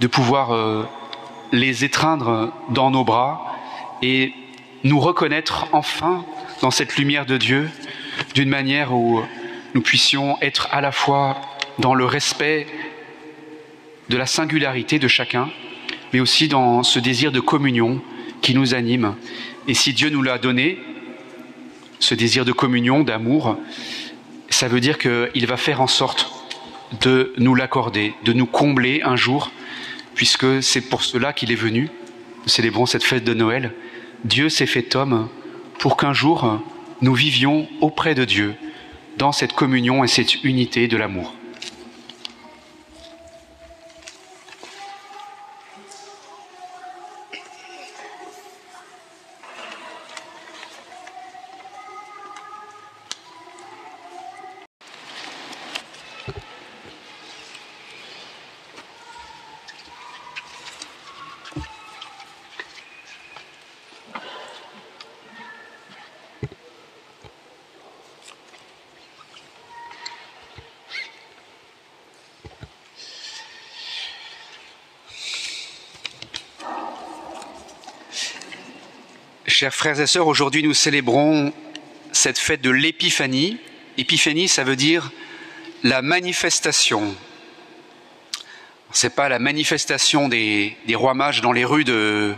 de 0.00 0.06
pouvoir 0.06 0.52
euh, 0.52 0.84
les 1.52 1.84
étreindre 1.84 2.52
dans 2.70 2.90
nos 2.90 3.04
bras 3.04 3.56
et 4.02 4.32
nous 4.82 5.00
reconnaître 5.00 5.66
enfin 5.72 6.24
dans 6.60 6.70
cette 6.70 6.96
lumière 6.96 7.26
de 7.26 7.36
Dieu 7.36 7.70
d'une 8.34 8.48
manière 8.48 8.92
où 8.92 9.22
nous 9.74 9.80
puissions 9.80 10.36
être 10.40 10.68
à 10.72 10.80
la 10.80 10.92
fois 10.92 11.40
dans 11.78 11.94
le 11.94 12.04
respect 12.04 12.66
de 14.08 14.16
la 14.16 14.26
singularité 14.26 14.98
de 14.98 15.08
chacun, 15.08 15.48
mais 16.12 16.20
aussi 16.20 16.48
dans 16.48 16.82
ce 16.82 16.98
désir 16.98 17.32
de 17.32 17.40
communion 17.40 18.00
qui 18.42 18.54
nous 18.54 18.74
anime. 18.74 19.14
Et 19.66 19.74
si 19.74 19.92
Dieu 19.92 20.10
nous 20.10 20.22
l'a 20.22 20.38
donné, 20.38 20.78
ce 21.98 22.14
désir 22.14 22.44
de 22.44 22.52
communion, 22.52 23.02
d'amour, 23.02 23.56
ça 24.50 24.68
veut 24.68 24.80
dire 24.80 24.98
qu'il 24.98 25.46
va 25.46 25.56
faire 25.56 25.80
en 25.80 25.86
sorte 25.86 26.30
de 27.00 27.32
nous 27.38 27.54
l'accorder, 27.54 28.14
de 28.24 28.32
nous 28.32 28.46
combler 28.46 29.00
un 29.02 29.16
jour, 29.16 29.50
puisque 30.14 30.62
c'est 30.62 30.82
pour 30.82 31.02
cela 31.02 31.32
qu'il 31.32 31.50
est 31.50 31.56
venu. 31.56 31.88
Nous 32.44 32.50
célébrons 32.50 32.86
cette 32.86 33.04
fête 33.04 33.24
de 33.24 33.34
Noël. 33.34 33.72
Dieu 34.24 34.48
s'est 34.48 34.66
fait 34.66 34.94
homme 34.94 35.28
pour 35.78 35.96
qu'un 35.96 36.12
jour 36.12 36.60
nous 37.00 37.14
vivions 37.14 37.66
auprès 37.80 38.14
de 38.14 38.24
Dieu 38.24 38.54
dans 39.18 39.32
cette 39.32 39.54
communion 39.54 40.04
et 40.04 40.08
cette 40.08 40.44
unité 40.44 40.88
de 40.88 40.96
l'amour. 40.96 41.34
Chers 79.56 79.72
frères 79.72 80.00
et 80.00 80.08
sœurs, 80.08 80.26
aujourd'hui 80.26 80.64
nous 80.64 80.74
célébrons 80.74 81.52
cette 82.10 82.40
fête 82.40 82.60
de 82.60 82.70
l'épiphanie. 82.70 83.56
Épiphanie, 83.96 84.48
ça 84.48 84.64
veut 84.64 84.74
dire 84.74 85.12
la 85.84 86.02
manifestation. 86.02 87.14
C'est 88.90 89.14
pas 89.14 89.28
la 89.28 89.38
manifestation 89.38 90.28
des, 90.28 90.76
rois 90.94 91.14
mages 91.14 91.40
dans 91.40 91.52
les 91.52 91.64
rues 91.64 91.84
de, 91.84 92.34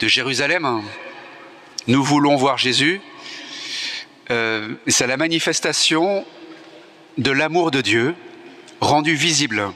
Jérusalem. 0.00 0.82
Nous 1.86 2.02
voulons 2.02 2.34
voir 2.34 2.58
Jésus. 2.58 3.00
Euh, 4.32 4.74
c'est 4.88 5.06
la 5.06 5.16
manifestation 5.16 6.26
de 7.18 7.30
l'amour 7.30 7.70
de 7.70 7.82
Dieu 7.82 8.16
rendu 8.80 9.14
visible. 9.14 9.70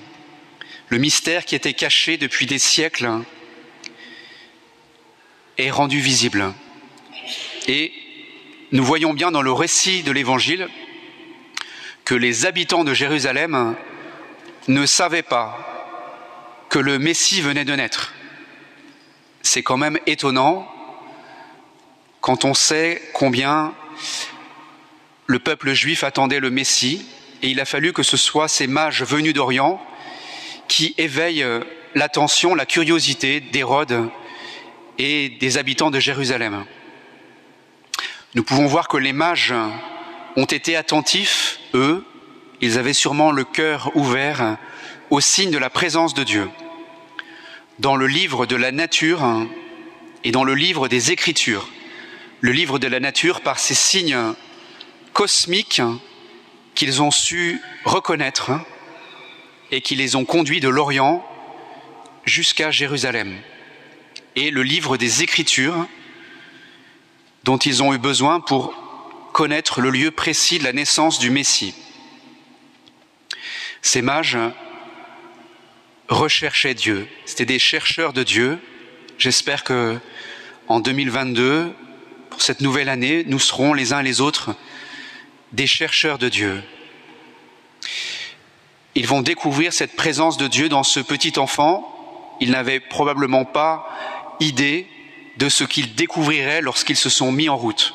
Le 0.88 0.98
mystère 0.98 1.44
qui 1.44 1.54
était 1.54 1.74
caché 1.74 2.16
depuis 2.16 2.46
des 2.46 2.58
siècles 2.58 3.08
est 5.59 5.70
rendu 5.70 6.00
visible. 6.00 6.52
Et 7.68 7.92
nous 8.72 8.84
voyons 8.84 9.14
bien 9.14 9.30
dans 9.30 9.42
le 9.42 9.52
récit 9.52 10.02
de 10.02 10.12
l'Évangile 10.12 10.68
que 12.04 12.14
les 12.14 12.46
habitants 12.46 12.84
de 12.84 12.94
Jérusalem 12.94 13.74
ne 14.68 14.86
savaient 14.86 15.22
pas 15.22 15.59
que 16.68 16.78
le 16.78 16.98
Messie 16.98 17.40
venait 17.40 17.64
de 17.64 17.74
naître. 17.74 18.12
C'est 19.42 19.62
quand 19.62 19.76
même 19.76 19.98
étonnant 20.07 20.68
quand 22.20 22.44
on 22.44 22.54
sait 22.54 23.02
combien 23.12 23.72
le 25.26 25.38
peuple 25.38 25.72
juif 25.72 26.04
attendait 26.04 26.40
le 26.40 26.50
Messie, 26.50 27.07
et 27.42 27.48
il 27.48 27.61
a 27.61 27.64
fallu 27.64 27.92
que 27.92 28.02
ce 28.02 28.16
soit 28.16 28.48
ces 28.48 28.66
mages 28.66 29.02
venus 29.02 29.34
d'Orient 29.34 29.80
qui 30.68 30.94
éveillent 30.98 31.46
l'attention, 31.94 32.54
la 32.54 32.66
curiosité 32.66 33.40
d'Hérode 33.40 34.11
et 34.99 35.28
des 35.28 35.59
habitants 35.59 35.90
de 35.90 36.01
Jérusalem. 36.01 36.64
Nous 38.34 38.42
pouvons 38.42 38.66
voir 38.66 38.88
que 38.88 38.97
les 38.97 39.12
mages 39.12 39.55
ont 40.36 40.44
été 40.44 40.76
attentifs, 40.76 41.59
eux, 41.74 42.05
ils 42.61 42.78
avaient 42.78 42.92
sûrement 42.92 43.32
le 43.32 43.44
cœur 43.44 43.90
ouvert 43.94 44.57
au 45.11 45.20
signe 45.20 45.51
de 45.51 45.59
la 45.59 45.70
présence 45.70 46.14
de 46.14 46.24
Dieu. 46.24 46.49
Dans 47.78 47.97
le 47.97 48.07
livre 48.07 48.47
de 48.47 48.57
la 48.57 48.72
nature 48.72 49.47
et 50.24 50.32
dans 50.32 50.44
le 50.44 50.55
livre 50.55 50.88
des 50.88 51.12
Écritures, 51.12 51.68
le 52.40 52.53
livre 52.53 52.78
de 52.78 52.86
la 52.86 53.01
nature 53.01 53.42
par 53.42 53.59
ces 53.59 53.74
signes 53.74 54.18
cosmiques 55.12 55.82
qu'ils 56.74 57.03
ont 57.03 57.11
su 57.11 57.61
reconnaître 57.84 58.53
et 59.70 59.80
qui 59.80 59.94
les 59.94 60.16
ont 60.16 60.24
conduits 60.24 60.61
de 60.61 60.68
l'Orient 60.68 61.26
jusqu'à 62.24 62.70
Jérusalem 62.70 63.34
et 64.37 64.51
le 64.51 64.62
livre 64.62 64.99
des 64.99 65.22
Écritures 65.22 65.87
dont 67.45 67.57
ils 67.57 67.82
ont 67.82 67.95
eu 67.95 67.99
besoin 67.99 68.41
pour 68.41 68.74
connaître 69.32 69.80
le 69.80 69.91
lieu 69.91 70.11
précis 70.11 70.59
de 70.59 70.64
la 70.64 70.72
naissance 70.72 71.18
du 71.18 71.30
Messie. 71.30 71.74
Ces 73.82 74.03
mages 74.03 74.39
recherchaient 76.09 76.74
Dieu, 76.74 77.09
c'était 77.24 77.47
des 77.47 77.59
chercheurs 77.59 78.12
de 78.12 78.22
Dieu. 78.22 78.59
J'espère 79.18 79.64
que 79.64 79.99
en 80.68 80.80
2022, 80.80 81.72
pour 82.30 82.43
cette 82.43 82.61
nouvelle 82.61 82.89
année, 82.89 83.24
nous 83.26 83.39
serons 83.39 83.72
les 83.72 83.93
uns 83.93 84.01
et 84.01 84.05
les 84.05 84.20
autres 84.20 84.55
des 85.53 85.66
chercheurs 85.66 86.18
de 86.18 86.28
Dieu. 86.28 86.62
Ils 88.95 89.07
vont 89.07 89.22
découvrir 89.22 89.72
cette 89.72 89.95
présence 89.95 90.37
de 90.37 90.49
Dieu 90.49 90.68
dans 90.68 90.82
ce 90.82 91.01
petit 91.01 91.39
enfant. 91.39 91.93
Ils 92.41 92.51
n'avaient 92.51 92.80
probablement 92.80 93.45
pas 93.45 93.89
idée 94.41 94.87
de 95.37 95.49
ce 95.49 95.64
qu'ils 95.64 95.95
découvriraient 95.95 96.62
lorsqu'ils 96.62 96.97
se 96.97 97.11
sont 97.11 97.32
mis 97.32 97.49
en 97.49 97.57
route. 97.57 97.95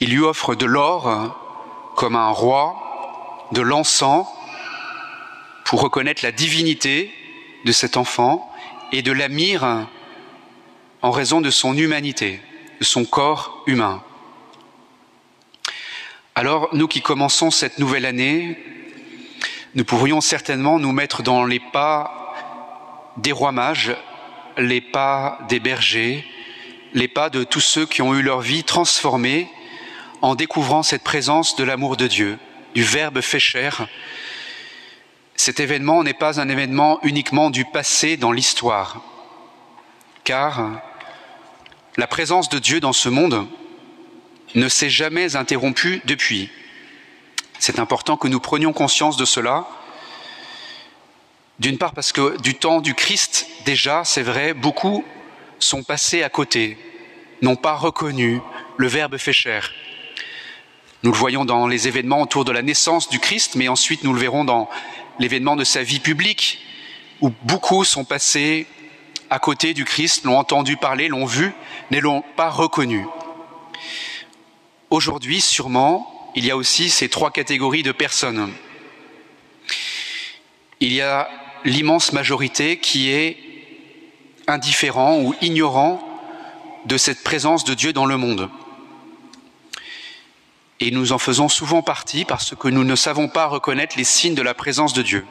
Il 0.00 0.10
lui 0.10 0.20
offre 0.20 0.54
de 0.54 0.66
l'or 0.66 1.92
comme 1.96 2.16
un 2.16 2.30
roi, 2.30 3.48
de 3.52 3.62
l'encens 3.62 4.26
pour 5.64 5.80
reconnaître 5.80 6.22
la 6.22 6.32
divinité 6.32 7.12
de 7.64 7.72
cet 7.72 7.96
enfant 7.96 8.50
et 8.92 9.02
de 9.02 9.12
la 9.12 9.28
mire 9.28 9.86
en 11.02 11.10
raison 11.10 11.40
de 11.40 11.50
son 11.50 11.76
humanité, 11.76 12.40
de 12.80 12.84
son 12.84 13.04
corps 13.04 13.62
humain. 13.66 14.02
Alors, 16.34 16.68
nous 16.72 16.86
qui 16.86 17.00
commençons 17.00 17.50
cette 17.50 17.78
nouvelle 17.78 18.04
année, 18.04 18.62
nous 19.74 19.84
pourrions 19.84 20.20
certainement 20.20 20.78
nous 20.78 20.92
mettre 20.92 21.22
dans 21.22 21.44
les 21.44 21.60
pas 21.60 22.34
des 23.16 23.32
rois 23.32 23.52
mages, 23.52 23.96
les 24.56 24.80
pas 24.80 25.38
des 25.48 25.60
bergers, 25.60 26.26
les 26.94 27.08
pas 27.08 27.30
de 27.30 27.44
tous 27.44 27.60
ceux 27.60 27.86
qui 27.86 28.02
ont 28.02 28.14
eu 28.14 28.22
leur 28.22 28.40
vie 28.40 28.64
transformée 28.64 29.48
en 30.22 30.34
découvrant 30.34 30.82
cette 30.82 31.04
présence 31.04 31.56
de 31.56 31.64
l'amour 31.64 31.96
de 31.96 32.06
Dieu, 32.06 32.38
du 32.74 32.82
Verbe 32.82 33.20
fait 33.20 33.40
chair. 33.40 33.86
Cet 35.36 35.60
événement 35.60 36.02
n'est 36.02 36.14
pas 36.14 36.40
un 36.40 36.48
événement 36.48 36.98
uniquement 37.02 37.50
du 37.50 37.64
passé 37.64 38.16
dans 38.16 38.32
l'histoire, 38.32 39.02
car 40.24 40.80
la 41.96 42.06
présence 42.06 42.48
de 42.48 42.58
Dieu 42.58 42.80
dans 42.80 42.92
ce 42.92 43.08
monde 43.08 43.46
ne 44.54 44.68
s'est 44.68 44.90
jamais 44.90 45.36
interrompue 45.36 46.00
depuis. 46.06 46.50
C'est 47.58 47.78
important 47.78 48.16
que 48.16 48.28
nous 48.28 48.40
prenions 48.40 48.72
conscience 48.72 49.16
de 49.16 49.24
cela. 49.24 49.66
D'une 51.58 51.78
part 51.78 51.92
parce 51.92 52.12
que 52.12 52.40
du 52.42 52.54
temps 52.54 52.80
du 52.80 52.94
Christ, 52.94 53.46
déjà, 53.64 54.04
c'est 54.04 54.22
vrai, 54.22 54.52
beaucoup 54.52 55.04
sont 55.58 55.82
passés 55.82 56.22
à 56.22 56.28
côté, 56.28 56.76
n'ont 57.40 57.56
pas 57.56 57.74
reconnu 57.74 58.40
le 58.76 58.86
Verbe 58.88 59.16
fait 59.16 59.32
chair. 59.32 59.72
Nous 61.02 61.12
le 61.12 61.16
voyons 61.16 61.44
dans 61.44 61.66
les 61.66 61.88
événements 61.88 62.20
autour 62.20 62.44
de 62.44 62.52
la 62.52 62.62
naissance 62.62 63.08
du 63.08 63.20
Christ, 63.20 63.54
mais 63.54 63.68
ensuite 63.68 64.04
nous 64.04 64.12
le 64.12 64.20
verrons 64.20 64.44
dans 64.44 64.68
l'événement 65.18 65.56
de 65.56 65.64
sa 65.64 65.82
vie 65.82 66.00
publique, 66.00 66.60
où 67.22 67.32
beaucoup 67.44 67.84
sont 67.84 68.04
passés 68.04 68.66
à 69.30 69.38
côté 69.38 69.72
du 69.72 69.84
Christ, 69.84 70.24
l'ont 70.24 70.38
entendu 70.38 70.76
parler, 70.76 71.08
l'ont 71.08 71.24
vu, 71.24 71.52
ne 71.90 71.98
l'ont 71.98 72.22
pas 72.36 72.50
reconnu. 72.50 73.06
Aujourd'hui, 74.90 75.40
sûrement, 75.40 76.30
il 76.34 76.44
y 76.44 76.50
a 76.50 76.56
aussi 76.56 76.90
ces 76.90 77.08
trois 77.08 77.30
catégories 77.30 77.82
de 77.82 77.92
personnes. 77.92 78.52
Il 80.80 80.92
y 80.92 81.00
a 81.00 81.28
l'immense 81.66 82.12
majorité 82.12 82.78
qui 82.78 83.10
est 83.10 83.36
indifférent 84.46 85.18
ou 85.18 85.34
ignorant 85.42 86.00
de 86.86 86.96
cette 86.96 87.24
présence 87.24 87.64
de 87.64 87.74
Dieu 87.74 87.92
dans 87.92 88.06
le 88.06 88.16
monde. 88.16 88.48
Et 90.78 90.92
nous 90.92 91.10
en 91.12 91.18
faisons 91.18 91.48
souvent 91.48 91.82
partie 91.82 92.24
parce 92.24 92.54
que 92.54 92.68
nous 92.68 92.84
ne 92.84 92.94
savons 92.94 93.28
pas 93.28 93.46
reconnaître 93.46 93.96
les 93.98 94.04
signes 94.04 94.36
de 94.36 94.42
la 94.42 94.54
présence 94.54 94.92
de 94.92 95.02
Dieu. 95.02 95.26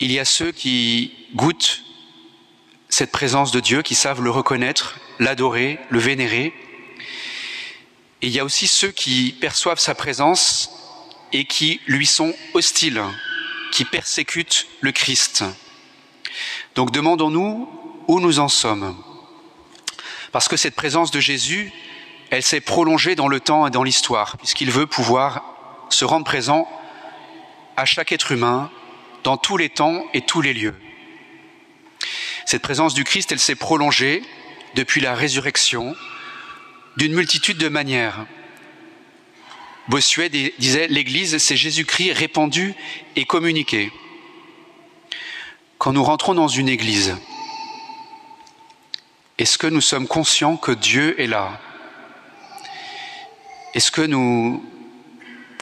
Il 0.00 0.10
y 0.10 0.18
a 0.18 0.24
ceux 0.24 0.52
qui 0.52 1.12
goûtent 1.34 1.82
cette 2.88 3.12
présence 3.12 3.50
de 3.50 3.60
Dieu, 3.60 3.82
qui 3.82 3.94
savent 3.94 4.22
le 4.22 4.30
reconnaître, 4.30 4.98
l'adorer, 5.18 5.78
le 5.90 5.98
vénérer. 5.98 6.54
Et 8.22 8.28
il 8.28 8.30
y 8.30 8.40
a 8.40 8.44
aussi 8.44 8.66
ceux 8.66 8.90
qui 8.90 9.36
perçoivent 9.38 9.80
sa 9.80 9.94
présence 9.94 10.70
et 11.32 11.44
qui 11.44 11.80
lui 11.86 12.06
sont 12.06 12.32
hostiles, 12.54 13.02
qui 13.72 13.84
persécutent 13.84 14.66
le 14.80 14.92
Christ. 14.92 15.44
Donc 16.74 16.90
demandons-nous 16.90 17.68
où 18.06 18.20
nous 18.20 18.38
en 18.38 18.48
sommes. 18.48 18.96
Parce 20.32 20.48
que 20.48 20.56
cette 20.56 20.74
présence 20.74 21.10
de 21.10 21.20
Jésus, 21.20 21.72
elle 22.30 22.42
s'est 22.42 22.60
prolongée 22.60 23.14
dans 23.14 23.28
le 23.28 23.40
temps 23.40 23.66
et 23.66 23.70
dans 23.70 23.82
l'histoire, 23.82 24.36
puisqu'il 24.36 24.70
veut 24.70 24.86
pouvoir 24.86 25.42
se 25.90 26.04
rendre 26.04 26.24
présent 26.24 26.68
à 27.76 27.84
chaque 27.84 28.12
être 28.12 28.32
humain, 28.32 28.70
dans 29.24 29.36
tous 29.36 29.56
les 29.56 29.68
temps 29.68 30.04
et 30.14 30.20
tous 30.20 30.40
les 30.40 30.52
lieux. 30.52 30.74
Cette 32.44 32.62
présence 32.62 32.94
du 32.94 33.04
Christ, 33.04 33.32
elle 33.32 33.38
s'est 33.38 33.54
prolongée 33.54 34.22
depuis 34.74 35.00
la 35.00 35.14
résurrection 35.14 35.94
d'une 36.96 37.14
multitude 37.14 37.58
de 37.58 37.68
manières. 37.68 38.26
Bossuet 39.88 40.28
disait 40.28 40.86
L'Église, 40.88 41.38
c'est 41.38 41.56
Jésus-Christ 41.56 42.12
répandu 42.12 42.74
et 43.16 43.24
communiqué. 43.24 43.90
Quand 45.78 45.92
nous 45.92 46.04
rentrons 46.04 46.34
dans 46.34 46.48
une 46.48 46.68
Église, 46.68 47.16
est-ce 49.38 49.56
que 49.56 49.66
nous 49.66 49.80
sommes 49.80 50.06
conscients 50.06 50.56
que 50.56 50.72
Dieu 50.72 51.18
est 51.20 51.26
là? 51.26 51.60
Est-ce 53.74 53.90
que 53.90 54.02
nous, 54.02 54.62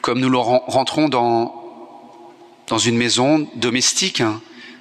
comme 0.03 0.19
nous 0.19 0.41
rentrons 0.41 1.09
dans, 1.09 1.55
dans 2.67 2.79
une 2.79 2.97
maison 2.97 3.49
domestique, 3.55 4.23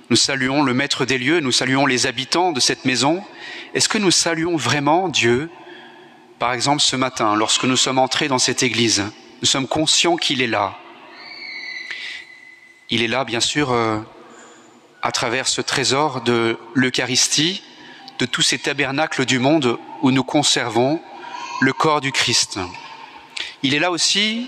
nous 0.09 0.15
saluons 0.15 0.63
le 0.63 0.73
maître 0.73 1.05
des 1.05 1.17
lieux, 1.17 1.39
nous 1.39 1.51
saluons 1.51 1.85
les 1.85 2.07
habitants 2.07 2.51
de 2.51 2.59
cette 2.59 2.85
maison, 2.85 3.23
est-ce 3.73 3.89
que 3.89 3.97
nous 3.97 4.11
saluons 4.11 4.55
vraiment 4.55 5.09
Dieu? 5.09 5.49
Par 6.39 6.53
exemple, 6.53 6.81
ce 6.81 6.95
matin, 6.95 7.35
lorsque 7.35 7.65
nous 7.65 7.77
sommes 7.77 7.99
entrés 7.99 8.27
dans 8.27 8.39
cette 8.39 8.63
église, 8.63 9.03
nous 9.41 9.47
sommes 9.47 9.67
conscients 9.67 10.15
qu'il 10.15 10.41
est 10.41 10.47
là. 10.47 10.77
Il 12.89 13.01
est 13.01 13.07
là, 13.07 13.25
bien 13.25 13.39
sûr, 13.39 13.71
euh, 13.71 13.99
à 15.01 15.11
travers 15.11 15.47
ce 15.47 15.61
trésor 15.61 16.21
de 16.21 16.57
l'Eucharistie, 16.73 17.61
de 18.19 18.25
tous 18.25 18.41
ces 18.41 18.57
tabernacles 18.57 19.25
du 19.25 19.39
monde 19.39 19.77
où 20.01 20.11
nous 20.11 20.23
conservons 20.23 21.01
le 21.61 21.73
corps 21.73 22.01
du 22.01 22.11
Christ. 22.11 22.59
Il 23.63 23.73
est 23.73 23.79
là 23.79 23.91
aussi 23.91 24.47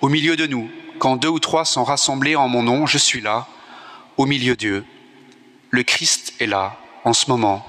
au 0.00 0.08
milieu 0.08 0.36
de 0.36 0.46
nous. 0.46 0.70
Quand 0.98 1.16
deux 1.16 1.28
ou 1.28 1.38
trois 1.38 1.64
sont 1.64 1.84
rassemblés 1.84 2.36
en 2.36 2.48
mon 2.48 2.62
nom, 2.62 2.86
je 2.86 2.98
suis 2.98 3.20
là, 3.20 3.46
au 4.16 4.26
milieu 4.26 4.56
d'eux. 4.56 4.84
Le 5.70 5.82
Christ 5.82 6.34
est 6.40 6.46
là, 6.46 6.76
en 7.04 7.12
ce 7.12 7.30
moment. 7.30 7.66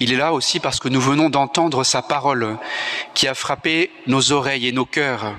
Il 0.00 0.12
est 0.12 0.16
là 0.16 0.32
aussi 0.32 0.58
parce 0.60 0.80
que 0.80 0.88
nous 0.88 1.00
venons 1.00 1.30
d'entendre 1.30 1.84
sa 1.84 2.02
parole 2.02 2.58
qui 3.14 3.28
a 3.28 3.34
frappé 3.34 3.90
nos 4.06 4.32
oreilles 4.32 4.66
et 4.66 4.72
nos 4.72 4.84
cœurs. 4.84 5.34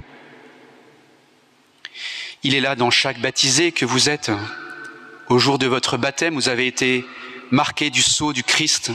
Il 2.46 2.56
est 2.56 2.60
là 2.60 2.76
dans 2.76 2.90
chaque 2.90 3.20
baptisé 3.20 3.72
que 3.72 3.86
vous 3.86 4.10
êtes. 4.10 4.30
Au 5.30 5.40
jour 5.40 5.58
de 5.58 5.66
votre 5.66 5.96
baptême, 5.96 6.34
vous 6.34 6.50
avez 6.50 6.68
été 6.68 7.06
marqué 7.52 7.90
du 7.90 8.02
sceau 8.02 8.34
du 8.34 8.44
Christ. 8.44 8.92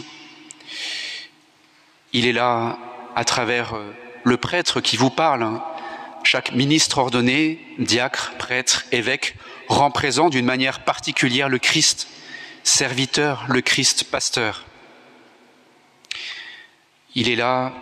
Il 2.13 2.27
est 2.27 2.33
là 2.33 2.77
à 3.17 3.25
travers 3.25 3.75
euh, 3.75 3.91
le 4.25 4.37
prêtre 4.37 4.83
qui 4.83 4.99
vous 4.99 5.09
parle. 5.09 5.61
Chaque 6.25 6.53
ministre 6.53 6.99
ordonné, 6.99 7.59
diacre, 7.79 8.35
prêtre, 8.39 8.85
évêque, 8.93 9.35
rend 9.69 9.91
présent 9.91 10.29
d'une 10.29 10.45
manière 10.45 10.85
particulière 10.85 11.49
le 11.49 11.59
Christ, 11.59 12.09
serviteur, 12.65 13.47
le 13.49 13.63
Christ 13.63 14.05
pasteur. 14.05 14.67
Il 17.15 17.31
est 17.31 17.37
là 17.37 17.73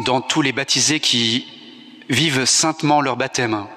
dans 0.00 0.20
tous 0.20 0.42
les 0.42 0.52
baptisés 0.52 0.98
qui 0.98 1.46
vivent 2.08 2.46
saintement 2.46 3.00
leur 3.00 3.16
baptême. 3.16 3.68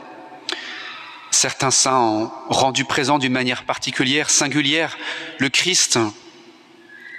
Certains 1.40 1.70
saints 1.70 2.00
ont 2.00 2.32
rendu 2.50 2.84
présent 2.84 3.20
d'une 3.20 3.32
manière 3.32 3.64
particulière, 3.64 4.32
singulière, 4.32 4.98
le 5.38 5.50
Christ. 5.50 6.00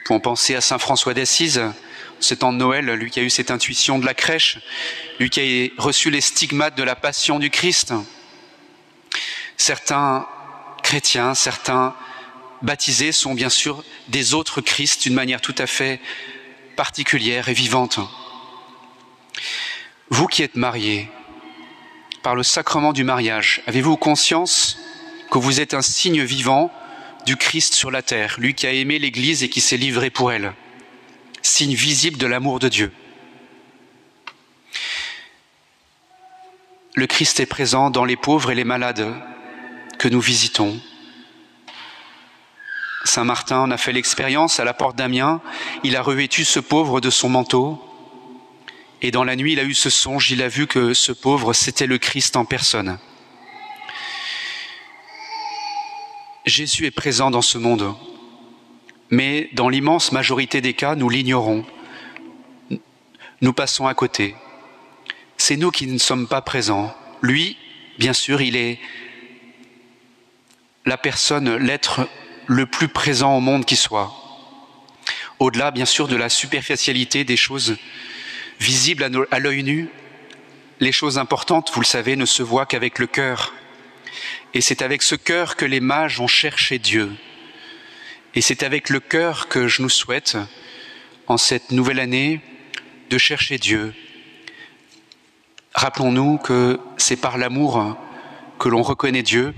Pour 0.07 0.21
penser 0.21 0.57
à 0.57 0.61
Saint 0.61 0.79
François 0.79 1.15
d'Assise, 1.15 1.63
ce 2.19 2.35
temps 2.35 2.53
de 2.53 2.59
Noël, 2.59 2.87
lui 2.87 3.13
qui 3.13 3.21
a 3.21 3.23
eu 3.23 3.31
cette 3.31 3.53
intuition 3.53 3.97
de 4.01 4.05
la 4.05 4.15
crèche, 4.15 4.59
lui 5.21 5.31
qui 5.31 5.71
a 5.79 5.81
reçu 5.81 6.11
les 6.11 6.21
stigmates 6.21 6.77
de 6.77 6.83
la 6.83 6.97
passion 6.97 7.39
du 7.39 7.49
Christ. 7.49 7.95
Certains 9.57 10.27
chrétiens, 10.83 11.37
certains 11.37 11.95
baptisés 12.61 13.13
sont 13.13 13.35
bien 13.35 13.51
sûr 13.51 13.85
des 14.09 14.35
autres 14.35 14.61
Christ 14.61 15.05
d'une 15.05 15.15
manière 15.15 15.41
tout 15.41 15.55
à 15.59 15.69
fait 15.69 16.01
particulière 16.75 17.49
et 17.49 17.55
vivante. 17.55 18.01
Vous 20.11 20.27
qui 20.27 20.43
êtes 20.43 20.57
mariés, 20.57 21.09
par 22.23 22.35
le 22.35 22.43
sacrement 22.43 22.93
du 22.93 23.05
mariage, 23.05 23.63
avez-vous 23.67 23.97
conscience 23.97 24.79
que 25.31 25.39
vous 25.39 25.61
êtes 25.61 25.75
un 25.75 25.83
signe 25.83 26.23
vivant 26.23 26.73
du 27.27 27.37
Christ 27.37 27.75
sur 27.75 27.91
la 27.91 28.03
terre, 28.03 28.37
lui 28.39 28.55
qui 28.55 28.67
a 28.67 28.73
aimé 28.73 28.99
l'Église 28.99 29.43
et 29.43 29.49
qui 29.49 29.61
s'est 29.61 29.77
livré 29.77 30.11
pour 30.11 30.33
elle, 30.33 30.55
signe 31.43 31.75
visible 31.75 32.19
de 32.19 32.27
l'amour 32.27 32.59
de 32.59 32.69
Dieu. 32.69 32.93
Le 36.95 37.07
Christ 37.07 37.39
est 37.41 37.47
présent 37.47 37.91
dans 37.91 38.05
les 38.05 38.17
pauvres 38.17 38.51
et 38.51 38.55
les 38.55 38.65
malades 38.65 39.15
que 39.99 40.09
nous 40.09 40.21
visitons. 40.21 40.81
Saint 43.05 43.25
Martin 43.25 43.61
en 43.61 43.71
a 43.71 43.77
fait 43.77 43.93
l'expérience 43.93 44.59
à 44.59 44.65
la 44.65 44.75
porte 44.75 44.97
d'Amiens, 44.97 45.41
il 45.85 45.97
a 45.97 46.03
revêtu 46.03 46.45
ce 46.45 46.61
pauvre 46.61 47.01
de 47.01 47.11
son 47.11 47.29
manteau, 47.29 47.88
et 49.01 49.11
dans 49.11 49.25
la 49.25 49.37
nuit, 49.37 49.53
il 49.53 49.61
a 49.61 49.65
eu 49.65 49.75
ce 49.75 49.91
songe, 49.91 50.31
il 50.31 50.43
a 50.43 50.49
vu 50.49 50.67
que 50.67 50.93
ce 50.93 51.13
pauvre, 51.13 51.53
c'était 51.53 51.87
le 51.87 51.99
Christ 51.99 52.37
en 52.37 52.45
personne. 52.45 52.99
Jésus 56.47 56.87
est 56.87 56.91
présent 56.91 57.31
dans 57.31 57.43
ce 57.43 57.59
monde, 57.59 57.95
mais 59.11 59.51
dans 59.53 59.69
l'immense 59.69 60.13
majorité 60.13 60.61
des 60.61 60.75
cas, 60.75 60.95
nous 60.95 61.09
l'ignorons. 61.09 61.65
nous 63.41 63.53
passons 63.53 63.87
à 63.87 63.95
côté. 63.95 64.35
C'est 65.37 65.57
nous 65.57 65.71
qui 65.71 65.87
ne 65.87 65.99
sommes 65.99 66.27
pas 66.27 66.43
présents. 66.43 66.93
Lui, 67.23 67.57
bien 67.99 68.13
sûr, 68.13 68.41
il 68.41 68.57
est 68.57 68.81
la 70.87 70.97
personne, 70.97 71.57
l'être 71.57 72.09
le 72.47 72.67
plus 72.67 72.89
présent 72.89 73.37
au 73.37 73.41
monde 73.41 73.65
qui 73.65 73.77
soit. 73.77 74.13
Au-delà, 75.39 75.71
bien 75.71 75.85
sûr, 75.85 76.09
de 76.09 76.17
la 76.17 76.29
superficialité 76.29 77.23
des 77.23 77.37
choses 77.37 77.77
visibles 78.61 79.09
à 79.31 79.39
l'œil 79.39 79.63
nu, 79.63 79.89
les 80.81 80.93
choses 80.93 81.19
importantes, 81.19 81.71
vous 81.75 81.81
le 81.81 81.87
savez, 81.87 82.17
ne 82.17 82.25
se 82.25 82.43
voient 82.43 82.67
qu'avec 82.67 82.99
le 82.99 83.07
cœur. 83.07 83.53
Et 84.55 84.61
c'est 84.61 84.83
avec 84.83 85.03
ce 85.03 85.15
cœur 85.15 85.57
que 85.57 85.65
les 85.65 85.81
mages 85.81 86.21
ont 86.21 86.29
cherché 86.29 86.79
Dieu. 86.79 87.11
Et 88.35 88.41
c'est 88.41 88.63
avec 88.63 88.89
le 88.89 89.01
cœur 89.01 89.49
que 89.49 89.69
je 89.69 89.83
nous 89.83 89.89
souhaite, 89.89 90.37
en 91.27 91.37
cette 91.37 91.73
nouvelle 91.73 92.01
année, 92.01 92.41
de 93.11 93.19
chercher 93.19 93.59
Dieu. 93.59 93.95
Rappelons-nous 95.75 96.39
que 96.39 96.79
c'est 96.97 97.17
par 97.17 97.39
l'amour 97.39 97.97
que 98.59 98.69
l'on 98.69 98.83
reconnaît 98.83 99.23
Dieu. 99.23 99.55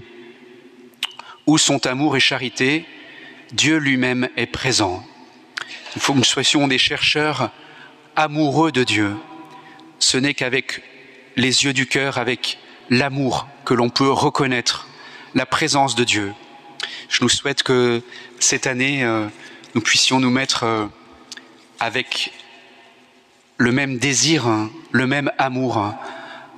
Où 1.47 1.59
sont 1.59 1.87
amour 1.87 2.17
et 2.17 2.21
charité, 2.21 2.85
Dieu 3.53 3.77
lui-même 3.77 4.29
est 4.37 4.47
présent. 4.47 5.05
Il 5.97 6.01
faut 6.01 6.13
que 6.13 6.19
nous 6.19 6.25
soyons 6.25 6.69
des 6.69 6.79
chercheurs 6.79 7.51
amoureux 8.21 8.71
de 8.71 8.85
Dieu. 8.85 9.17
Ce 9.99 10.19
n'est 10.19 10.35
qu'avec 10.35 10.83
les 11.37 11.65
yeux 11.65 11.73
du 11.73 11.87
cœur, 11.87 12.19
avec 12.19 12.59
l'amour 12.91 13.49
que 13.65 13.73
l'on 13.73 13.89
peut 13.89 14.11
reconnaître 14.11 14.89
la 15.35 15.47
présence 15.47 15.95
de 15.95 16.05
Dieu. 16.05 16.35
Je 17.09 17.23
nous 17.23 17.31
souhaite 17.31 17.63
que 17.63 18.03
cette 18.39 18.67
année, 18.67 19.05
euh, 19.05 19.27
nous 19.75 19.81
puissions 19.81 20.21
nous 20.21 20.31
mettre 20.31 20.65
euh, 20.65 20.87
avec 21.79 22.33
le 23.57 23.73
même 23.73 23.97
désir, 23.99 24.47
le 24.93 25.07
même 25.07 25.31
amour 25.39 25.95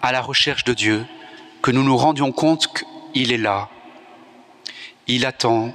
à 0.03 0.13
la 0.13 0.21
recherche 0.21 0.65
de 0.65 0.75
Dieu, 0.75 1.05
que 1.63 1.71
nous 1.71 1.85
nous 1.85 1.97
rendions 1.97 2.33
compte 2.33 2.69
qu'il 3.13 3.33
est 3.33 3.39
là. 3.39 3.69
Il 5.07 5.27
attend 5.27 5.75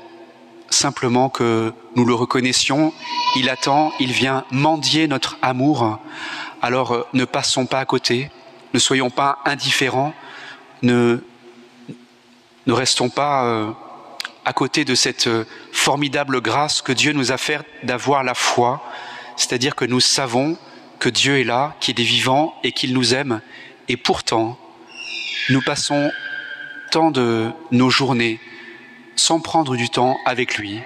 simplement 0.70 1.30
que 1.30 1.74
nous 1.96 2.06
le 2.06 2.14
reconnaissions. 2.14 2.94
Il 3.36 3.50
attend, 3.50 3.92
il 4.00 4.12
vient 4.12 4.46
mendier 4.52 5.08
notre 5.08 5.38
amour. 5.42 6.00
Alors 6.62 6.94
euh, 6.94 7.04
ne 7.14 7.26
passons 7.26 7.66
pas 7.66 7.80
à 7.80 7.86
côté, 7.86 8.32
ne 8.74 8.80
soyons 8.80 9.10
pas 9.10 9.40
indifférents, 9.46 10.14
ne, 10.82 11.20
restons 12.68 13.10
pas 13.10 13.76
à 14.48 14.54
côté 14.54 14.86
de 14.86 14.96
cette 14.96 15.28
euh, 15.28 15.44
formidable 15.74 16.40
grâce 16.40 16.82
que 16.82 16.94
Dieu 16.94 17.12
nous 17.12 17.34
a 17.34 17.38
fait 17.38 17.60
d'avoir 17.84 18.24
la 18.24 18.34
foi, 18.34 18.82
c'est-à-dire 19.36 19.76
que 19.76 19.84
nous 19.84 20.00
savons 20.00 20.58
que 21.00 21.10
Dieu 21.10 21.38
est 21.38 21.44
là, 21.44 21.76
qu'il 21.82 22.00
est 22.00 22.06
vivant 22.06 22.56
et 22.64 22.72
qu'il 22.72 22.94
nous 22.94 23.14
aime, 23.14 23.42
et 23.90 23.98
pourtant, 23.98 24.58
nous 25.50 25.62
passons 25.62 26.12
tant 26.92 27.12
de 27.12 27.52
nos 27.72 27.90
journées 27.90 28.40
sans 29.18 29.42
prendre 29.42 29.76
du 29.76 29.90
temps 29.90 30.18
avec 30.26 30.58
lui, 30.58 30.80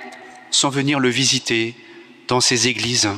sans 0.49 0.69
venir 0.69 0.99
le 0.99 1.09
visiter 1.09 1.75
dans 2.27 2.41
ses 2.41 2.67
églises. 2.67 3.09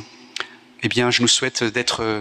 Eh 0.82 0.88
bien, 0.88 1.10
je 1.10 1.22
nous 1.22 1.28
souhaite 1.28 1.64
d'être 1.64 2.02
euh, 2.02 2.20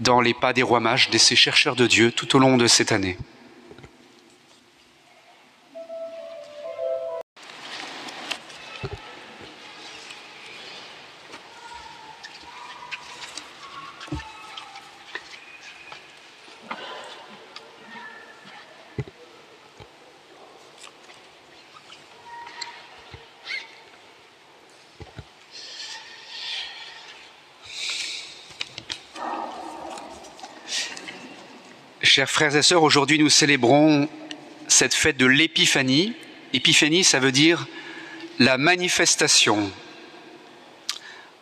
dans 0.00 0.20
les 0.20 0.34
pas 0.34 0.52
des 0.52 0.62
rois 0.62 0.80
mages, 0.80 1.10
de 1.10 1.18
ces 1.18 1.36
chercheurs 1.36 1.76
de 1.76 1.86
Dieu 1.86 2.10
tout 2.10 2.34
au 2.34 2.38
long 2.40 2.56
de 2.56 2.66
cette 2.66 2.90
année. 2.90 3.16
Frères 32.26 32.56
et 32.56 32.62
sœurs, 32.62 32.82
aujourd'hui 32.82 33.20
nous 33.20 33.28
célébrons 33.28 34.08
cette 34.66 34.94
fête 34.94 35.16
de 35.16 35.26
l'épiphanie. 35.26 36.12
Épiphanie, 36.52 37.04
ça 37.04 37.20
veut 37.20 37.30
dire 37.30 37.68
la 38.40 38.58
manifestation. 38.58 39.70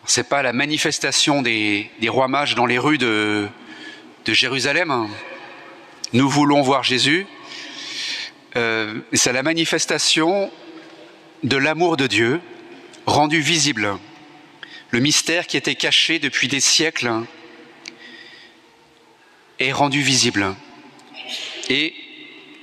C'est 0.04 0.28
pas 0.28 0.42
la 0.42 0.52
manifestation 0.52 1.40
des, 1.40 1.90
rois 2.06 2.28
mages 2.28 2.54
dans 2.54 2.66
les 2.66 2.78
rues 2.78 2.98
de, 2.98 3.48
Jérusalem. 4.26 5.08
Nous 6.12 6.28
voulons 6.28 6.60
voir 6.60 6.84
Jésus. 6.84 7.26
Euh, 8.56 9.00
c'est 9.14 9.32
la 9.32 9.42
manifestation 9.42 10.50
de 11.44 11.56
l'amour 11.56 11.96
de 11.96 12.06
Dieu 12.06 12.40
rendu 13.06 13.40
visible. 13.40 13.96
Le 14.90 15.00
mystère 15.00 15.46
qui 15.46 15.56
était 15.56 15.76
caché 15.76 16.18
depuis 16.18 16.48
des 16.48 16.60
siècles 16.60 17.10
est 19.58 19.72
rendu 19.72 20.02
visible. 20.02 20.54
Et 21.68 21.94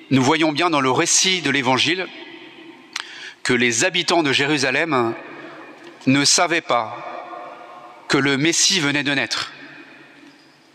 nous 0.09 0.21
voyons 0.21 0.51
bien 0.51 0.69
dans 0.69 0.81
le 0.81 0.91
récit 0.91 1.41
de 1.41 1.49
l'Évangile 1.49 2.07
que 3.43 3.53
les 3.53 3.83
habitants 3.83 4.23
de 4.23 4.31
Jérusalem 4.31 5.13
ne 6.05 6.25
savaient 6.25 6.61
pas 6.61 8.03
que 8.07 8.17
le 8.17 8.37
Messie 8.37 8.79
venait 8.79 9.03
de 9.03 9.13
naître. 9.13 9.51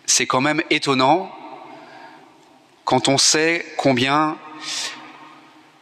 C'est 0.06 0.26
quand 0.26 0.40
même 0.40 0.62
étonnant 0.70 1.32
quand 2.84 3.08
on 3.08 3.18
sait 3.18 3.66
combien 3.76 4.36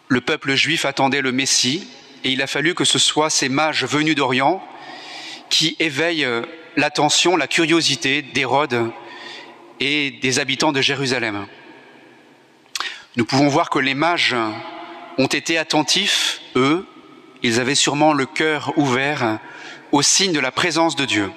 le 0.08 0.20
peuple 0.20 0.54
juif 0.54 0.84
attendait 0.84 1.20
le 1.20 1.32
Messie, 1.32 1.86
et 2.24 2.30
il 2.30 2.42
a 2.42 2.46
fallu 2.46 2.74
que 2.74 2.84
ce 2.84 2.98
soit 2.98 3.30
ces 3.30 3.48
mages 3.48 3.84
venus 3.84 4.14
d'Orient 4.14 4.66
qui 5.50 5.76
éveillent 5.78 6.28
l'attention, 6.76 7.36
la 7.36 7.46
curiosité 7.46 8.22
d'Hérode 8.22 8.90
et 9.80 10.10
des 10.10 10.38
habitants 10.38 10.72
de 10.72 10.80
Jérusalem. 10.80 11.46
Nous 13.16 13.24
pouvons 13.24 13.46
voir 13.46 13.70
que 13.70 13.78
les 13.78 13.94
mages 13.94 14.34
ont 15.18 15.26
été 15.26 15.56
attentifs, 15.56 16.40
eux, 16.56 16.84
ils 17.44 17.60
avaient 17.60 17.76
sûrement 17.76 18.12
le 18.12 18.26
cœur 18.26 18.72
ouvert 18.76 19.38
au 19.92 20.02
signe 20.02 20.32
de 20.32 20.40
la 20.40 20.50
présence 20.50 20.96
de 20.96 21.04
Dieu. 21.04 21.30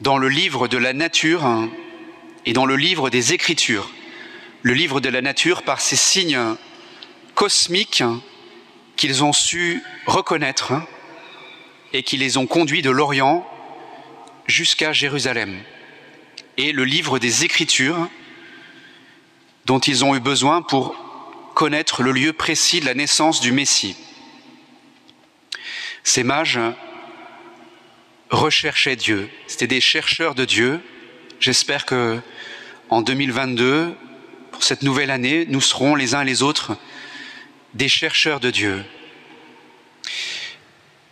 Dans 0.00 0.16
le 0.16 0.28
livre 0.28 0.68
de 0.68 0.78
la 0.78 0.92
nature 0.92 1.68
et 2.46 2.52
dans 2.52 2.66
le 2.66 2.76
livre 2.76 3.10
des 3.10 3.32
Écritures, 3.32 3.90
le 4.62 4.74
livre 4.74 5.00
de 5.00 5.08
la 5.08 5.22
nature 5.22 5.64
par 5.64 5.80
ces 5.80 5.96
signes 5.96 6.38
cosmiques 7.34 8.04
qu'ils 8.94 9.24
ont 9.24 9.32
su 9.32 9.82
reconnaître 10.06 10.72
et 11.92 12.04
qui 12.04 12.16
les 12.16 12.36
ont 12.36 12.46
conduits 12.46 12.82
de 12.82 12.90
l'Orient 12.90 13.44
jusqu'à 14.46 14.92
Jérusalem 14.92 15.58
et 16.58 16.70
le 16.70 16.84
livre 16.84 17.18
des 17.18 17.44
Écritures 17.44 18.08
dont 19.66 19.78
ils 19.78 20.04
ont 20.04 20.14
eu 20.14 20.20
besoin 20.20 20.62
pour 20.62 20.94
connaître 21.54 22.02
le 22.02 22.12
lieu 22.12 22.32
précis 22.32 22.80
de 22.80 22.86
la 22.86 22.94
naissance 22.94 23.40
du 23.40 23.52
Messie. 23.52 23.96
Ces 26.02 26.22
mages 26.22 26.60
recherchaient 28.30 28.96
Dieu, 28.96 29.30
c'était 29.46 29.66
des 29.66 29.80
chercheurs 29.80 30.34
de 30.34 30.44
Dieu. 30.44 30.80
J'espère 31.40 31.86
que 31.86 32.20
en 32.90 33.00
2022, 33.02 33.94
pour 34.52 34.62
cette 34.62 34.82
nouvelle 34.82 35.10
année, 35.10 35.46
nous 35.48 35.60
serons 35.60 35.94
les 35.94 36.14
uns 36.14 36.22
et 36.22 36.26
les 36.26 36.42
autres 36.42 36.76
des 37.72 37.88
chercheurs 37.88 38.40
de 38.40 38.50
Dieu. 38.50 38.84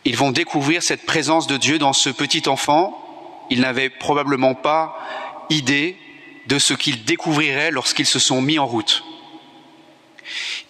Ils 0.04 0.16
vont 0.16 0.32
découvrir 0.32 0.82
cette 0.82 1.06
présence 1.06 1.46
de 1.46 1.56
Dieu 1.56 1.78
dans 1.78 1.92
ce 1.92 2.10
petit 2.10 2.48
enfant. 2.48 2.98
Ils 3.50 3.60
n'avaient 3.60 3.90
probablement 3.90 4.54
pas 4.54 4.98
idée 5.48 5.96
de 6.46 6.58
ce 6.58 6.74
qu'ils 6.74 7.04
découvriraient 7.04 7.70
lorsqu'ils 7.70 8.06
se 8.06 8.18
sont 8.18 8.40
mis 8.40 8.58
en 8.58 8.66
route. 8.66 9.04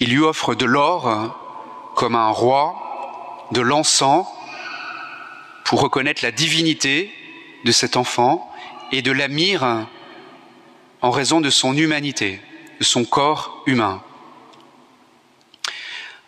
Il 0.00 0.10
lui 0.10 0.20
offre 0.20 0.54
de 0.54 0.64
l'or 0.64 1.38
comme 1.94 2.14
un 2.14 2.30
roi, 2.30 3.46
de 3.52 3.60
l'encens 3.60 4.26
pour 5.64 5.80
reconnaître 5.80 6.22
la 6.22 6.32
divinité 6.32 7.12
de 7.64 7.72
cet 7.72 7.96
enfant 7.96 8.50
et 8.90 9.02
de 9.02 9.12
la 9.12 9.28
mire 9.28 9.86
en 11.00 11.10
raison 11.10 11.40
de 11.40 11.50
son 11.50 11.76
humanité, 11.76 12.40
de 12.78 12.84
son 12.84 13.04
corps 13.04 13.62
humain. 13.66 14.02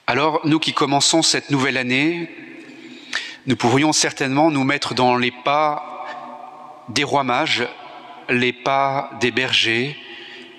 Alors, 0.06 0.40
nous 0.44 0.58
qui 0.58 0.74
commençons 0.74 1.22
cette 1.22 1.50
nouvelle 1.50 1.78
année, 1.78 2.30
nous 3.46 3.56
pourrions 3.56 3.92
certainement 3.92 4.50
nous 4.50 4.64
mettre 4.64 4.94
dans 4.94 5.16
les 5.16 5.30
pas 5.30 6.06
des 6.88 7.04
rois 7.04 7.24
mages 7.24 7.66
les 8.28 8.52
pas 8.52 9.10
des 9.20 9.30
bergers, 9.30 9.96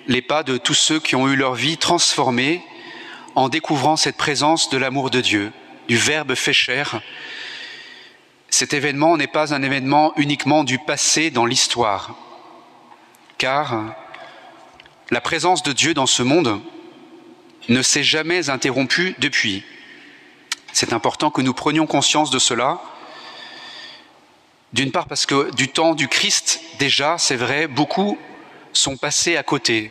les 0.06 0.22
pas 0.22 0.42
de 0.42 0.56
tous 0.56 0.74
ceux 0.74 1.00
qui 1.00 1.16
ont 1.16 1.28
eu 1.28 1.36
leur 1.36 1.54
vie 1.54 1.78
transformée 1.78 2.62
en 3.34 3.48
découvrant 3.48 3.96
cette 3.96 4.16
présence 4.16 4.70
de 4.70 4.78
l'amour 4.78 5.10
de 5.10 5.20
Dieu, 5.20 5.52
du 5.88 5.96
Verbe 5.96 6.34
fait 6.34 6.52
chair. 6.52 7.00
cet 8.48 8.72
événement 8.72 9.16
n'est 9.16 9.26
pas 9.26 9.52
un 9.52 9.62
événement 9.62 10.12
uniquement 10.16 10.64
du 10.64 10.78
passé 10.78 11.30
dans 11.30 11.44
l'histoire, 11.44 12.14
car 13.38 13.84
la 15.10 15.20
présence 15.20 15.62
de 15.62 15.72
Dieu 15.72 15.94
dans 15.94 16.06
ce 16.06 16.22
monde 16.22 16.60
ne 17.68 17.82
s'est 17.82 18.04
jamais 18.04 18.48
interrompue 18.48 19.14
depuis. 19.18 19.64
C'est 20.72 20.92
important 20.92 21.30
que 21.30 21.42
nous 21.42 21.54
prenions 21.54 21.86
conscience 21.86 22.30
de 22.30 22.38
cela. 22.38 22.80
D'une 24.76 24.92
part 24.92 25.06
parce 25.06 25.24
que 25.24 25.54
du 25.54 25.68
temps 25.68 25.94
du 25.94 26.06
Christ, 26.06 26.60
déjà, 26.78 27.16
c'est 27.16 27.36
vrai, 27.36 27.66
beaucoup 27.66 28.18
sont 28.74 28.98
passés 28.98 29.38
à 29.38 29.42
côté, 29.42 29.90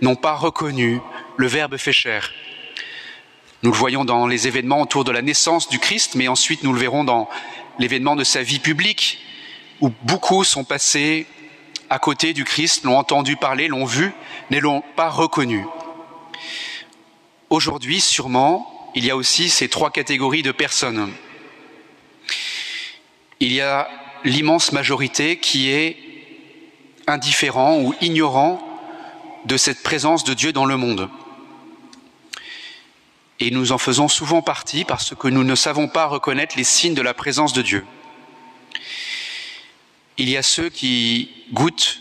n'ont 0.00 0.14
pas 0.14 0.36
reconnu 0.36 1.00
le 1.36 1.48
Verbe 1.48 1.76
fait 1.76 1.92
chair. 1.92 2.30
Nous 3.64 3.72
le 3.72 3.76
voyons 3.76 4.04
dans 4.04 4.28
les 4.28 4.46
événements 4.46 4.80
autour 4.80 5.02
de 5.02 5.10
la 5.10 5.22
naissance 5.22 5.68
du 5.68 5.80
Christ, 5.80 6.14
mais 6.14 6.28
ensuite 6.28 6.62
nous 6.62 6.72
le 6.72 6.78
verrons 6.78 7.02
dans 7.02 7.28
l'événement 7.80 8.14
de 8.14 8.22
sa 8.22 8.44
vie 8.44 8.60
publique, 8.60 9.18
où 9.80 9.90
beaucoup 10.04 10.44
sont 10.44 10.62
passés 10.62 11.26
à 11.90 11.98
côté 11.98 12.32
du 12.32 12.44
Christ, 12.44 12.84
l'ont 12.84 12.98
entendu 12.98 13.34
parler, 13.34 13.66
l'ont 13.66 13.86
vu, 13.86 14.12
ne 14.50 14.60
l'ont 14.60 14.84
pas 14.94 15.10
reconnu. 15.10 15.66
Aujourd'hui, 17.50 18.00
sûrement, 18.00 18.88
il 18.94 19.04
y 19.04 19.10
a 19.10 19.16
aussi 19.16 19.48
ces 19.48 19.68
trois 19.68 19.90
catégories 19.90 20.44
de 20.44 20.52
personnes. 20.52 21.12
Il 23.40 23.52
y 23.52 23.60
a 23.60 23.88
l'immense 24.24 24.72
majorité 24.72 25.38
qui 25.38 25.70
est 25.70 25.96
indifférent 27.06 27.80
ou 27.80 27.94
ignorant 28.00 28.60
de 29.44 29.56
cette 29.56 29.82
présence 29.82 30.24
de 30.24 30.34
Dieu 30.34 30.52
dans 30.52 30.64
le 30.64 30.76
monde. 30.76 31.08
Et 33.40 33.50
nous 33.50 33.72
en 33.72 33.78
faisons 33.78 34.08
souvent 34.08 34.42
partie 34.42 34.84
parce 34.84 35.14
que 35.14 35.28
nous 35.28 35.42
ne 35.42 35.54
savons 35.54 35.88
pas 35.88 36.06
reconnaître 36.06 36.56
les 36.56 36.64
signes 36.64 36.94
de 36.94 37.02
la 37.02 37.14
présence 37.14 37.52
de 37.52 37.62
Dieu. 37.62 37.84
Il 40.16 40.28
y 40.28 40.36
a 40.36 40.42
ceux 40.42 40.68
qui 40.68 41.30
goûtent 41.52 42.00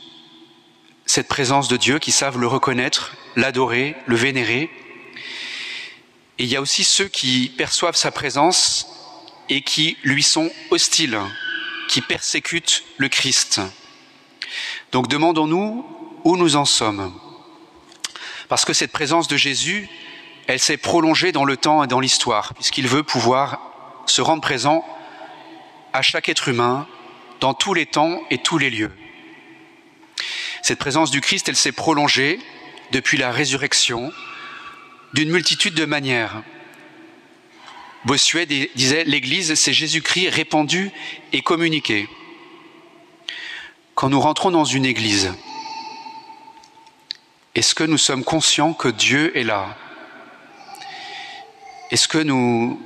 cette 1.05 1.27
présence 1.27 1.67
de 1.67 1.77
Dieu, 1.77 1.99
qui 1.99 2.11
savent 2.11 2.37
le 2.37 2.47
reconnaître, 2.47 3.13
l'adorer, 3.35 3.95
le 4.05 4.15
vénérer. 4.15 4.69
Et 6.37 6.43
il 6.43 6.47
y 6.47 6.55
a 6.55 6.61
aussi 6.61 6.83
ceux 6.83 7.07
qui 7.07 7.51
perçoivent 7.57 7.95
sa 7.95 8.11
présence 8.11 8.87
et 9.49 9.61
qui 9.61 9.97
lui 10.03 10.23
sont 10.23 10.51
hostiles, 10.69 11.19
qui 11.91 11.99
persécutent 11.99 12.85
le 12.97 13.09
Christ. 13.09 13.59
Donc 14.93 15.09
demandons-nous 15.09 15.85
où 16.23 16.37
nous 16.37 16.55
en 16.55 16.63
sommes. 16.63 17.13
Parce 18.47 18.63
que 18.63 18.71
cette 18.71 18.93
présence 18.93 19.27
de 19.27 19.35
Jésus, 19.35 19.89
elle 20.47 20.61
s'est 20.61 20.77
prolongée 20.77 21.33
dans 21.33 21.43
le 21.43 21.57
temps 21.57 21.83
et 21.83 21.87
dans 21.87 21.99
l'histoire, 21.99 22.53
puisqu'il 22.53 22.87
veut 22.87 23.03
pouvoir 23.03 23.59
se 24.05 24.21
rendre 24.21 24.41
présent 24.41 24.85
à 25.91 26.01
chaque 26.01 26.29
être 26.29 26.47
humain, 26.47 26.87
dans 27.41 27.53
tous 27.53 27.73
les 27.73 27.85
temps 27.85 28.21
et 28.29 28.37
tous 28.37 28.57
les 28.57 28.69
lieux. 28.69 28.95
Cette 30.61 30.79
présence 30.79 31.11
du 31.11 31.19
Christ, 31.19 31.49
elle 31.49 31.57
s'est 31.57 31.73
prolongée 31.73 32.39
depuis 32.93 33.17
la 33.17 33.31
résurrection 33.31 34.13
d'une 35.11 35.29
multitude 35.29 35.73
de 35.73 35.83
manières. 35.83 36.41
Bossuet 38.05 38.45
disait, 38.45 39.03
l'Église, 39.03 39.53
c'est 39.55 39.73
Jésus-Christ 39.73 40.29
répandu 40.29 40.91
et 41.33 41.41
communiqué. 41.41 42.07
Quand 43.93 44.09
nous 44.09 44.19
rentrons 44.19 44.49
dans 44.49 44.65
une 44.65 44.85
Église, 44.85 45.33
est-ce 47.53 47.75
que 47.75 47.83
nous 47.83 47.97
sommes 47.97 48.23
conscients 48.23 48.73
que 48.73 48.87
Dieu 48.87 49.37
est 49.37 49.43
là? 49.43 49.77
Est-ce 51.91 52.07
que 52.07 52.17
nous, 52.17 52.79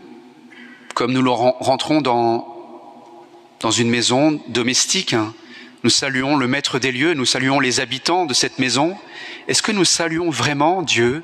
comme 0.96 1.14
nous 1.14 1.34
rentrons 1.34 2.02
dans, 2.02 2.54
dans 3.62 3.72
une 3.72 3.90
maison 3.90 4.42
domestique, 4.48 5.16
nous 5.84 5.90
saluons 5.92 6.36
le 6.36 6.48
maître 6.48 6.80
des 6.80 6.92
lieux, 6.92 7.14
nous 7.14 7.26
saluons 7.26 7.60
les 7.60 7.80
habitants 7.80 8.26
de 8.26 8.34
cette 8.34 8.58
maison. 8.58 8.98
Est-ce 9.48 9.62
que 9.62 9.72
nous 9.72 9.86
saluons 9.86 10.32
vraiment 10.32 10.82
Dieu? 10.82 11.24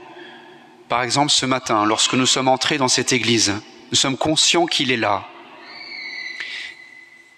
Par 0.88 1.02
exemple, 1.02 1.32
ce 1.32 1.48
matin, 1.48 1.84
lorsque 1.86 2.14
nous 2.14 2.28
sommes 2.28 2.48
entrés 2.48 2.78
dans 2.78 2.88
cette 2.88 3.12
église, 3.12 3.56
nous 3.92 3.98
sommes 3.98 4.18
conscients 4.18 4.66
qu'il 4.66 4.92
est 4.92 4.98
là. 4.98 5.28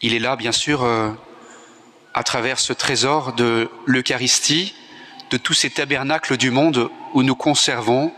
Il 0.01 0.13
est 0.13 0.19
là, 0.19 0.35
bien 0.35 0.51
sûr, 0.51 0.83
euh, 0.83 1.09
à 2.13 2.23
travers 2.23 2.59
ce 2.59 2.73
trésor 2.73 3.33
de 3.33 3.69
l'Eucharistie, 3.85 4.73
de 5.31 5.37
tous 5.37 5.53
ces 5.53 5.69
tabernacles 5.69 6.37
du 6.37 6.51
monde 6.51 6.89
où 7.13 7.23
nous 7.23 7.35
conservons 7.35 8.13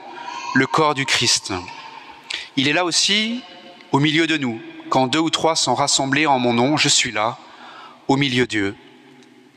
le 0.54 0.68
corps 0.68 0.96
du 0.96 1.06
Christ. 1.06 1.54
Il 2.58 2.68
est 2.68 2.74
là 2.74 2.86
aussi 2.86 3.42
au 3.92 4.00
milieu 4.00 4.28
de 4.28 4.38
nous. 4.38 4.60
Quand 4.90 5.08
deux 5.08 5.20
ou 5.20 5.30
trois 5.30 5.56
sont 5.56 5.76
rassemblés 5.76 6.26
en 6.26 6.40
mon 6.40 6.54
nom, 6.54 6.78
je 6.78 6.90
suis 6.90 7.12
là, 7.12 7.38
au 8.08 8.18
milieu 8.18 8.48
d'eux 8.48 8.76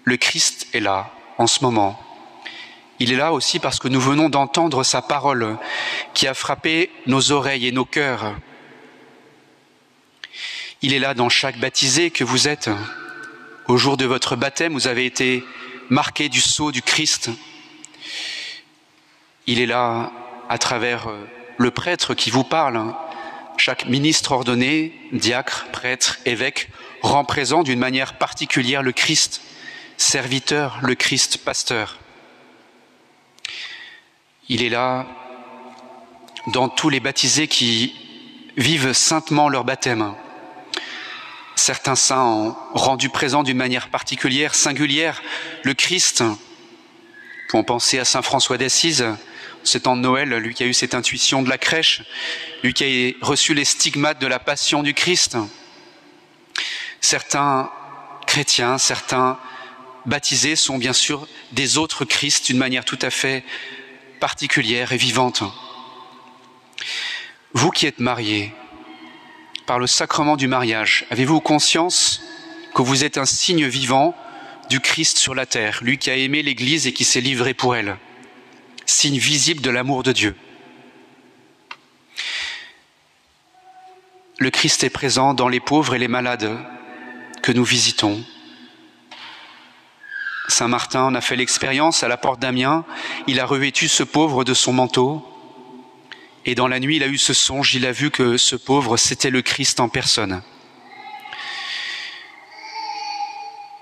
le 0.09 0.17
Christ 0.17 0.69
est 0.73 0.81
là 0.81 1.11
en 1.37 1.47
ce 1.47 1.63
moment. 1.63 2.01
Il 2.99 3.13
est 3.13 3.17
là 3.17 3.35
aussi 3.35 3.59
parce 3.59 3.79
que 3.79 3.89
nous 3.89 4.01
venons 4.01 4.31
d'entendre 4.31 4.83
sa 4.83 5.03
parole 5.03 5.59
qui 6.15 6.27
a 6.27 6.33
frappé 6.33 6.91
nos 7.07 7.31
oreilles 7.31 7.67
et 7.67 7.73
nos 7.73 7.85
cœurs. 7.85 8.35
Il 10.81 10.95
est 10.95 11.01
là 11.01 11.15
dans 11.15 11.29
chaque 11.29 11.59
baptisé 11.59 12.13
que 12.13 12.23
vous 12.23 12.47
êtes. 12.47 12.71
Au 13.67 13.77
jour 13.77 13.97
de 13.97 14.05
votre 14.05 14.37
baptême, 14.37 14.75
vous 14.75 14.87
avez 14.87 15.07
été 15.07 15.43
marqué 15.91 16.29
du 16.29 16.41
sceau 16.41 16.71
du 16.71 16.83
Christ. 16.83 17.31
Il 19.49 19.61
est 19.61 19.67
là 19.67 20.13
à 20.49 20.57
travers 20.59 21.09
le 21.57 21.71
prêtre 21.73 22.15
qui 22.15 22.31
vous 22.31 22.45
parle. 22.45 22.95
Chaque 23.57 23.87
ministre 23.87 24.31
ordonné, 24.31 24.93
diacre, 25.13 25.67
prêtre, 25.73 26.19
évêque, 26.25 26.69
rend 27.03 27.25
présent 27.25 27.65
d'une 27.65 27.81
manière 27.81 28.17
particulière 28.17 28.85
le 28.85 28.93
Christ 28.93 29.43
serviteur, 29.97 30.79
le 30.83 30.95
Christ 30.95 31.39
pasteur. 31.39 31.99
Il 34.49 34.63
est 34.63 34.69
là 34.69 35.07
dans 36.53 36.69
tous 36.69 36.89
les 36.89 37.01
baptisés 37.01 37.49
qui 37.49 37.95
vivent 38.57 38.93
saintement 38.93 39.49
leur 39.49 39.65
baptême. 39.65 40.15
Certains 41.59 41.97
saints 41.97 42.25
ont 42.25 42.57
rendu 42.73 43.09
présent 43.09 43.43
d'une 43.43 43.57
manière 43.57 43.89
particulière, 43.89 44.55
singulière, 44.55 45.21
le 45.65 45.75
Christ. 45.75 46.23
Pour 47.49 47.67
penser 47.67 47.99
à 47.99 48.05
Saint 48.05 48.23
François 48.23 48.59
d'Assise, 48.59 49.05
ce 49.65 49.77
temps 49.77 49.97
de 49.97 50.01
Noël, 50.01 50.29
lui 50.37 50.55
qui 50.55 50.63
a 50.63 50.67
eu 50.67 50.73
cette 50.73 50.95
intuition 50.95 51.43
de 51.43 51.51
la 51.51 51.59
crèche, 51.59 52.03
lui 52.63 52.73
qui 52.75 52.85
a 53.21 53.27
reçu 53.27 53.55
les 53.55 53.65
stigmates 53.65 54.21
de 54.21 54.29
la 54.29 54.39
passion 54.39 54.85
du 54.85 54.95
Christ. 54.95 55.37
Certains 57.01 57.71
chrétiens, 58.29 58.79
certains 58.79 59.37
baptisés 60.07 60.55
sont 60.55 60.79
bien 60.79 60.93
sûr 60.93 61.27
des 61.51 61.77
autres 61.77 62.05
Christ 62.05 62.47
d'une 62.47 62.59
manière 62.59 62.85
tout 62.85 62.99
à 63.03 63.11
fait 63.11 63.45
particulière 64.21 64.93
et 64.93 64.97
vivante. 64.97 65.43
Vous 67.53 67.73
qui 67.73 67.87
êtes 67.87 67.99
mariés, 67.99 68.55
par 69.69 69.79
le 69.79 69.87
sacrement 69.87 70.39
du 70.39 70.49
mariage, 70.49 71.05
avez-vous 71.11 71.41
conscience 71.41 72.23
que 72.75 72.81
vous 72.81 73.05
êtes 73.05 73.19
un 73.19 73.27
signe 73.27 73.67
vivant 73.67 74.17
du 74.71 74.81
Christ 74.81 75.19
sur 75.19 75.35
la 75.35 75.45
terre, 75.45 75.81
lui 75.83 75.99
qui 75.99 76.09
a 76.09 76.17
aimé 76.17 76.43
l'Église 76.43 76.87
et 76.87 76.95
qui 76.95 77.05
s'est 77.05 77.21
livré 77.21 77.53
pour 77.53 77.77
elle, 77.77 77.99
signe 78.87 79.19
visible 79.19 79.61
de 79.61 79.69
l'amour 79.69 80.03
de 80.03 80.13
Dieu 80.13 80.35
Le 84.39 84.49
Christ 84.49 84.85
est 84.85 84.91
présent 84.91 85.35
dans 85.35 85.49
les 85.49 85.61
pauvres 85.61 85.95
et 85.95 85.99
les 85.99 86.09
malades 86.09 86.51
que 87.43 87.53
nous 87.53 87.65
visitons, 87.65 88.25
Saint 90.49 90.69
Martin 90.69 91.03
en 91.03 91.15
a 91.15 91.21
fait 91.21 91.37
l'expérience 91.37 92.03
à 92.03 92.09
la 92.09 92.17
porte 92.17 92.41
d'Amiens. 92.41 92.87
Il 93.27 93.39
a 93.39 93.45
revêtu 93.45 93.87
ce 93.87 94.03
pauvre 94.03 94.45
de 94.45 94.55
son 94.55 94.73
manteau. 94.73 95.23
Et 96.49 96.55
dans 96.55 96.67
la 96.67 96.81
nuit, 96.81 96.97
il 96.97 97.03
a 97.03 97.09
eu 97.09 97.19
ce 97.19 97.35
songe. 97.35 97.75
Il 97.75 97.85
a 97.85 97.93
vu 97.93 98.11
que 98.11 98.39
ce 98.39 98.57
pauvre, 98.57 98.97
c'était 98.97 99.29
le 99.29 99.43
Christ 99.43 99.81
en 99.81 99.91
personne. 99.91 100.41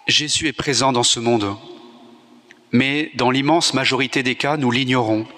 Jésus 0.09 0.49
est 0.49 0.53
présent 0.53 0.91
dans 0.91 1.05
ce 1.05 1.21
monde. 1.21 1.57
Mais 2.73 3.13
dans 3.15 3.31
l'immense 3.31 3.73
majorité 3.73 4.25
des 4.25 4.35
cas, 4.35 4.57
nous 4.57 4.73
l'ignorons. 4.73 5.29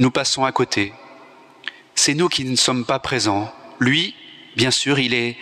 Nous 0.00 0.10
passons 0.10 0.44
à 0.44 0.50
côté. 0.50 0.92
C'est 1.94 2.14
nous 2.14 2.28
qui 2.28 2.44
ne 2.44 2.56
sommes 2.56 2.84
pas 2.84 2.98
présents. 2.98 3.54
Lui, 3.78 4.16
bien 4.56 4.72
sûr, 4.72 4.98
il 4.98 5.14
est 5.14 5.36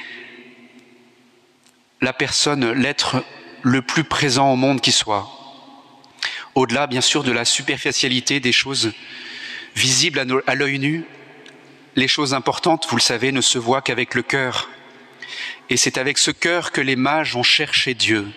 la 2.02 2.12
personne, 2.12 2.72
l'être 2.72 3.24
le 3.62 3.80
plus 3.80 4.04
présent 4.04 4.52
au 4.52 4.56
monde 4.56 4.82
qui 4.82 4.92
soit. 4.92 5.30
Au-delà, 6.54 6.86
bien 6.86 7.00
sûr, 7.00 7.24
de 7.24 7.32
la 7.32 7.46
superficialité 7.46 8.38
des 8.38 8.52
choses 8.52 8.92
visibles 9.74 10.24
à 10.46 10.54
l'œil 10.54 10.78
nu, 10.78 11.04
les 11.96 12.08
choses 12.08 12.34
importantes, 12.34 12.86
vous 12.88 12.96
le 12.96 13.02
savez, 13.02 13.32
ne 13.32 13.40
se 13.40 13.58
voient 13.58 13.82
qu'avec 13.82 14.14
le 14.14 14.22
cœur. 14.22 14.68
Et 15.68 15.76
c'est 15.76 15.98
avec 15.98 16.18
ce 16.18 16.30
cœur 16.30 16.72
que 16.72 16.80
les 16.80 16.96
mages 16.96 17.36
ont 17.36 17.42
cherché 17.42 17.94
Dieu. 17.94 18.28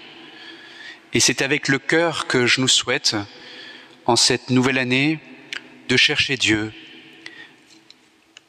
Et 1.13 1.19
c'est 1.19 1.41
avec 1.41 1.67
le 1.67 1.79
cœur 1.79 2.27
que 2.27 2.45
je 2.47 2.61
nous 2.61 2.67
souhaite, 2.67 3.15
en 4.05 4.15
cette 4.15 4.49
nouvelle 4.49 4.77
année, 4.77 5.19
de 5.88 5.97
chercher 5.97 6.38
Dieu. 6.38 6.73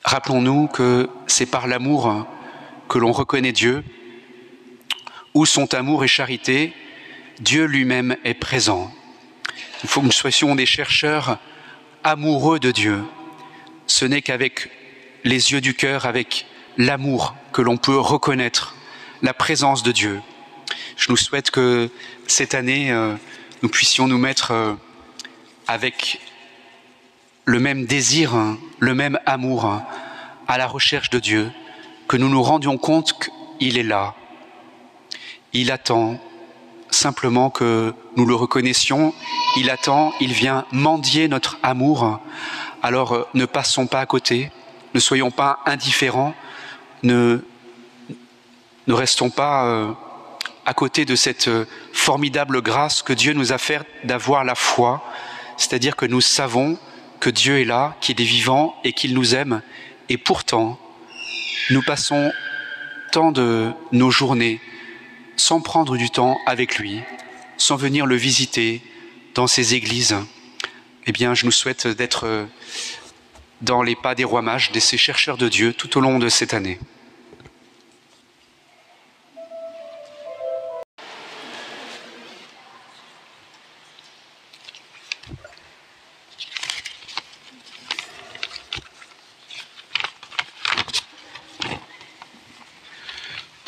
Rappelons-nous 0.04 0.68
que 0.68 1.08
c'est 1.26 1.46
par 1.46 1.66
l'amour 1.66 2.26
que 2.88 2.98
l'on 2.98 3.12
reconnaît 3.12 3.52
Dieu, 3.52 3.84
où 5.34 5.46
sont 5.46 5.74
amour 5.74 6.04
et 6.04 6.08
charité, 6.08 6.72
Dieu 7.40 7.64
lui-même 7.64 8.16
est 8.24 8.34
présent. 8.34 8.92
Il 9.82 9.88
faut 9.88 10.00
que 10.00 10.06
nous 10.06 10.12
soyons 10.12 10.54
des 10.54 10.66
chercheurs 10.66 11.38
amoureux 12.04 12.58
de 12.58 12.70
Dieu. 12.70 13.02
Ce 13.86 14.04
n'est 14.04 14.22
qu'avec 14.22 14.70
les 15.24 15.52
yeux 15.52 15.60
du 15.60 15.74
cœur, 15.74 16.06
avec 16.06 16.46
l'amour 16.76 17.34
que 17.52 17.62
l'on 17.62 17.76
peut 17.76 17.98
reconnaître 17.98 18.74
la 19.22 19.34
présence 19.34 19.82
de 19.82 19.90
Dieu. 19.90 20.20
Je 20.96 21.10
nous 21.10 21.16
souhaite 21.16 21.50
que 21.50 21.90
cette 22.26 22.54
année, 22.54 22.92
euh, 22.92 23.14
nous 23.62 23.68
puissions 23.68 24.06
nous 24.06 24.18
mettre 24.18 24.50
euh, 24.50 24.74
avec 25.66 26.20
le 27.46 27.58
même 27.58 27.86
désir, 27.86 28.34
le 28.78 28.94
même 28.94 29.18
amour 29.26 29.82
à 30.46 30.58
la 30.58 30.66
recherche 30.66 31.10
de 31.10 31.18
Dieu, 31.18 31.50
que 32.08 32.16
nous 32.16 32.28
nous 32.28 32.42
rendions 32.42 32.76
compte 32.76 33.14
qu'il 33.58 33.78
est 33.78 33.82
là. 33.82 34.14
Il 35.52 35.70
attend 35.70 36.20
simplement 36.90 37.50
que 37.50 37.92
nous 38.16 38.26
le 38.26 38.34
reconnaissions. 38.34 39.14
Il 39.56 39.70
attend, 39.70 40.12
il 40.20 40.32
vient 40.32 40.64
mendier 40.72 41.28
notre 41.28 41.58
amour. 41.62 42.20
Alors 42.82 43.12
euh, 43.12 43.26
ne 43.34 43.46
passons 43.46 43.86
pas 43.86 44.00
à 44.00 44.06
côté, 44.06 44.50
ne 44.94 45.00
soyons 45.00 45.30
pas 45.30 45.60
indifférents, 45.66 46.34
ne, 47.02 47.40
restons 48.86 49.30
pas 49.30 49.64
euh, 49.64 49.90
à 50.66 50.74
côté 50.74 51.04
de 51.04 51.16
cette 51.16 51.48
euh, 51.48 51.64
formidable 51.92 52.62
grâce 52.62 53.02
que 53.02 53.12
Dieu 53.12 53.32
nous 53.32 53.52
a 53.52 53.58
fait 53.58 53.86
d'avoir 54.04 54.44
la 54.44 54.54
foi, 54.54 55.02
c'est-à-dire 55.56 55.96
que 55.96 56.06
nous 56.06 56.20
savons 56.20 56.78
que 57.20 57.30
Dieu 57.30 57.60
est 57.60 57.64
là, 57.64 57.96
qu'il 58.00 58.20
est 58.20 58.24
vivant 58.24 58.74
et 58.84 58.92
qu'il 58.92 59.14
nous 59.14 59.34
aime, 59.34 59.62
et 60.08 60.18
pourtant, 60.18 60.78
nous 61.70 61.82
passons 61.82 62.32
tant 63.12 63.32
de 63.32 63.70
nos 63.92 64.10
journées 64.10 64.60
sans 65.36 65.60
prendre 65.60 65.96
du 65.96 66.10
temps 66.10 66.38
avec 66.46 66.78
lui, 66.78 67.00
sans 67.56 67.76
venir 67.76 68.06
le 68.06 68.16
visiter 68.16 68.82
dans 69.34 69.46
ses 69.46 69.74
églises. 69.74 70.16
Eh 71.06 71.12
bien, 71.12 71.34
je 71.34 71.44
nous 71.44 71.52
souhaite 71.52 71.86
d'être 71.86 72.46
dans 73.60 73.82
les 73.82 73.96
pas 73.96 74.14
des 74.14 74.24
rois 74.24 74.42
mages, 74.42 74.72
de 74.72 74.80
ces 74.80 74.96
chercheurs 74.96 75.36
de 75.36 75.48
Dieu 75.48 75.72
tout 75.72 75.98
au 75.98 76.00
long 76.00 76.18
de 76.18 76.28
cette 76.28 76.54
année. 76.54 76.78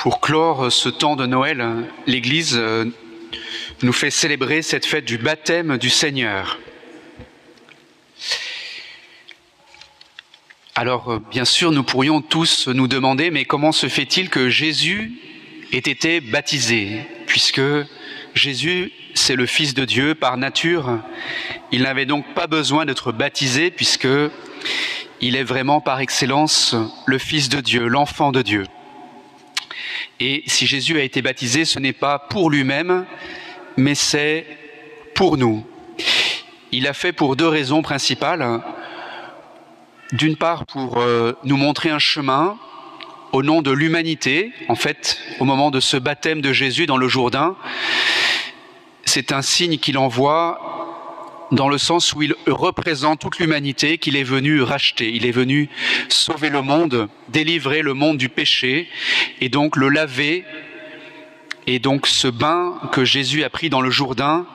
Pour 0.06 0.20
clore 0.20 0.70
ce 0.70 0.88
temps 0.88 1.16
de 1.16 1.26
Noël, 1.26 1.66
l'Église 2.06 2.54
euh, 2.56 2.84
nous 3.82 3.92
fait 3.92 4.12
célébrer 4.12 4.62
cette 4.62 4.86
fête 4.86 5.04
du 5.04 5.18
baptême 5.18 5.78
du 5.78 5.90
Seigneur. 5.90 6.60
Alors, 10.76 11.10
euh, 11.10 11.18
bien 11.32 11.44
sûr, 11.44 11.72
nous 11.72 11.82
pourrions 11.82 12.20
tous 12.20 12.68
nous 12.68 12.86
demander, 12.86 13.32
mais 13.32 13.46
comment 13.46 13.72
se 13.72 13.88
fait-il 13.88 14.30
que 14.30 14.48
Jésus 14.48 15.10
ait 15.72 15.78
été 15.78 16.20
baptisé? 16.20 17.00
Puisque 17.26 17.60
Jésus, 18.32 18.92
c'est 19.14 19.34
le 19.34 19.46
Fils 19.46 19.74
de 19.74 19.84
Dieu 19.84 20.14
par 20.14 20.36
nature, 20.36 21.00
il 21.72 21.82
n'avait 21.82 22.06
donc 22.06 22.32
pas 22.32 22.46
besoin 22.46 22.84
d'être 22.84 23.10
baptisé, 23.10 23.72
puisque 23.72 24.06
il 25.20 25.34
est 25.34 25.42
vraiment 25.42 25.80
par 25.80 25.98
excellence 25.98 26.76
le 27.06 27.18
Fils 27.18 27.48
de 27.48 27.60
Dieu, 27.60 27.88
l'enfant 27.88 28.30
de 28.30 28.42
Dieu. 28.42 28.66
Et 30.20 30.42
si 30.46 30.66
Jésus 30.66 30.98
a 30.98 31.02
été 31.02 31.22
baptisé, 31.22 31.64
ce 31.64 31.78
n'est 31.78 31.92
pas 31.92 32.18
pour 32.18 32.50
lui-même, 32.50 33.06
mais 33.76 33.94
c'est 33.94 34.46
pour 35.14 35.36
nous. 35.36 35.66
Il 36.72 36.86
a 36.86 36.92
fait 36.92 37.12
pour 37.12 37.36
deux 37.36 37.48
raisons 37.48 37.82
principales. 37.82 38.60
D'une 40.12 40.36
part, 40.36 40.66
pour 40.66 40.98
euh, 40.98 41.32
nous 41.44 41.56
montrer 41.56 41.90
un 41.90 41.98
chemin 41.98 42.58
au 43.32 43.42
nom 43.42 43.62
de 43.62 43.70
l'humanité. 43.70 44.52
En 44.68 44.76
fait, 44.76 45.18
au 45.40 45.44
moment 45.44 45.70
de 45.70 45.80
ce 45.80 45.96
baptême 45.96 46.40
de 46.40 46.52
Jésus 46.52 46.86
dans 46.86 46.96
le 46.96 47.08
Jourdain, 47.08 47.56
c'est 49.04 49.32
un 49.32 49.42
signe 49.42 49.78
qu'il 49.78 49.98
envoie 49.98 50.75
dans 51.52 51.68
le 51.68 51.78
sens 51.78 52.12
où 52.12 52.22
il 52.22 52.34
représente 52.46 53.20
toute 53.20 53.38
l'humanité 53.38 53.98
qu'il 53.98 54.16
est 54.16 54.24
venu 54.24 54.62
racheter. 54.62 55.10
Il 55.14 55.26
est 55.26 55.32
venu 55.32 55.68
sauver 56.08 56.50
le 56.50 56.62
monde, 56.62 57.08
délivrer 57.28 57.82
le 57.82 57.94
monde 57.94 58.18
du 58.18 58.28
péché 58.28 58.88
et 59.40 59.48
donc 59.48 59.76
le 59.76 59.88
laver. 59.88 60.44
Et 61.66 61.78
donc 61.78 62.06
ce 62.06 62.28
bain 62.28 62.80
que 62.92 63.04
Jésus 63.04 63.44
a 63.44 63.50
pris 63.50 63.70
dans 63.70 63.80
le 63.80 63.90
Jourdain, 63.90 64.46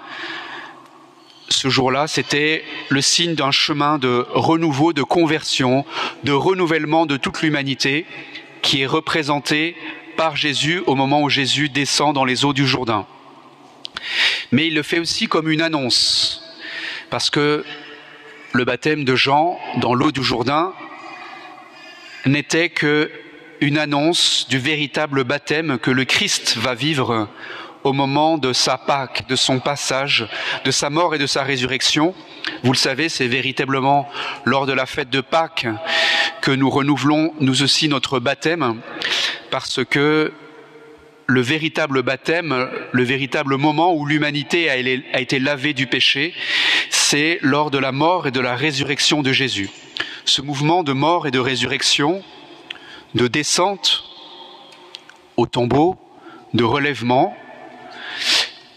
ce 1.50 1.68
jour-là, 1.68 2.08
c'était 2.08 2.64
le 2.89 3.02
signe 3.02 3.36
d'un 3.36 3.52
chemin 3.52 3.98
de 3.98 4.26
renouveau, 4.30 4.94
de 4.94 5.04
conversion, 5.04 5.86
de 6.24 6.32
renouvellement 6.32 7.06
de 7.06 7.18
toute 7.18 7.42
l'humanité 7.42 8.06
qui 8.62 8.82
est 8.82 8.86
représenté 8.86 9.76
par 10.16 10.36
Jésus 10.36 10.82
au 10.88 10.96
moment 10.96 11.22
où 11.22 11.30
Jésus 11.30 11.68
descend 11.68 12.16
dans 12.16 12.26
les 12.26 12.46
eaux 12.46 12.54
du 12.54 12.66
Jourdain. 12.66 13.06
Mais 14.52 14.68
il 14.68 14.76
le 14.76 14.84
fait 14.84 15.00
aussi 15.00 15.28
comme 15.28 15.50
une 15.50 15.62
annonce 15.62 16.42
parce 17.12 17.30
que 17.30 17.64
le 18.53 18.66
baptême 18.66 19.03
de 19.03 19.16
Jean 19.16 19.59
dans 19.78 19.93
l'eau 19.93 20.12
du 20.12 20.24
Jourdain 20.24 20.74
n'était 22.26 22.70
que 22.70 23.12
une 23.59 23.78
annonce 23.78 24.47
du 24.49 24.57
véritable 24.57 25.24
baptême 25.24 25.78
que 25.78 25.91
le 25.91 26.05
Christ 26.05 26.57
va 26.57 26.74
vivre 26.74 27.28
au 27.84 27.93
moment 27.93 28.38
de 28.38 28.53
sa 28.53 28.78
Pâque, 28.78 29.28
de 29.28 29.36
son 29.36 29.59
passage, 29.59 30.28
de 30.66 30.72
sa 30.72 30.89
mort 30.89 31.14
et 31.14 31.18
de 31.20 31.28
sa 31.28 31.43
résurrection. 31.43 32.16
Vous 32.64 32.72
le 32.72 32.77
savez, 32.77 33.10
c'est 33.10 33.27
véritablement 33.27 34.10
lors 34.45 34.65
de 34.65 34.73
la 34.73 34.86
fête 34.86 35.10
de 35.10 35.22
Pâques 35.22 35.68
que 36.41 36.52
nous 36.52 36.69
renouvelons 36.69 37.34
nous 37.40 37.61
aussi 37.61 37.88
notre 37.88 38.19
baptême, 38.19 38.81
parce 39.52 39.84
que 39.86 40.34
le 41.32 41.41
véritable 41.41 42.03
baptême, 42.03 42.70
le 42.91 43.03
véritable 43.03 43.56
moment 43.56 43.94
où 43.94 44.06
l'humanité 44.06 44.70
a 44.70 45.20
été 45.20 45.40
lavée 45.40 45.74
du 45.74 45.88
péché, 45.88 46.34
c'est 46.90 47.40
lors 47.41 47.72
de 47.72 47.78
la 47.78 47.94
mort 47.94 48.28
et 48.28 48.32
de 48.32 48.41
la 48.41 48.56
résurrection 48.56 49.22
de 49.22 49.32
Jésus. 49.32 49.70
Ce 50.26 50.41
mouvement 50.41 50.84
de 50.84 50.91
mort 50.91 51.28
et 51.28 51.32
de 51.32 51.40
résurrection, 51.40 52.22
de 53.16 53.28
descente 53.28 54.03
au 55.38 55.45
tombeau, 55.45 55.98
de 56.53 56.66
relèvement, 56.66 57.34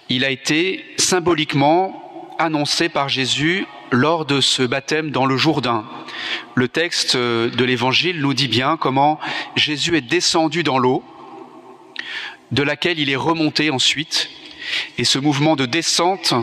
il 0.09 0.25
a 0.25 0.31
été 0.31 0.85
symboliquement 0.97 2.37
annoncé 2.39 2.89
par 2.89 3.09
Jésus 3.09 3.67
lors 3.91 4.27
de 4.27 4.41
ce 4.41 4.63
baptême 4.63 5.11
dans 5.11 5.27
le 5.27 5.37
Jourdain. 5.37 5.85
Le 6.55 6.69
texte 6.69 7.17
de 7.17 7.65
l'Évangile 7.65 8.21
nous 8.21 8.33
dit 8.33 8.49
bien 8.49 8.77
comment 8.77 9.19
Jésus 9.57 9.97
est 9.97 10.01
descendu 10.09 10.63
dans 10.63 10.79
l'eau, 10.79 11.03
de 12.55 12.63
laquelle 12.63 13.01
il 13.01 13.11
est 13.11 13.17
remonté 13.17 13.71
ensuite, 13.71 14.31
et 14.97 15.05
ce 15.05 15.19
mouvement 15.19 15.57
de 15.57 15.67
descente 15.67 16.35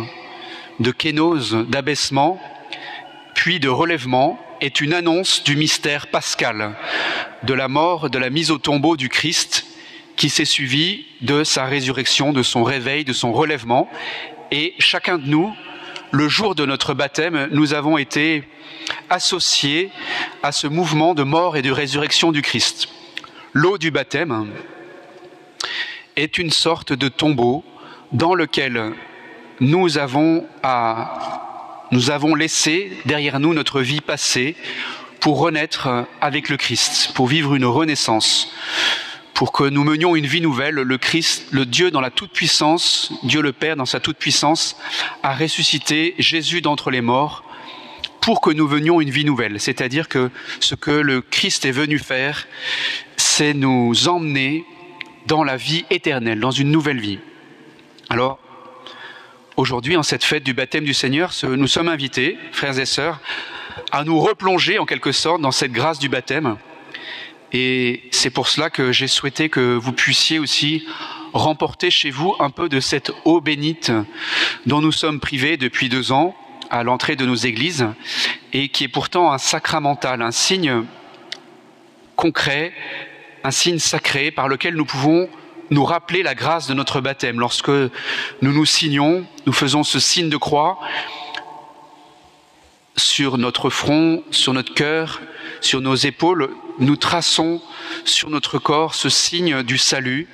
de 0.82 0.92
kénose, 0.92 1.66
d'abaissement, 1.70 2.38
puis 3.34 3.62
de 3.62 3.70
relèvement, 3.70 4.38
est 4.60 4.82
une 4.82 4.94
annonce 4.94 5.42
du 5.44 5.56
mystère 5.56 6.08
pascal, 6.08 6.76
de 7.44 7.54
la 7.54 7.70
mort, 7.70 8.10
de 8.10 8.20
la 8.20 8.30
mise 8.30 8.52
au 8.52 8.58
tombeau 8.58 8.98
du 8.98 9.08
Christ, 9.08 9.66
qui 10.18 10.30
s'est 10.30 10.46
suivi 10.46 11.06
de 11.22 11.46
sa 11.46 11.64
résurrection, 11.64 12.34
de 12.34 12.44
son 12.44 12.64
réveil, 12.64 13.06
de 13.06 13.14
son 13.14 13.32
relèvement. 13.32 13.90
Et 14.52 14.76
chacun 14.80 15.18
de 15.18 15.28
nous, 15.28 15.56
le 16.12 16.28
jour 16.28 16.56
de 16.56 16.66
notre 16.66 16.94
baptême, 16.94 17.48
nous 17.52 17.74
avons 17.74 17.98
été 17.98 18.44
associés 19.10 19.90
à 20.44 20.52
ce 20.52 20.68
mouvement 20.68 21.14
de 21.14 21.24
mort 21.24 21.56
et 21.56 21.62
de 21.62 21.72
résurrection 21.72 22.34
du 22.34 22.42
Christ. 22.42 22.90
L'eau 23.54 23.78
du 23.78 23.92
baptême 23.92 24.52
est 26.16 26.38
une 26.38 26.52
sorte 26.52 26.94
de 26.94 27.08
tombeau 27.08 27.64
dans 28.12 28.36
lequel 28.36 28.94
nous 29.60 29.98
avons, 29.98 30.46
laissé 32.36 32.98
derrière 33.06 33.40
nous 33.40 33.54
notre 33.54 33.82
vie 33.82 34.02
passée 34.02 34.56
pour 35.20 35.40
renaître 35.40 36.08
avec 36.20 36.50
le 36.50 36.58
Christ, 36.58 37.12
pour 37.14 37.28
vivre 37.28 37.56
une 37.56 37.66
renaissance, 37.66 38.52
pour 39.34 39.52
que 39.52 39.64
nous 39.64 39.84
menions 39.84 40.16
une 40.16 40.26
vie 40.26 40.42
nouvelle. 40.42 40.76
Le 40.76 40.98
Christ, 40.98 41.48
le 41.52 41.66
Dieu 41.66 41.92
dans 41.92 42.02
la 42.02 42.10
toute-puissance, 42.10 43.14
Dieu 43.24 43.42
le 43.42 43.54
Père 43.54 43.76
dans 43.76 43.86
sa 43.86 44.00
toute-puissance, 44.00 44.78
a 45.24 45.34
ressuscité 45.36 46.16
Jésus 46.18 46.62
d'entre 46.62 46.90
les 46.92 47.02
morts 47.02 47.44
pour 48.20 48.42
que 48.42 48.52
nous 48.52 48.68
venions 48.68 49.02
une 49.02 49.10
vie 49.10 49.26
nouvelle. 49.26 49.60
C'est-à-dire 49.60 50.08
que 50.08 50.30
ce 50.60 50.76
que 50.76 50.92
le 50.92 51.22
Christ 51.22 51.66
est 51.66 51.72
venu 51.72 51.98
faire, 52.00 52.48
c'est 53.18 53.54
nous 53.54 54.08
emmener 54.08 54.66
dans 55.28 55.44
la 55.44 55.58
vie 55.58 55.86
éternelle, 55.90 56.40
dans 56.40 56.52
une 56.52 56.72
nouvelle 56.72 57.00
vie. 57.00 57.20
Alors, 58.10 58.40
Aujourd'hui, 59.58 59.98
en 59.98 60.02
cette 60.02 60.24
fête 60.24 60.44
du 60.44 60.54
baptême 60.54 60.86
du 60.86 60.94
Seigneur, 60.94 61.32
nous 61.44 61.68
sommes 61.68 61.90
invités, 61.90 62.38
frères 62.54 62.80
et 62.80 62.86
sœurs, 62.86 63.20
à 63.92 64.04
nous 64.04 64.20
replonger 64.20 64.80
en 64.80 64.86
quelque 64.86 65.12
sorte 65.12 65.42
dans 65.42 65.52
cette 65.52 65.74
grâce 65.74 66.00
du 66.00 66.08
baptême 66.08 66.58
Et 67.52 68.02
c'est 68.12 68.30
pour 68.30 68.48
cela 68.48 68.70
que 68.70 68.92
j'ai 68.92 69.08
souhaité 69.08 69.50
que 69.50 69.76
vous 69.76 69.92
puissiez 69.92 70.40
aussi 70.40 70.88
remporter 71.34 71.92
chez 71.92 72.10
vous 72.10 72.34
un 72.40 72.50
peu 72.50 72.70
de 72.70 72.80
cette 72.80 73.12
eau 73.26 73.42
bénite 73.42 73.92
dont 74.66 74.82
nous 74.82 74.94
sommes 74.94 75.20
privés 75.20 75.58
depuis 75.58 75.90
deux 75.90 76.12
ans 76.12 76.36
à 76.70 76.84
l'entrée 76.84 77.18
de 77.18 77.26
nos 77.26 77.36
églises 77.36 77.86
et 78.54 78.70
qui 78.70 78.86
est 78.86 78.88
pourtant 78.88 79.34
un 79.34 79.38
sacramental, 79.38 80.22
un 80.22 80.32
signe 80.32 80.86
concret, 82.16 82.74
un 83.44 83.52
signe 83.52 83.80
sacré 83.80 84.32
par 84.32 84.48
lequel 84.48 84.76
nous 84.76 84.86
pouvons 84.86 85.30
nous 85.70 85.86
rappeler 85.86 86.22
la 86.22 86.36
grâce 86.36 86.68
de 86.68 86.74
notre 86.74 87.02
baptême. 87.02 87.40
Lorsque 87.40 87.70
nous 87.70 87.92
nous 88.42 88.66
signons, 88.66 89.26
nous 89.46 89.54
faisons 89.54 89.84
ce 89.84 90.00
signe 90.00 90.30
de 90.30 90.38
croix 90.38 90.80
sur 92.98 93.38
notre 93.38 93.70
front, 93.70 94.24
sur 94.32 94.54
notre 94.54 94.74
cœur, 94.74 95.22
sur 95.62 95.82
nos 95.82 95.96
épaules, 95.96 96.50
nous 96.80 96.96
traçons 96.96 97.62
sur 98.06 98.30
notre 98.30 98.60
corps 98.60 98.96
ce 98.96 99.10
signe 99.10 99.64
du 99.64 99.78
salut 99.78 100.28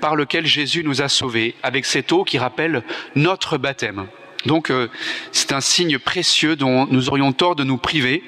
par 0.00 0.16
lequel 0.16 0.46
Jésus 0.46 0.82
nous 0.82 1.02
a 1.02 1.08
sauvés, 1.08 1.54
avec 1.62 1.84
cette 1.84 2.10
eau 2.12 2.24
qui 2.24 2.38
rappelle 2.38 2.82
notre 3.14 3.58
baptême. 3.58 4.06
Donc 4.46 4.70
euh, 4.70 4.88
c'est 5.32 5.52
un 5.52 5.60
signe 5.60 5.98
précieux 5.98 6.56
dont 6.56 6.86
nous 6.86 7.10
aurions 7.10 7.32
tort 7.32 7.54
de 7.54 7.64
nous 7.64 7.76
priver, 7.76 8.24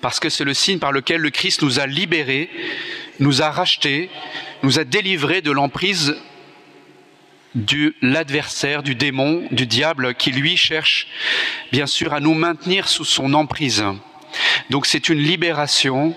parce 0.00 0.20
que 0.20 0.28
c'est 0.28 0.44
le 0.44 0.54
signe 0.54 0.78
par 0.78 0.92
lequel 0.92 1.20
le 1.20 1.30
Christ 1.30 1.62
nous 1.62 1.80
a 1.80 1.86
libérés, 1.86 2.48
nous 3.18 3.42
a 3.42 3.50
rachetés, 3.50 4.10
nous 4.62 4.78
a 4.78 4.84
délivrés 4.84 5.42
de 5.42 5.50
l'emprise 5.50 6.16
de 7.54 7.94
l'adversaire, 8.00 8.82
du 8.82 8.94
démon, 8.94 9.46
du 9.50 9.66
diable, 9.66 10.14
qui 10.14 10.30
lui 10.30 10.56
cherche 10.56 11.06
bien 11.70 11.86
sûr 11.86 12.14
à 12.14 12.20
nous 12.20 12.34
maintenir 12.34 12.88
sous 12.88 13.04
son 13.04 13.34
emprise. 13.34 13.84
Donc 14.70 14.86
c'est 14.86 15.08
une 15.08 15.18
libération 15.18 16.16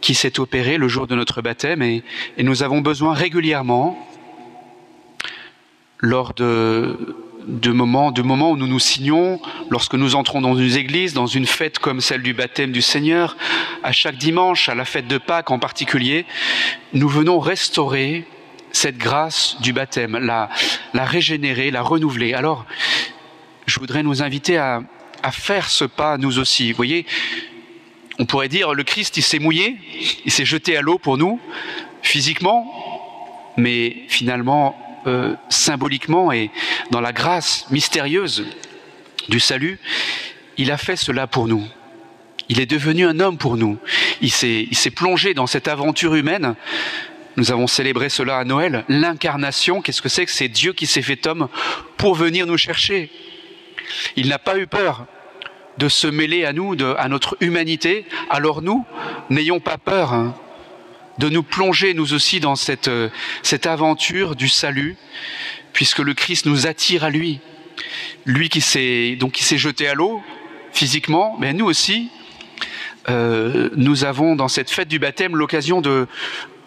qui 0.00 0.14
s'est 0.14 0.40
opérée 0.40 0.76
le 0.76 0.88
jour 0.88 1.06
de 1.06 1.14
notre 1.14 1.42
baptême 1.42 1.82
et, 1.82 2.02
et 2.36 2.42
nous 2.42 2.62
avons 2.62 2.80
besoin 2.80 3.14
régulièrement, 3.14 4.04
lors 6.00 6.34
de, 6.34 7.16
de 7.46 7.70
moments, 7.70 8.10
où 8.50 8.56
nous 8.56 8.66
nous 8.66 8.78
signons, 8.78 9.40
lorsque 9.70 9.94
nous 9.94 10.14
entrons 10.14 10.40
dans 10.40 10.56
une 10.56 10.76
église, 10.76 11.14
dans 11.14 11.26
une 11.26 11.46
fête 11.46 11.78
comme 11.78 12.00
celle 12.00 12.22
du 12.22 12.34
baptême 12.34 12.72
du 12.72 12.82
Seigneur, 12.82 13.36
à 13.82 13.92
chaque 13.92 14.16
dimanche, 14.16 14.68
à 14.68 14.74
la 14.74 14.84
fête 14.84 15.08
de 15.08 15.18
Pâques 15.18 15.50
en 15.50 15.58
particulier, 15.58 16.26
nous 16.92 17.08
venons 17.08 17.38
restaurer 17.38 18.26
cette 18.72 18.98
grâce 18.98 19.56
du 19.60 19.72
baptême, 19.72 20.18
la, 20.18 20.50
la 20.92 21.04
régénérer, 21.04 21.70
la 21.70 21.82
renouveler. 21.82 22.34
Alors, 22.34 22.66
je 23.66 23.80
voudrais 23.80 24.02
nous 24.02 24.22
inviter 24.22 24.58
à, 24.58 24.82
à 25.22 25.32
faire 25.32 25.70
ce 25.70 25.84
pas 25.84 26.18
nous 26.18 26.38
aussi. 26.38 26.70
Vous 26.72 26.76
voyez, 26.76 27.06
on 28.18 28.26
pourrait 28.26 28.48
dire 28.48 28.74
le 28.74 28.82
Christ, 28.82 29.16
il 29.16 29.22
s'est 29.22 29.38
mouillé, 29.38 29.76
il 30.24 30.32
s'est 30.32 30.44
jeté 30.44 30.76
à 30.76 30.82
l'eau 30.82 30.98
pour 30.98 31.18
nous, 31.18 31.40
physiquement, 32.02 32.66
mais 33.56 34.04
finalement, 34.08 34.76
symboliquement 35.48 36.32
et 36.32 36.50
dans 36.90 37.00
la 37.00 37.12
grâce 37.12 37.66
mystérieuse 37.70 38.44
du 39.28 39.40
salut, 39.40 39.78
il 40.56 40.70
a 40.70 40.76
fait 40.76 40.96
cela 40.96 41.26
pour 41.26 41.46
nous. 41.48 41.64
Il 42.48 42.60
est 42.60 42.66
devenu 42.66 43.06
un 43.06 43.20
homme 43.20 43.38
pour 43.38 43.56
nous. 43.56 43.78
Il 44.20 44.30
s'est, 44.30 44.66
il 44.70 44.76
s'est 44.76 44.90
plongé 44.90 45.34
dans 45.34 45.46
cette 45.46 45.68
aventure 45.68 46.14
humaine. 46.14 46.54
Nous 47.36 47.52
avons 47.52 47.66
célébré 47.66 48.08
cela 48.08 48.38
à 48.38 48.44
Noël. 48.44 48.84
L'incarnation, 48.88 49.80
qu'est-ce 49.80 50.02
que 50.02 50.08
c'est 50.08 50.26
que 50.26 50.32
c'est 50.32 50.48
Dieu 50.48 50.72
qui 50.72 50.86
s'est 50.86 51.02
fait 51.02 51.26
homme 51.26 51.48
pour 51.96 52.14
venir 52.14 52.46
nous 52.46 52.56
chercher. 52.56 53.10
Il 54.16 54.28
n'a 54.28 54.38
pas 54.38 54.58
eu 54.58 54.66
peur 54.66 55.06
de 55.76 55.88
se 55.88 56.06
mêler 56.06 56.44
à 56.44 56.52
nous, 56.52 56.74
de, 56.74 56.94
à 56.98 57.08
notre 57.08 57.36
humanité. 57.40 58.06
Alors 58.30 58.62
nous, 58.62 58.84
n'ayons 59.30 59.60
pas 59.60 59.78
peur 59.78 60.12
hein, 60.12 60.34
de 61.18 61.28
nous 61.28 61.42
plonger 61.42 61.94
nous 61.94 62.14
aussi 62.14 62.40
dans 62.40 62.56
cette, 62.56 62.88
euh, 62.88 63.08
cette 63.42 63.66
aventure 63.66 64.36
du 64.36 64.48
salut, 64.48 64.96
puisque 65.72 65.98
le 65.98 66.14
Christ 66.14 66.46
nous 66.46 66.66
attire 66.66 67.04
à 67.04 67.10
lui. 67.10 67.40
Lui 68.24 68.48
qui 68.48 68.60
s'est 68.60 69.16
donc 69.16 69.32
qui 69.32 69.44
s'est 69.44 69.58
jeté 69.58 69.88
à 69.88 69.94
l'eau 69.94 70.22
physiquement, 70.72 71.36
mais 71.38 71.52
nous 71.52 71.66
aussi, 71.66 72.10
euh, 73.08 73.70
nous 73.76 74.04
avons 74.04 74.36
dans 74.36 74.48
cette 74.48 74.70
fête 74.70 74.88
du 74.88 74.98
baptême 74.98 75.36
l'occasion 75.36 75.80
de 75.80 76.06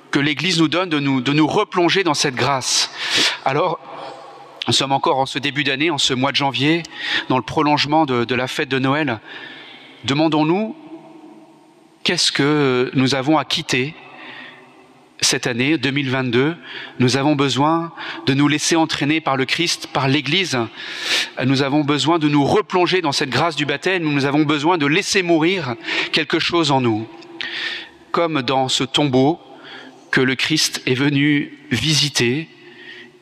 que 0.10 0.19
l'Église 0.19 0.60
nous 0.60 0.68
donne 0.68 0.90
de 0.90 0.99
nous, 0.99 1.22
de 1.22 1.32
nous 1.32 1.48
replonger 1.48 2.03
dans 2.03 2.14
cette 2.14 2.36
grâce. 2.36 2.91
Alors, 3.45 3.80
nous 4.68 4.73
sommes 4.73 4.91
encore 4.91 5.19
en 5.19 5.26
ce 5.26 5.40
début 5.40 5.64
d'année, 5.64 5.90
en 5.90 5.98
ce 5.98 6.14
mois 6.14 6.32
de 6.32 6.36
janvier, 6.36 6.84
dans 7.30 7.38
le 7.38 7.44
prolongement 7.44 8.06
de, 8.06 8.26
de 8.26 8.36
la 8.36 8.48
fête 8.48 8.68
de 8.68 8.80
Noël. 8.80 9.19
Demandons-nous 10.03 10.76
qu'est-ce 12.03 12.32
que 12.32 12.91
nous 12.94 13.15
avons 13.15 13.38
à 13.38 13.45
quitter 13.45 13.95
cette 15.22 15.48
année 15.48 15.77
2022, 15.77 16.56
nous 16.99 17.18
avons 17.18 17.35
besoin 17.35 17.93
de 18.26 18.34
nous 18.34 18.48
laisser 18.48 18.76
entraîner 18.76 19.22
par 19.22 19.38
le 19.38 19.45
Christ, 19.45 19.88
par 19.88 20.07
l'Église. 20.07 20.57
Nous 21.45 21.61
avons 21.61 21.84
besoin 21.84 22.19
de 22.19 22.27
nous 22.27 22.43
replonger 22.43 23.02
dans 23.02 23.11
cette 23.11 23.30
grâce 23.30 23.56
du 23.56 23.65
baptême. 23.65 24.03
Nous 24.03 24.26
avons 24.26 24.43
besoin 24.43 24.77
de 24.77 24.88
laisser 24.88 25.22
mourir 25.22 25.76
quelque 26.11 26.39
chose 26.39 26.72
en 26.72 26.81
nous. 26.81 27.07
Comme 28.11 28.41
dans 28.41 28.68
ce 28.68 28.84
tombeau 28.84 29.39
que 30.10 30.22
le 30.22 30.35
Christ 30.35 30.81
est 30.85 30.95
venu 30.95 31.57
visiter, 31.72 32.49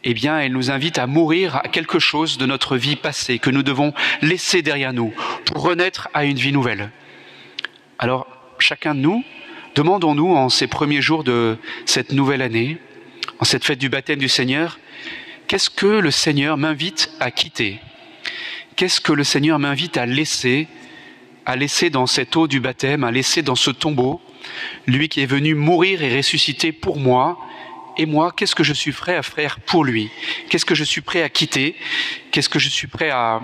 eh 0.03 0.13
bien, 0.13 0.39
elle 0.39 0.53
nous 0.53 0.71
invite 0.71 0.97
à 0.97 1.05
mourir 1.05 1.57
à 1.57 1.67
quelque 1.67 1.99
chose 1.99 2.37
de 2.37 2.45
notre 2.45 2.77
vie 2.77 2.95
passée 2.95 3.39
que 3.39 3.49
nous 3.49 3.63
devons 3.63 3.93
laisser 4.21 4.61
derrière 4.61 4.93
nous 4.93 5.13
pour 5.45 5.61
renaître 5.63 6.07
à 6.13 6.23
une 6.23 6.37
vie 6.37 6.53
nouvelle. 6.53 6.91
Alors, 7.99 8.25
chacun 8.57 8.95
de 8.95 9.01
nous, 9.01 9.23
Demandons-nous 9.75 10.35
en 10.35 10.49
ces 10.49 10.67
premiers 10.67 11.01
jours 11.01 11.23
de 11.23 11.57
cette 11.85 12.11
nouvelle 12.11 12.41
année, 12.41 12.77
en 13.39 13.45
cette 13.45 13.63
fête 13.63 13.79
du 13.79 13.89
baptême 13.89 14.19
du 14.19 14.29
Seigneur, 14.29 14.79
qu'est-ce 15.47 15.69
que 15.69 15.85
le 15.85 16.11
Seigneur 16.11 16.57
m'invite 16.57 17.11
à 17.19 17.31
quitter? 17.31 17.79
Qu'est-ce 18.75 18.99
que 18.99 19.13
le 19.13 19.23
Seigneur 19.23 19.59
m'invite 19.59 19.97
à 19.97 20.05
laisser, 20.05 20.67
à 21.45 21.55
laisser 21.55 21.89
dans 21.89 22.07
cette 22.07 22.35
eau 22.35 22.47
du 22.47 22.59
baptême, 22.59 23.03
à 23.03 23.11
laisser 23.11 23.41
dans 23.41 23.55
ce 23.55 23.69
tombeau, 23.69 24.21
lui 24.87 25.07
qui 25.07 25.21
est 25.21 25.27
venu 25.27 25.53
mourir 25.53 26.01
et 26.01 26.15
ressusciter 26.17 26.71
pour 26.71 26.97
moi, 26.97 27.37
et 27.97 28.05
moi, 28.05 28.31
qu'est-ce 28.35 28.55
que 28.55 28.63
je 28.63 28.73
suis 28.73 28.93
prêt 28.93 29.15
à 29.15 29.23
faire 29.23 29.59
pour 29.59 29.83
lui? 29.83 30.09
Qu'est-ce 30.49 30.65
que 30.65 30.75
je 30.75 30.85
suis 30.85 31.01
prêt 31.01 31.21
à 31.21 31.29
quitter? 31.29 31.75
Qu'est-ce 32.31 32.49
que 32.49 32.59
je 32.59 32.69
suis 32.69 32.87
prêt 32.87 33.09
à, 33.09 33.41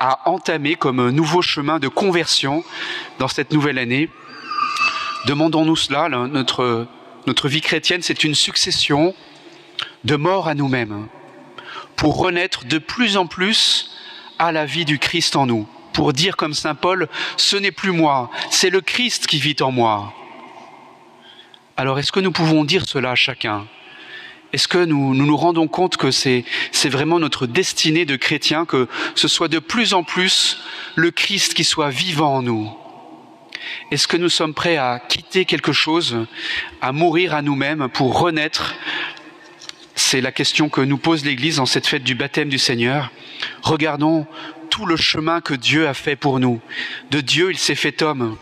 à 0.00 0.28
entamer 0.28 0.74
comme 0.74 1.10
nouveau 1.10 1.42
chemin 1.42 1.78
de 1.78 1.88
conversion 1.88 2.64
dans 3.18 3.28
cette 3.28 3.52
nouvelle 3.52 3.78
année? 3.78 4.10
Demandons-nous 5.26 5.76
cela. 5.76 6.08
Notre, 6.08 7.48
vie 7.48 7.60
chrétienne, 7.60 8.02
c'est 8.02 8.24
une 8.24 8.34
succession 8.34 9.14
de 10.04 10.16
morts 10.16 10.48
à 10.48 10.54
nous-mêmes 10.54 11.08
pour 11.96 12.18
renaître 12.18 12.64
de 12.66 12.78
plus 12.78 13.16
en 13.16 13.26
plus 13.26 13.90
à 14.38 14.52
la 14.52 14.66
vie 14.66 14.84
du 14.84 14.98
Christ 14.98 15.36
en 15.36 15.46
nous. 15.46 15.66
Pour 15.92 16.12
dire 16.12 16.36
comme 16.36 16.54
Saint 16.54 16.74
Paul, 16.74 17.08
ce 17.36 17.56
n'est 17.56 17.70
plus 17.70 17.92
moi, 17.92 18.30
c'est 18.50 18.68
le 18.68 18.80
Christ 18.80 19.26
qui 19.26 19.38
vit 19.38 19.56
en 19.60 19.70
moi. 19.70 20.12
Alors 21.76 21.98
est-ce 21.98 22.12
que 22.12 22.20
nous 22.20 22.32
pouvons 22.32 22.64
dire 22.64 22.84
cela 22.86 23.12
à 23.12 23.14
chacun? 23.14 23.66
Est-ce 24.52 24.68
que 24.68 24.84
nous, 24.84 25.14
nous, 25.14 25.26
nous 25.26 25.36
rendons 25.36 25.68
compte 25.68 25.96
que 25.96 26.10
c'est 26.10 26.44
vraiment 26.84 27.18
notre 27.18 27.46
destinée 27.46 28.04
de 28.04 28.16
chrétien, 28.16 28.66
que 28.66 28.88
ce 29.14 29.28
soit 29.28 29.48
de 29.48 29.58
plus 29.58 29.94
en 29.94 30.04
plus 30.04 30.58
le 30.96 31.10
Christ 31.10 31.54
qui 31.54 31.64
soit 31.64 31.90
vivant 31.90 32.36
en 32.36 32.42
nous? 32.42 32.83
Est-ce 33.90 34.08
que 34.08 34.16
nous 34.16 34.28
sommes 34.28 34.54
prêts 34.54 34.76
à 34.76 34.98
quitter 34.98 35.44
quelque 35.44 35.72
chose, 35.72 36.26
à 36.80 36.92
mourir 36.92 37.34
à 37.34 37.42
nous-mêmes 37.42 37.88
pour 37.88 38.18
renaître? 38.18 38.74
C'est 39.94 40.20
la 40.20 40.32
question 40.32 40.68
que 40.68 40.80
nous 40.80 40.98
pose 40.98 41.24
l'Église 41.24 41.60
en 41.60 41.66
cette 41.66 41.86
fête 41.86 42.02
du 42.02 42.14
baptême 42.14 42.48
du 42.48 42.58
Seigneur. 42.58 43.10
Regardons 43.62 44.26
tout 44.70 44.86
le 44.86 44.96
chemin 44.96 45.40
que 45.40 45.54
Dieu 45.54 45.86
a 45.86 45.94
fait 45.94 46.16
pour 46.16 46.40
nous. 46.40 46.60
De 47.10 47.20
Dieu, 47.20 47.50
il 47.50 47.58
s'est 47.58 47.76
fait 47.76 48.02
homme. 48.02 48.36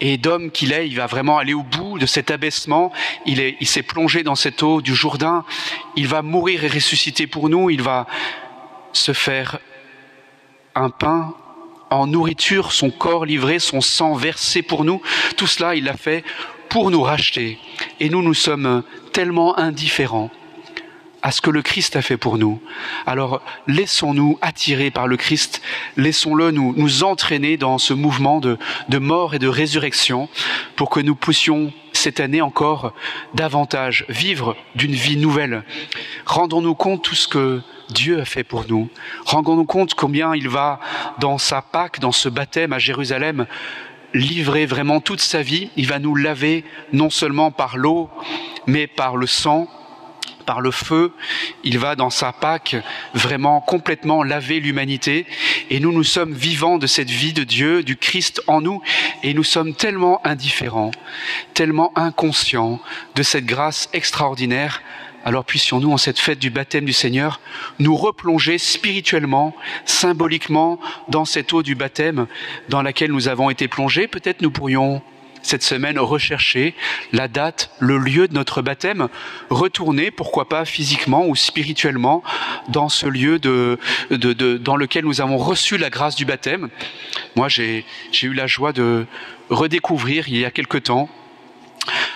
Et 0.00 0.18
d'homme 0.18 0.50
qu'il 0.50 0.72
est, 0.72 0.86
il 0.86 0.96
va 0.96 1.06
vraiment 1.06 1.38
aller 1.38 1.54
au 1.54 1.62
bout 1.62 1.98
de 1.98 2.06
cet 2.06 2.30
abaissement. 2.30 2.92
Il 3.26 3.40
il 3.60 3.66
s'est 3.66 3.82
plongé 3.82 4.22
dans 4.22 4.34
cette 4.34 4.62
eau 4.62 4.82
du 4.82 4.94
Jourdain. 4.94 5.44
Il 5.96 6.08
va 6.08 6.22
mourir 6.22 6.64
et 6.64 6.68
ressusciter 6.68 7.26
pour 7.26 7.48
nous. 7.48 7.70
Il 7.70 7.82
va 7.82 8.06
se 8.92 9.12
faire 9.12 9.58
un 10.74 10.90
pain 10.90 11.34
en 11.96 12.06
nourriture, 12.06 12.72
son 12.72 12.90
corps 12.90 13.24
livré, 13.24 13.58
son 13.58 13.80
sang 13.80 14.14
versé 14.14 14.62
pour 14.62 14.84
nous. 14.84 15.00
Tout 15.36 15.46
cela, 15.46 15.74
il 15.74 15.84
l'a 15.84 15.96
fait 15.96 16.24
pour 16.68 16.90
nous 16.90 17.02
racheter. 17.02 17.58
Et 18.00 18.08
nous, 18.08 18.22
nous 18.22 18.34
sommes 18.34 18.82
tellement 19.12 19.58
indifférents 19.58 20.30
à 21.24 21.30
ce 21.30 21.40
que 21.40 21.50
le 21.50 21.62
Christ 21.62 21.96
a 21.96 22.02
fait 22.02 22.18
pour 22.18 22.36
nous. 22.36 22.60
Alors 23.06 23.40
laissons-nous 23.66 24.38
attirer 24.42 24.90
par 24.90 25.08
le 25.08 25.16
Christ, 25.16 25.62
laissons-le 25.96 26.50
nous, 26.50 26.74
nous 26.76 27.02
entraîner 27.02 27.56
dans 27.56 27.78
ce 27.78 27.94
mouvement 27.94 28.40
de, 28.40 28.58
de 28.90 28.98
mort 28.98 29.34
et 29.34 29.38
de 29.38 29.48
résurrection 29.48 30.28
pour 30.76 30.90
que 30.90 31.00
nous 31.00 31.14
puissions 31.14 31.72
cette 31.94 32.20
année 32.20 32.42
encore 32.42 32.92
davantage 33.32 34.04
vivre 34.10 34.54
d'une 34.74 34.92
vie 34.92 35.16
nouvelle. 35.16 35.64
Rendons-nous 36.26 36.74
compte 36.74 37.02
tout 37.02 37.14
ce 37.14 37.26
que 37.26 37.62
Dieu 37.88 38.20
a 38.20 38.26
fait 38.26 38.44
pour 38.44 38.66
nous. 38.68 38.90
Rendons-nous 39.24 39.64
compte 39.64 39.94
combien 39.94 40.34
il 40.34 40.50
va 40.50 40.78
dans 41.20 41.38
sa 41.38 41.62
Pâque, 41.62 42.00
dans 42.00 42.12
ce 42.12 42.28
baptême 42.28 42.74
à 42.74 42.78
Jérusalem, 42.78 43.46
livrer 44.12 44.66
vraiment 44.66 45.00
toute 45.00 45.22
sa 45.22 45.40
vie. 45.40 45.70
Il 45.76 45.86
va 45.86 45.98
nous 45.98 46.16
laver 46.16 46.64
non 46.92 47.08
seulement 47.08 47.50
par 47.50 47.78
l'eau, 47.78 48.10
mais 48.66 48.86
par 48.86 49.16
le 49.16 49.26
sang, 49.26 49.68
par 50.44 50.60
le 50.60 50.70
feu. 50.70 51.12
Il 51.62 51.78
va 51.78 51.96
dans 51.96 52.10
sa 52.10 52.32
Pâque 52.32 52.76
vraiment 53.14 53.60
complètement 53.60 54.22
laver 54.22 54.60
l'humanité. 54.60 55.26
Et 55.70 55.80
nous, 55.80 55.92
nous 55.92 56.04
sommes 56.04 56.32
vivants 56.32 56.78
de 56.78 56.86
cette 56.86 57.10
vie 57.10 57.32
de 57.32 57.44
Dieu, 57.44 57.82
du 57.82 57.96
Christ 57.96 58.42
en 58.46 58.60
nous. 58.60 58.82
Et 59.22 59.34
nous 59.34 59.44
sommes 59.44 59.74
tellement 59.74 60.24
indifférents, 60.26 60.92
tellement 61.54 61.92
inconscients 61.96 62.80
de 63.14 63.22
cette 63.22 63.46
grâce 63.46 63.88
extraordinaire 63.92 64.82
alors 65.24 65.46
puissions-nous, 65.46 65.90
en 65.90 65.96
cette 65.96 66.18
fête 66.18 66.38
du 66.38 66.50
baptême 66.50 66.84
du 66.84 66.92
Seigneur, 66.92 67.40
nous 67.78 67.96
replonger 67.96 68.58
spirituellement, 68.58 69.56
symboliquement, 69.86 70.78
dans 71.08 71.24
cette 71.24 71.50
eau 71.54 71.62
du 71.62 71.74
baptême 71.74 72.26
dans 72.68 72.82
laquelle 72.82 73.10
nous 73.10 73.28
avons 73.28 73.48
été 73.48 73.66
plongés. 73.66 74.06
Peut-être 74.06 74.42
nous 74.42 74.50
pourrions 74.50 75.00
cette 75.46 75.62
semaine 75.62 75.98
rechercher 75.98 76.74
la 77.12 77.28
date, 77.28 77.70
le 77.78 77.98
lieu 77.98 78.28
de 78.28 78.34
notre 78.34 78.62
baptême, 78.62 79.08
retourner, 79.50 80.10
pourquoi 80.10 80.48
pas 80.48 80.64
physiquement 80.64 81.26
ou 81.26 81.36
spirituellement, 81.36 82.22
dans 82.68 82.88
ce 82.88 83.06
lieu 83.06 83.38
de, 83.38 83.78
de, 84.10 84.56
dans 84.56 84.76
lequel 84.76 85.04
nous 85.04 85.20
avons 85.20 85.38
reçu 85.38 85.76
la 85.76 85.90
grâce 85.90 86.16
du 86.16 86.24
baptême. 86.24 86.70
Moi, 87.36 87.48
j'ai 87.48 87.84
eu 88.22 88.32
la 88.32 88.46
joie 88.46 88.72
de 88.72 89.06
redécouvrir 89.50 90.28
il 90.28 90.38
y 90.38 90.44
a 90.44 90.50
quelque 90.50 90.78
temps 90.78 91.08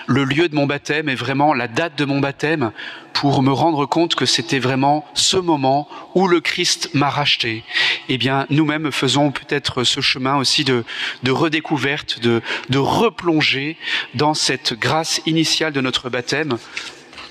le 0.09 0.23
lieu 0.23 0.49
de 0.49 0.55
mon 0.55 0.65
baptême 0.65 1.07
et 1.07 1.13
vraiment 1.13 1.53
la 1.53 1.67
date 1.67 1.95
de 1.95 2.03
mon 2.03 2.19
baptême 2.19 2.71
pour 3.13 3.43
me 3.43 3.51
rendre 3.51 3.85
compte 3.85 4.15
que 4.15 4.25
c'était 4.25 4.57
vraiment 4.57 5.05
ce 5.13 5.37
moment 5.37 5.87
où 6.15 6.27
le 6.27 6.41
Christ 6.41 6.89
m'a 6.95 7.09
racheté. 7.09 7.63
Eh 8.09 8.17
bien, 8.17 8.47
nous-mêmes 8.49 8.91
faisons 8.91 9.31
peut-être 9.31 9.83
ce 9.83 10.01
chemin 10.01 10.37
aussi 10.37 10.63
de, 10.63 10.83
redécouverte, 11.27 12.19
de, 12.21 12.41
de 12.69 12.77
replonger 12.79 13.77
dans 14.15 14.33
cette 14.33 14.73
grâce 14.73 15.21
initiale 15.27 15.73
de 15.73 15.81
notre 15.81 16.09
baptême, 16.09 16.57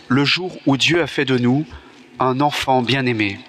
le 0.06 0.24
jour 0.24 0.56
où 0.66 0.76
Dieu 0.76 1.02
a 1.02 1.08
fait 1.08 1.24
de 1.24 1.36
nous 1.36 1.66
un 2.20 2.40
enfant 2.40 2.82
bien-aimé. 2.82 3.40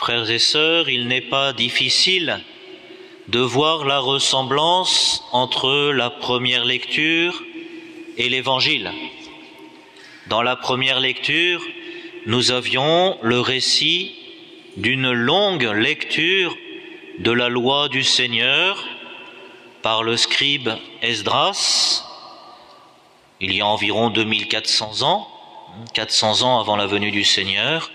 Frères 0.00 0.30
et 0.30 0.38
sœurs, 0.38 0.88
il 0.88 1.08
n'est 1.08 1.20
pas 1.20 1.52
difficile 1.52 2.40
de 3.28 3.38
voir 3.38 3.84
la 3.84 3.98
ressemblance 3.98 5.22
entre 5.30 5.92
la 5.92 6.08
première 6.08 6.64
lecture 6.64 7.42
et 8.16 8.30
l'Évangile. 8.30 8.90
Dans 10.28 10.40
la 10.40 10.56
première 10.56 11.00
lecture, 11.00 11.62
nous 12.24 12.50
avions 12.50 13.18
le 13.20 13.40
récit 13.40 14.14
d'une 14.78 15.12
longue 15.12 15.70
lecture 15.70 16.56
de 17.18 17.30
la 17.30 17.50
loi 17.50 17.90
du 17.90 18.02
Seigneur 18.02 18.82
par 19.82 20.02
le 20.02 20.16
scribe 20.16 20.70
Esdras, 21.02 22.06
il 23.38 23.54
y 23.54 23.60
a 23.60 23.66
environ 23.66 24.08
2400 24.08 25.02
ans, 25.02 25.28
400 25.92 26.40
ans 26.40 26.58
avant 26.58 26.76
la 26.76 26.86
venue 26.86 27.10
du 27.10 27.22
Seigneur, 27.22 27.90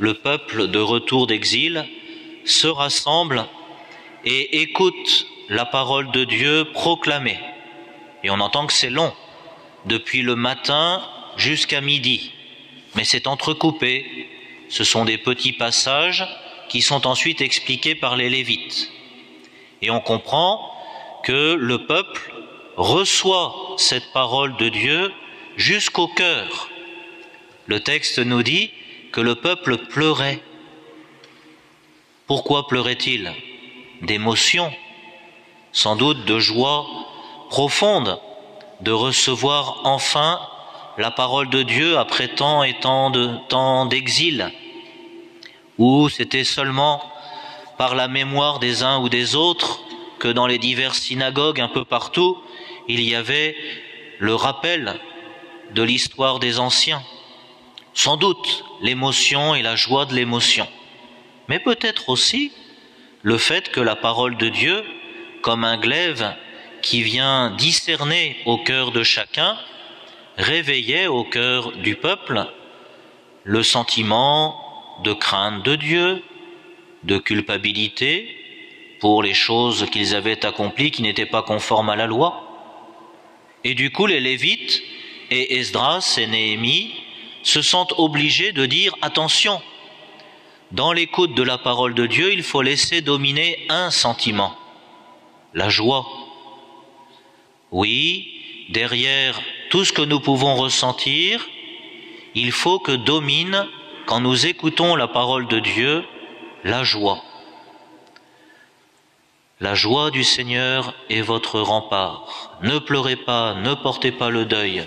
le 0.00 0.14
peuple 0.14 0.68
de 0.68 0.78
retour 0.78 1.26
d'exil 1.26 1.86
se 2.44 2.66
rassemble 2.66 3.44
et 4.24 4.62
écoute 4.62 5.26
la 5.50 5.66
parole 5.66 6.10
de 6.10 6.24
Dieu 6.24 6.64
proclamée. 6.72 7.38
Et 8.24 8.30
on 8.30 8.40
entend 8.40 8.66
que 8.66 8.72
c'est 8.72 8.90
long, 8.90 9.12
depuis 9.84 10.22
le 10.22 10.36
matin 10.36 11.02
jusqu'à 11.36 11.82
midi, 11.82 12.32
mais 12.94 13.04
c'est 13.04 13.26
entrecoupé. 13.26 14.28
Ce 14.70 14.84
sont 14.84 15.04
des 15.04 15.18
petits 15.18 15.52
passages 15.52 16.26
qui 16.68 16.80
sont 16.80 17.06
ensuite 17.06 17.42
expliqués 17.42 17.94
par 17.94 18.16
les 18.16 18.30
Lévites. 18.30 18.90
Et 19.82 19.90
on 19.90 20.00
comprend 20.00 20.72
que 21.24 21.54
le 21.54 21.86
peuple 21.86 22.32
reçoit 22.76 23.74
cette 23.76 24.12
parole 24.12 24.56
de 24.56 24.68
Dieu 24.70 25.12
jusqu'au 25.56 26.08
cœur. 26.08 26.70
Le 27.66 27.80
texte 27.80 28.18
nous 28.18 28.42
dit 28.42 28.70
que 29.12 29.20
le 29.20 29.34
peuple 29.34 29.76
pleurait. 29.76 30.42
Pourquoi 32.26 32.66
pleurait-il? 32.66 33.32
D'émotion, 34.02 34.72
sans 35.72 35.96
doute 35.96 36.24
de 36.24 36.38
joie 36.38 36.86
profonde 37.50 38.18
de 38.80 38.92
recevoir 38.92 39.80
enfin 39.84 40.40
la 40.96 41.10
parole 41.10 41.50
de 41.50 41.62
Dieu 41.62 41.98
après 41.98 42.28
tant 42.28 42.62
et 42.62 42.78
tant 42.80 43.86
d'exil, 43.86 44.50
ou 45.78 46.08
c'était 46.08 46.44
seulement 46.44 47.02
par 47.78 47.94
la 47.94 48.08
mémoire 48.08 48.58
des 48.58 48.82
uns 48.82 48.98
ou 49.00 49.08
des 49.08 49.34
autres 49.34 49.80
que 50.18 50.28
dans 50.28 50.46
les 50.46 50.58
diverses 50.58 51.00
synagogues 51.00 51.60
un 51.60 51.68
peu 51.68 51.84
partout, 51.84 52.38
il 52.88 53.00
y 53.02 53.14
avait 53.14 53.56
le 54.18 54.34
rappel 54.34 55.00
de 55.74 55.82
l'histoire 55.82 56.38
des 56.38 56.58
anciens? 56.58 57.02
Sans 57.94 58.16
doute 58.16 58.64
l'émotion 58.80 59.54
et 59.54 59.62
la 59.62 59.76
joie 59.76 60.06
de 60.06 60.14
l'émotion, 60.14 60.66
mais 61.48 61.58
peut-être 61.58 62.08
aussi 62.08 62.52
le 63.22 63.36
fait 63.36 63.70
que 63.70 63.80
la 63.80 63.96
parole 63.96 64.36
de 64.36 64.48
Dieu, 64.48 64.84
comme 65.42 65.64
un 65.64 65.76
glaive 65.76 66.34
qui 66.82 67.02
vient 67.02 67.50
discerner 67.50 68.36
au 68.46 68.58
cœur 68.58 68.92
de 68.92 69.02
chacun, 69.02 69.58
réveillait 70.36 71.08
au 71.08 71.24
cœur 71.24 71.72
du 71.72 71.96
peuple 71.96 72.46
le 73.44 73.62
sentiment 73.62 74.56
de 75.04 75.12
crainte 75.12 75.64
de 75.64 75.76
Dieu, 75.76 76.22
de 77.02 77.18
culpabilité 77.18 78.36
pour 79.00 79.22
les 79.22 79.34
choses 79.34 79.86
qu'ils 79.90 80.14
avaient 80.14 80.44
accomplies 80.44 80.90
qui 80.90 81.02
n'étaient 81.02 81.26
pas 81.26 81.42
conformes 81.42 81.88
à 81.90 81.96
la 81.96 82.06
loi. 82.06 82.46
Et 83.64 83.74
du 83.74 83.90
coup, 83.90 84.06
les 84.06 84.20
Lévites 84.20 84.82
et 85.30 85.58
Esdras 85.58 86.16
et 86.18 86.26
Néhémie 86.26 86.94
se 87.42 87.62
sentent 87.62 87.94
obligés 87.96 88.52
de 88.52 88.66
dire 88.66 88.94
attention, 89.02 89.60
dans 90.72 90.92
l'écoute 90.92 91.34
de 91.34 91.42
la 91.42 91.58
parole 91.58 91.94
de 91.94 92.06
Dieu, 92.06 92.32
il 92.32 92.42
faut 92.42 92.62
laisser 92.62 93.00
dominer 93.00 93.66
un 93.68 93.90
sentiment, 93.90 94.54
la 95.54 95.68
joie. 95.68 96.06
Oui, 97.72 98.68
derrière 98.68 99.40
tout 99.70 99.84
ce 99.84 99.92
que 99.92 100.02
nous 100.02 100.20
pouvons 100.20 100.54
ressentir, 100.56 101.48
il 102.34 102.52
faut 102.52 102.78
que 102.78 102.92
domine, 102.92 103.66
quand 104.06 104.20
nous 104.20 104.46
écoutons 104.46 104.94
la 104.94 105.08
parole 105.08 105.48
de 105.48 105.58
Dieu, 105.58 106.04
la 106.62 106.84
joie. 106.84 107.22
La 109.60 109.74
joie 109.74 110.10
du 110.10 110.24
Seigneur 110.24 110.94
est 111.10 111.20
votre 111.20 111.60
rempart. 111.60 112.58
Ne 112.62 112.78
pleurez 112.78 113.16
pas, 113.16 113.54
ne 113.54 113.74
portez 113.74 114.12
pas 114.12 114.30
le 114.30 114.44
deuil 114.44 114.86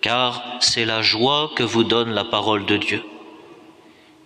car 0.00 0.42
c'est 0.60 0.84
la 0.84 1.02
joie 1.02 1.50
que 1.56 1.62
vous 1.62 1.84
donne 1.84 2.10
la 2.10 2.24
parole 2.24 2.66
de 2.66 2.76
Dieu. 2.76 3.02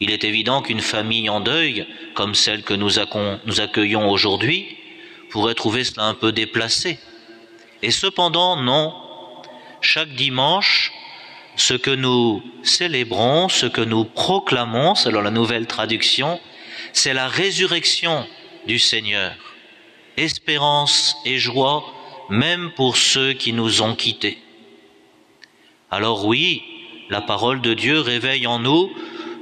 Il 0.00 0.10
est 0.10 0.24
évident 0.24 0.62
qu'une 0.62 0.80
famille 0.80 1.30
en 1.30 1.40
deuil, 1.40 1.86
comme 2.14 2.34
celle 2.34 2.62
que 2.62 2.74
nous, 2.74 2.98
accueillons 2.98 4.10
aujourd'hui, 4.10 4.76
pourrait 5.30 5.54
trouver 5.54 5.84
cela 5.84 6.04
un 6.04 6.14
peu 6.14 6.32
déplacé. 6.32 6.98
Et 7.82 7.90
cependant, 7.90 8.56
non. 8.56 8.94
Chaque 9.80 10.10
dimanche, 10.10 10.92
ce 11.56 11.74
que 11.74 11.90
nous 11.90 12.42
célébrons, 12.62 13.48
ce 13.48 13.66
que 13.66 13.80
nous 13.80 14.04
proclamons, 14.04 14.94
selon 14.94 15.20
la 15.20 15.30
nouvelle 15.30 15.66
traduction, 15.66 16.40
c'est 16.92 17.14
la 17.14 17.28
résurrection 17.28 18.26
du 18.66 18.78
Seigneur. 18.78 19.32
Espérance 20.16 21.16
et 21.24 21.38
joie, 21.38 21.84
même 22.30 22.72
pour 22.76 22.96
ceux 22.96 23.32
qui 23.32 23.52
nous 23.52 23.82
ont 23.82 23.94
quittés. 23.94 24.43
Alors 25.90 26.24
oui, 26.24 26.62
la 27.10 27.20
parole 27.20 27.60
de 27.60 27.74
Dieu 27.74 28.00
réveille 28.00 28.46
en 28.46 28.58
nous 28.58 28.90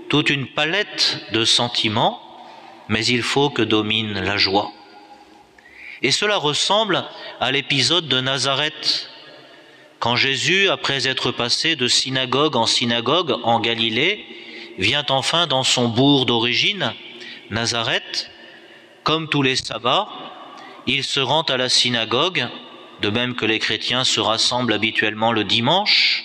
toute 0.09 0.31
une 0.31 0.47
palette 0.47 1.25
de 1.33 1.45
sentiments, 1.45 2.21
mais 2.89 3.07
il 3.07 3.23
faut 3.23 3.51
que 3.51 3.63
domine 3.63 4.21
la 4.21 4.37
joie. 4.37 4.71
Et 6.03 6.11
cela 6.11 6.37
ressemble 6.37 7.05
à 7.41 7.53
l'épisode 7.53 8.09
de 8.09 8.21
Nazareth, 8.21 9.09
quand 10.01 10.17
Jésus, 10.17 10.69
après 10.69 11.07
être 11.07 11.31
passé 11.31 11.77
de 11.77 11.87
synagogue 11.87 12.57
en 12.57 12.67
synagogue 12.67 13.37
en 13.45 13.61
Galilée, 13.61 14.27
vient 14.79 15.07
enfin 15.11 15.47
dans 15.47 15.63
son 15.63 15.89
bourg 15.89 16.27
d'origine, 16.27 16.93
Nazareth, 17.51 18.31
comme 19.05 19.29
tous 19.29 19.43
les 19.43 19.57
sabbats, 19.57 20.09
il 20.87 21.05
se 21.05 21.21
rend 21.21 21.43
à 21.43 21.57
la 21.57 21.69
synagogue, 21.69 22.49
de 23.01 23.09
même 23.11 23.35
que 23.37 23.47
les 23.47 23.61
chrétiens 23.61 24.05
se 24.05 24.21
rassemblent 24.21 24.73
habituellement 24.73 25.33
le 25.33 25.45
dimanche, 25.45 26.25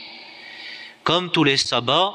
comme 1.07 1.31
tous 1.31 1.45
les 1.45 1.55
sabbats, 1.55 2.13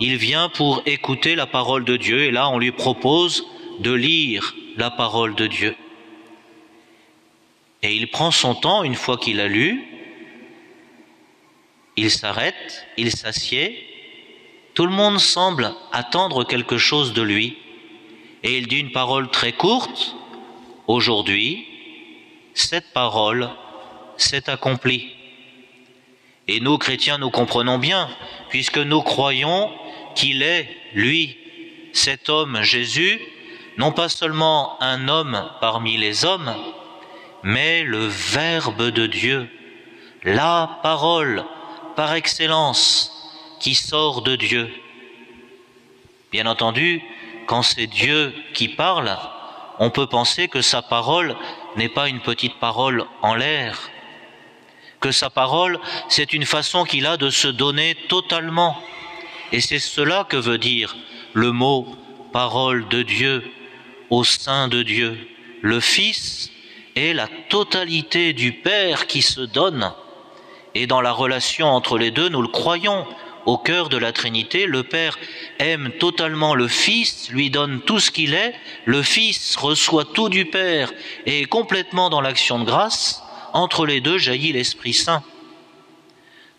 il 0.00 0.16
vient 0.16 0.48
pour 0.48 0.82
écouter 0.86 1.36
la 1.36 1.46
parole 1.46 1.84
de 1.84 1.96
Dieu 1.96 2.24
et 2.24 2.32
là 2.32 2.48
on 2.48 2.58
lui 2.58 2.72
propose 2.72 3.46
de 3.78 3.92
lire 3.92 4.56
la 4.76 4.90
parole 4.90 5.36
de 5.36 5.46
Dieu. 5.46 5.76
Et 7.84 7.94
il 7.94 8.10
prend 8.10 8.32
son 8.32 8.56
temps 8.56 8.82
une 8.82 8.96
fois 8.96 9.18
qu'il 9.18 9.38
a 9.38 9.46
lu, 9.46 9.86
il 11.94 12.10
s'arrête, 12.10 12.88
il 12.96 13.12
s'assied, 13.12 13.86
Tout 14.74 14.86
le 14.86 14.92
monde 14.92 15.20
semble 15.20 15.72
attendre 15.92 16.42
quelque 16.42 16.76
chose 16.76 17.12
de 17.12 17.22
lui, 17.22 17.56
et 18.42 18.58
il 18.58 18.66
dit 18.66 18.80
une 18.80 18.90
parole 18.90 19.30
très 19.30 19.52
courte. 19.52 20.16
Aujourd'hui, 20.88 21.68
cette 22.52 22.92
parole 22.92 23.48
s'est 24.16 24.50
accomplie. 24.50 25.17
Et 26.48 26.60
nous, 26.60 26.78
chrétiens, 26.78 27.18
nous 27.18 27.30
comprenons 27.30 27.78
bien, 27.78 28.08
puisque 28.48 28.78
nous 28.78 29.02
croyons 29.02 29.70
qu'il 30.14 30.42
est, 30.42 30.68
lui, 30.94 31.36
cet 31.92 32.30
homme 32.30 32.62
Jésus, 32.62 33.20
non 33.76 33.92
pas 33.92 34.08
seulement 34.08 34.82
un 34.82 35.08
homme 35.08 35.50
parmi 35.60 35.98
les 35.98 36.24
hommes, 36.24 36.54
mais 37.42 37.82
le 37.82 38.06
Verbe 38.06 38.90
de 38.90 39.06
Dieu, 39.06 39.48
la 40.24 40.80
parole 40.82 41.44
par 41.94 42.14
excellence 42.14 43.12
qui 43.60 43.74
sort 43.74 44.22
de 44.22 44.36
Dieu. 44.36 44.72
Bien 46.32 46.46
entendu, 46.46 47.02
quand 47.46 47.62
c'est 47.62 47.86
Dieu 47.86 48.34
qui 48.54 48.68
parle, 48.68 49.16
on 49.78 49.90
peut 49.90 50.06
penser 50.06 50.48
que 50.48 50.62
sa 50.62 50.82
parole 50.82 51.36
n'est 51.76 51.88
pas 51.88 52.08
une 52.08 52.20
petite 52.20 52.58
parole 52.58 53.04
en 53.22 53.34
l'air, 53.34 53.90
que 55.00 55.12
sa 55.12 55.30
parole, 55.30 55.78
c'est 56.08 56.32
une 56.32 56.44
façon 56.44 56.84
qu'il 56.84 57.06
a 57.06 57.16
de 57.16 57.30
se 57.30 57.48
donner 57.48 57.96
totalement. 58.08 58.76
Et 59.52 59.60
c'est 59.60 59.78
cela 59.78 60.24
que 60.28 60.36
veut 60.36 60.58
dire 60.58 60.96
le 61.32 61.52
mot 61.52 61.86
parole 62.32 62.88
de 62.88 63.02
Dieu 63.02 63.44
au 64.10 64.24
sein 64.24 64.68
de 64.68 64.82
Dieu. 64.82 65.18
Le 65.62 65.80
Fils 65.80 66.50
est 66.96 67.12
la 67.12 67.28
totalité 67.48 68.32
du 68.32 68.52
Père 68.52 69.06
qui 69.06 69.22
se 69.22 69.40
donne. 69.40 69.92
Et 70.74 70.86
dans 70.86 71.00
la 71.00 71.12
relation 71.12 71.68
entre 71.68 71.98
les 71.98 72.10
deux, 72.10 72.28
nous 72.28 72.42
le 72.42 72.48
croyons, 72.48 73.06
au 73.46 73.56
cœur 73.56 73.88
de 73.88 73.96
la 73.96 74.12
Trinité, 74.12 74.66
le 74.66 74.82
Père 74.82 75.18
aime 75.58 75.90
totalement 75.98 76.54
le 76.54 76.68
Fils, 76.68 77.30
lui 77.30 77.48
donne 77.50 77.80
tout 77.80 77.98
ce 77.98 78.10
qu'il 78.10 78.34
est, 78.34 78.54
le 78.84 79.02
Fils 79.02 79.56
reçoit 79.56 80.04
tout 80.04 80.28
du 80.28 80.44
Père 80.44 80.92
et 81.24 81.42
est 81.42 81.46
complètement 81.46 82.10
dans 82.10 82.20
l'action 82.20 82.58
de 82.58 82.64
grâce, 82.64 83.22
entre 83.52 83.86
les 83.86 84.00
deux 84.00 84.18
jaillit 84.18 84.52
l'Esprit 84.52 84.94
Saint. 84.94 85.22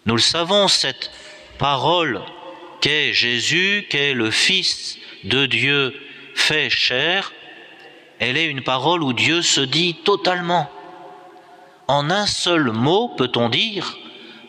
Nous 0.05 0.15
le 0.15 0.21
savons, 0.21 0.67
cette 0.67 1.11
parole 1.57 2.21
qu'est 2.81 3.13
Jésus, 3.13 3.87
qu'est 3.89 4.13
le 4.13 4.31
Fils 4.31 4.97
de 5.23 5.45
Dieu 5.45 5.93
fait 6.35 6.69
chair, 6.69 7.33
elle 8.19 8.37
est 8.37 8.45
une 8.45 8.63
parole 8.63 9.03
où 9.03 9.13
Dieu 9.13 9.41
se 9.41 9.61
dit 9.61 9.95
totalement. 10.03 10.69
En 11.87 12.09
un 12.09 12.25
seul 12.25 12.71
mot, 12.71 13.09
peut-on 13.09 13.49
dire, 13.49 13.97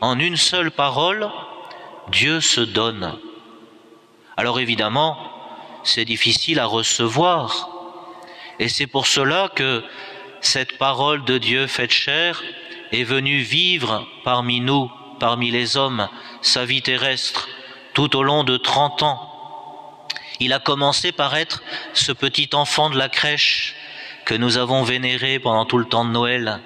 en 0.00 0.18
une 0.18 0.36
seule 0.36 0.70
parole, 0.70 1.30
Dieu 2.08 2.40
se 2.40 2.60
donne. 2.60 3.16
Alors 4.36 4.60
évidemment, 4.60 5.16
c'est 5.84 6.04
difficile 6.04 6.58
à 6.58 6.66
recevoir. 6.66 7.70
Et 8.58 8.68
c'est 8.68 8.86
pour 8.86 9.06
cela 9.06 9.50
que 9.54 9.82
cette 10.40 10.78
parole 10.78 11.24
de 11.24 11.38
Dieu 11.38 11.66
faite 11.66 11.90
chair 11.90 12.42
est 12.92 13.04
venue 13.04 13.40
vivre 13.40 14.06
parmi 14.24 14.60
nous, 14.60 14.90
parmi 15.18 15.50
les 15.50 15.76
hommes, 15.76 16.08
sa 16.42 16.64
vie 16.64 16.82
terrestre, 16.82 17.48
tout 17.92 18.16
au 18.16 18.22
long 18.22 18.44
de 18.44 18.56
trente 18.56 19.02
ans. 19.02 19.26
Il 20.40 20.52
a 20.52 20.58
commencé 20.58 21.12
par 21.12 21.36
être 21.36 21.62
ce 21.92 22.12
petit 22.12 22.50
enfant 22.54 22.88
de 22.90 22.96
la 22.96 23.08
crèche 23.08 23.76
que 24.24 24.34
nous 24.34 24.56
avons 24.56 24.82
vénéré 24.82 25.38
pendant 25.38 25.66
tout 25.66 25.78
le 25.78 25.84
temps 25.84 26.04
de 26.04 26.10
Noël 26.10 26.60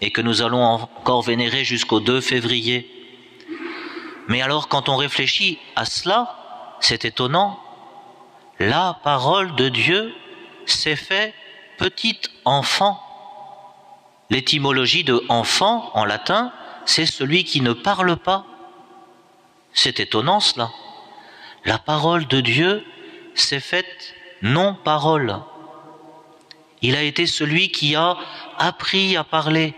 et 0.00 0.10
que 0.10 0.20
nous 0.20 0.42
allons 0.42 0.62
encore 0.62 1.22
vénérer 1.22 1.64
jusqu'au 1.64 1.98
2 1.98 2.20
février. 2.20 2.88
Mais 4.28 4.42
alors 4.42 4.68
quand 4.68 4.88
on 4.88 4.96
réfléchit 4.96 5.58
à 5.74 5.84
cela, 5.84 6.76
c'est 6.80 7.04
étonnant. 7.04 7.58
La 8.60 9.00
parole 9.02 9.56
de 9.56 9.68
Dieu 9.68 10.14
s'est 10.66 10.96
fait 10.96 11.34
petit 11.78 12.20
enfant. 12.44 13.02
L'étymologie 14.30 15.04
de 15.04 15.24
enfant 15.28 15.90
en 15.94 16.04
latin, 16.04 16.52
c'est 16.84 17.06
celui 17.06 17.44
qui 17.44 17.62
ne 17.62 17.72
parle 17.72 18.16
pas. 18.16 18.44
C'est 19.72 20.00
étonnant 20.00 20.40
cela. 20.40 20.70
La 21.64 21.78
parole 21.78 22.26
de 22.26 22.40
Dieu 22.40 22.84
s'est 23.34 23.60
faite 23.60 24.14
non-parole. 24.42 25.40
Il 26.82 26.94
a 26.94 27.02
été 27.02 27.26
celui 27.26 27.70
qui 27.70 27.96
a 27.96 28.16
appris 28.58 29.16
à 29.16 29.24
parler 29.24 29.74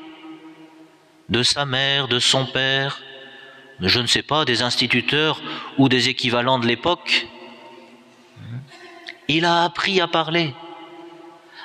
de 1.29 1.43
sa 1.43 1.65
mère, 1.65 2.09
de 2.09 2.19
son 2.19 2.45
père, 2.47 3.01
je 3.81 4.01
ne 4.01 4.07
sais 4.07 4.23
pas, 4.23 4.45
des 4.45 4.63
instituteurs 4.63 5.41
ou 5.79 5.89
des 5.89 6.09
équivalents 6.09 6.59
de 6.59 6.67
l'époque. 6.67 7.27
Il 9.29 9.45
a 9.45 9.65
appris 9.65 10.01
à 10.01 10.09
parler. 10.09 10.55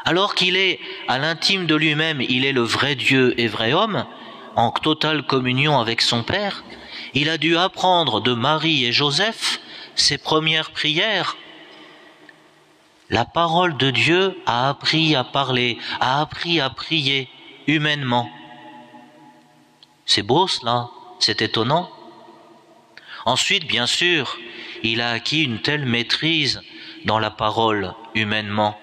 Alors 0.07 0.36
qu'il 0.36 0.56
est 0.56 0.80
à 1.07 1.18
l'intime 1.18 1.65
de 1.65 1.73
lui-même, 1.73 2.22
il 2.22 2.45
est 2.45 2.52
le 2.52 2.61
vrai 2.61 2.94
Dieu 2.94 3.34
et 3.40 3.48
vrai 3.48 3.73
homme, 3.73 4.06
en 4.56 4.69
totale 4.69 5.23
communion 5.23 5.80
avec 5.80 5.99
son 6.02 6.22
Père, 6.22 6.64
il 7.15 7.27
a 7.27 7.40
dû 7.40 7.57
apprendre 7.57 8.22
de 8.22 8.34
Marie 8.34 8.86
et 8.86 8.94
Joseph 8.94 9.60
ses 9.95 10.19
premières 10.19 10.69
prières. 10.72 11.36
La 13.10 13.26
parole 13.26 13.77
de 13.77 13.90
Dieu 13.90 14.38
a 14.45 14.69
appris 14.69 15.15
à 15.15 15.23
parler, 15.23 15.80
a 15.99 16.22
appris 16.22 16.61
à 16.61 16.69
prier 16.69 17.27
humainement. 17.65 18.30
C'est 20.06 20.23
beau 20.23 20.48
cela, 20.48 20.90
c'est 21.19 21.41
étonnant. 21.41 21.90
Ensuite, 23.26 23.68
bien 23.68 23.88
sûr, 23.88 24.38
il 24.84 25.02
a 25.02 25.10
acquis 25.10 25.44
une 25.44 25.61
telle 25.61 25.86
maîtrise 25.86 26.61
dans 27.06 27.18
la 27.18 27.32
parole 27.32 27.95
humainement 28.14 28.77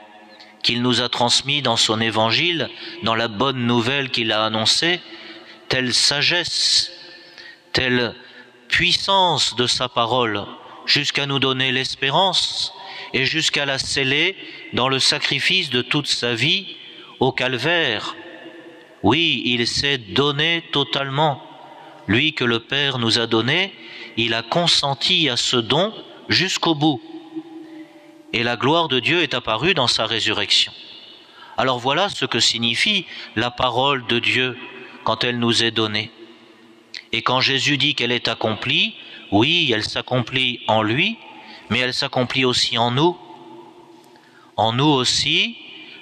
qu'il 0.63 0.83
nous 0.83 1.01
a 1.01 1.09
transmis 1.09 1.63
dans 1.63 1.77
son 1.77 2.01
évangile, 2.01 2.69
dans 3.03 3.15
la 3.15 3.29
bonne 3.29 3.67
nouvelle 3.67 4.11
qu'il 4.11 4.33
a 4.33 4.45
annoncée, 4.45 5.01
telle 5.69 5.93
sagesse, 5.93 6.93
telle 7.73 8.15
puissance 8.69 9.57
de 9.57 9.67
sa 9.67 9.89
parole, 9.89 10.45
jusqu'à 10.87 11.27
nous 11.27 11.39
donner 11.39 11.73
l'espérance 11.73 12.73
et 13.13 13.25
jusqu'à 13.25 13.67
la 13.67 13.79
sceller 13.79 14.37
dans 14.73 14.89
le 14.89 14.99
sacrifice 14.99 15.71
de 15.71 15.83
toute 15.83 16.07
sa 16.07 16.35
vie 16.35 16.77
au 17.21 17.33
calvaire. 17.33 18.17
Oui, 19.03 19.43
il 19.45 19.67
s'est 19.67 19.99
donné 19.99 20.65
totalement, 20.73 21.43
lui 22.07 22.35
que 22.35 22.45
le 22.45 22.61
Père 22.61 22.99
nous 22.99 23.19
a 23.19 23.27
donné, 23.27 23.73
il 24.17 24.35
a 24.35 24.43
consenti 24.43 25.29
à 25.29 25.37
ce 25.37 25.57
don 25.57 25.93
jusqu'au 26.29 26.75
bout. 26.75 27.01
Et 28.33 28.43
la 28.43 28.57
gloire 28.57 28.89
de 28.89 28.99
Dieu 28.99 29.23
est 29.23 29.35
apparue 29.35 29.75
dans 29.75 29.87
sa 29.87 30.07
résurrection. 30.07 30.73
Alors 31.57 31.79
voilà 31.79 32.09
ce 32.09 32.25
que 32.25 32.41
signifie 32.41 33.07
la 33.37 33.51
parole 33.51 34.07
de 34.07 34.19
Dieu 34.19 34.59
quand 35.05 35.25
elle 35.25 35.39
nous 35.39 35.63
est 35.63 35.71
donnée. 35.71 36.11
Et 37.13 37.23
quand 37.23 37.41
Jésus 37.41 37.77
dit 37.77 37.95
qu'elle 37.95 38.13
est 38.13 38.29
accomplie, 38.29 38.95
oui, 39.31 39.71
elle 39.75 39.85
s'accomplit 39.85 40.61
en 40.67 40.83
lui, 40.83 41.19
mais 41.69 41.79
elle 41.79 41.95
s'accomplit 41.95 42.45
aussi 42.45 42.79
en 42.79 42.91
nous. 42.91 43.17
En 44.57 44.73
nous 44.73 44.85
aussi, 44.85 45.57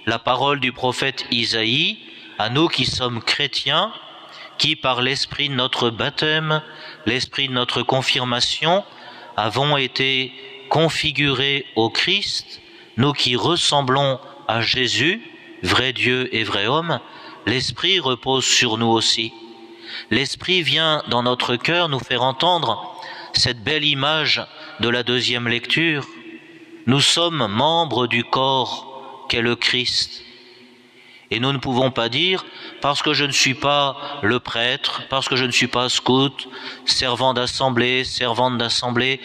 la 0.06 0.18
parole 0.18 0.60
du 0.60 0.72
prophète 0.72 1.26
Isaïe, 1.30 1.98
à 2.38 2.48
nous 2.48 2.68
qui 2.68 2.86
sommes 2.86 3.22
chrétiens, 3.22 3.92
qui 4.58 4.76
par 4.76 5.02
l'esprit 5.02 5.48
de 5.48 5.54
notre 5.54 5.90
baptême, 5.90 6.62
l'esprit 7.06 7.48
de 7.48 7.52
notre 7.52 7.82
confirmation, 7.82 8.84
avons 9.36 9.76
été 9.76 10.32
configurés 10.70 11.66
au 11.76 11.90
Christ, 11.90 12.62
nous 12.96 13.12
qui 13.12 13.36
ressemblons 13.36 14.18
à 14.48 14.62
Jésus, 14.62 15.20
vrai 15.62 15.92
Dieu 15.92 16.34
et 16.34 16.44
vrai 16.44 16.66
homme, 16.66 17.00
l'Esprit 17.44 18.00
repose 18.00 18.46
sur 18.46 18.78
nous 18.78 18.86
aussi. 18.86 19.34
L'Esprit 20.10 20.62
vient 20.62 21.02
dans 21.08 21.22
notre 21.22 21.56
cœur 21.56 21.90
nous 21.90 21.98
faire 21.98 22.22
entendre 22.22 22.96
cette 23.34 23.62
belle 23.62 23.84
image 23.84 24.42
de 24.80 24.88
la 24.88 25.02
deuxième 25.02 25.48
lecture. 25.48 26.06
Nous 26.86 27.00
sommes 27.00 27.46
membres 27.48 28.06
du 28.06 28.24
corps 28.24 29.26
qu'est 29.28 29.42
le 29.42 29.56
Christ. 29.56 30.22
Et 31.32 31.38
nous 31.38 31.52
ne 31.52 31.58
pouvons 31.58 31.92
pas 31.92 32.08
dire, 32.08 32.44
parce 32.80 33.02
que 33.02 33.12
je 33.12 33.24
ne 33.24 33.30
suis 33.30 33.54
pas 33.54 33.96
le 34.22 34.40
prêtre, 34.40 35.02
parce 35.10 35.28
que 35.28 35.36
je 35.36 35.44
ne 35.44 35.52
suis 35.52 35.68
pas 35.68 35.88
scout, 35.88 36.48
servant 36.86 37.34
d'assemblée, 37.34 38.02
servante 38.02 38.58
d'assemblée, 38.58 39.20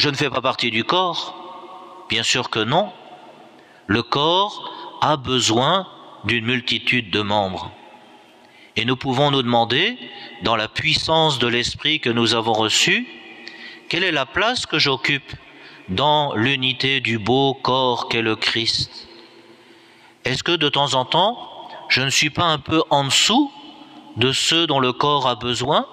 je 0.00 0.08
ne 0.08 0.16
fais 0.16 0.30
pas 0.30 0.40
partie 0.40 0.70
du 0.70 0.84
corps. 0.84 1.34
Bien 2.08 2.22
sûr 2.22 2.50
que 2.50 2.58
non. 2.58 2.92
Le 3.86 4.02
corps 4.02 4.98
a 5.00 5.16
besoin 5.16 5.86
d'une 6.24 6.44
multitude 6.44 7.10
de 7.10 7.22
membres. 7.22 7.70
Et 8.76 8.84
nous 8.84 8.96
pouvons 8.96 9.30
nous 9.30 9.42
demander, 9.42 9.98
dans 10.42 10.56
la 10.56 10.68
puissance 10.68 11.38
de 11.38 11.46
l'esprit 11.46 12.00
que 12.00 12.10
nous 12.10 12.34
avons 12.34 12.52
reçu, 12.52 13.06
quelle 13.88 14.04
est 14.04 14.12
la 14.12 14.26
place 14.26 14.66
que 14.66 14.78
j'occupe 14.78 15.32
dans 15.88 16.34
l'unité 16.34 17.00
du 17.00 17.18
beau 17.18 17.54
corps 17.54 18.08
qu'est 18.08 18.22
le 18.22 18.36
Christ 18.36 19.08
est-ce 20.24 20.42
que 20.42 20.52
de 20.52 20.68
temps 20.68 20.94
en 20.94 21.04
temps, 21.04 21.68
je 21.88 22.02
ne 22.02 22.10
suis 22.10 22.30
pas 22.30 22.44
un 22.44 22.58
peu 22.58 22.82
en 22.90 23.04
dessous 23.04 23.50
de 24.16 24.32
ceux 24.32 24.66
dont 24.66 24.80
le 24.80 24.92
corps 24.92 25.26
a 25.26 25.34
besoin? 25.34 25.86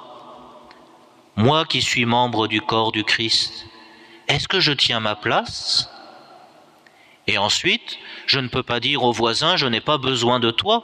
Moi 1.38 1.66
qui 1.66 1.82
suis 1.82 2.06
membre 2.06 2.48
du 2.48 2.62
corps 2.62 2.92
du 2.92 3.04
Christ, 3.04 3.66
est-ce 4.28 4.48
que 4.48 4.60
je 4.60 4.72
tiens 4.72 4.99
ma 4.99 5.16
place? 5.16 5.90
Et 7.28 7.38
ensuite, 7.38 7.98
je 8.26 8.40
ne 8.40 8.48
peux 8.48 8.64
pas 8.64 8.80
dire 8.80 9.04
au 9.04 9.12
voisin, 9.12 9.58
je 9.58 9.68
n'ai 9.68 9.82
pas 9.82 9.98
besoin 9.98 10.40
de 10.40 10.52
toi. 10.52 10.84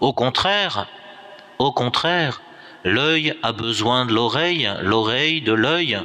Au 0.00 0.12
contraire, 0.12 0.86
au 1.58 1.72
contraire, 1.72 2.40
l'œil 2.84 3.34
a 3.42 3.52
besoin 3.52 4.06
de 4.06 4.12
l'oreille, 4.12 4.70
l'oreille 4.82 5.42
de 5.42 5.52
l'œil. 5.52 5.98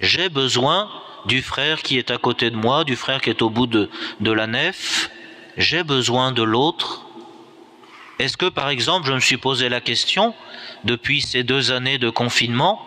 J'ai 0.00 0.28
besoin 0.28 0.90
du 1.26 1.42
frère 1.42 1.82
qui 1.82 1.98
est 1.98 2.10
à 2.10 2.18
côté 2.18 2.50
de 2.50 2.56
moi, 2.56 2.84
du 2.84 2.96
frère 2.96 3.20
qui 3.20 3.30
est 3.30 3.42
au 3.42 3.50
bout 3.50 3.66
de, 3.66 3.90
de 4.20 4.32
la 4.32 4.46
nef. 4.46 5.10
J'ai 5.56 5.82
besoin 5.82 6.32
de 6.32 6.42
l'autre. 6.42 7.06
Est-ce 8.18 8.36
que, 8.36 8.46
par 8.46 8.68
exemple, 8.68 9.06
je 9.06 9.12
me 9.12 9.20
suis 9.20 9.36
posé 9.36 9.68
la 9.68 9.80
question, 9.80 10.34
depuis 10.84 11.20
ces 11.20 11.42
deux 11.42 11.70
années 11.70 11.98
de 11.98 12.08
confinement, 12.08 12.80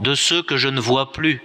de 0.00 0.14
ceux 0.14 0.42
que 0.42 0.56
je 0.56 0.68
ne 0.68 0.80
vois 0.80 1.12
plus 1.12 1.42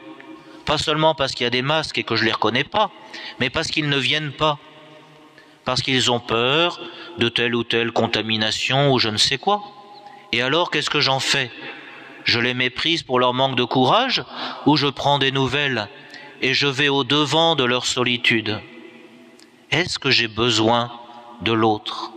Pas 0.67 0.77
seulement 0.77 1.15
parce 1.15 1.31
qu'il 1.31 1.45
y 1.45 1.47
a 1.47 1.49
des 1.49 1.61
masques 1.61 1.97
et 1.97 2.03
que 2.03 2.17
je 2.17 2.23
ne 2.23 2.27
les 2.27 2.33
reconnais 2.33 2.65
pas, 2.65 2.91
mais 3.39 3.49
parce 3.49 3.69
qu'ils 3.69 3.87
ne 3.87 3.97
viennent 3.97 4.33
pas. 4.33 4.59
Parce 5.63 5.81
qu'ils 5.81 6.11
ont 6.11 6.19
peur 6.19 6.79
de 7.17 7.29
telle 7.29 7.55
ou 7.55 7.63
telle 7.63 7.93
contamination 7.93 8.91
ou 8.91 8.99
je 8.99 9.07
ne 9.07 9.17
sais 9.17 9.37
quoi. 9.37 9.63
Et 10.33 10.41
alors, 10.41 10.69
qu'est-ce 10.69 10.89
que 10.89 10.99
j'en 10.99 11.21
fais? 11.21 11.49
Je 12.25 12.39
les 12.39 12.53
méprise 12.53 13.01
pour 13.01 13.17
leur 13.17 13.33
manque 13.33 13.55
de 13.55 13.63
courage 13.63 14.25
ou 14.65 14.75
je 14.75 14.87
prends 14.87 15.19
des 15.19 15.31
nouvelles 15.31 15.87
et 16.41 16.53
je 16.53 16.67
vais 16.67 16.89
au 16.89 17.05
devant 17.05 17.55
de 17.55 17.63
leur 17.63 17.85
solitude? 17.85 18.59
Est-ce 19.71 19.99
que 19.99 20.11
j'ai 20.11 20.27
besoin 20.27 20.91
de 21.41 21.53
l'autre? 21.53 22.11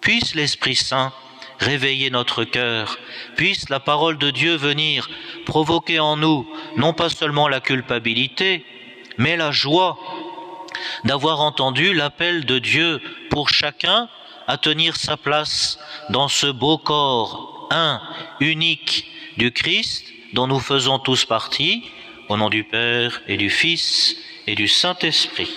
Puisse 0.00 0.36
l'Esprit 0.36 0.76
Saint 0.76 1.12
réveiller 1.60 2.10
notre 2.10 2.44
cœur, 2.44 2.98
puisse 3.36 3.68
la 3.68 3.80
parole 3.80 4.18
de 4.18 4.30
Dieu 4.30 4.56
venir 4.56 5.08
provoquer 5.46 6.00
en 6.00 6.16
nous 6.16 6.50
non 6.76 6.92
pas 6.92 7.10
seulement 7.10 7.48
la 7.48 7.60
culpabilité, 7.60 8.64
mais 9.18 9.36
la 9.36 9.52
joie 9.52 9.98
d'avoir 11.04 11.40
entendu 11.40 11.92
l'appel 11.94 12.44
de 12.44 12.58
Dieu 12.58 13.00
pour 13.28 13.50
chacun 13.50 14.08
à 14.46 14.56
tenir 14.56 14.96
sa 14.96 15.16
place 15.16 15.78
dans 16.08 16.28
ce 16.28 16.46
beau 16.46 16.78
corps, 16.78 17.68
un, 17.70 18.00
unique 18.40 19.06
du 19.36 19.52
Christ, 19.52 20.06
dont 20.32 20.46
nous 20.46 20.60
faisons 20.60 20.98
tous 20.98 21.24
partie, 21.24 21.84
au 22.28 22.36
nom 22.36 22.48
du 22.48 22.64
Père 22.64 23.20
et 23.28 23.36
du 23.36 23.50
Fils 23.50 24.16
et 24.46 24.54
du 24.54 24.66
Saint-Esprit. 24.66 25.50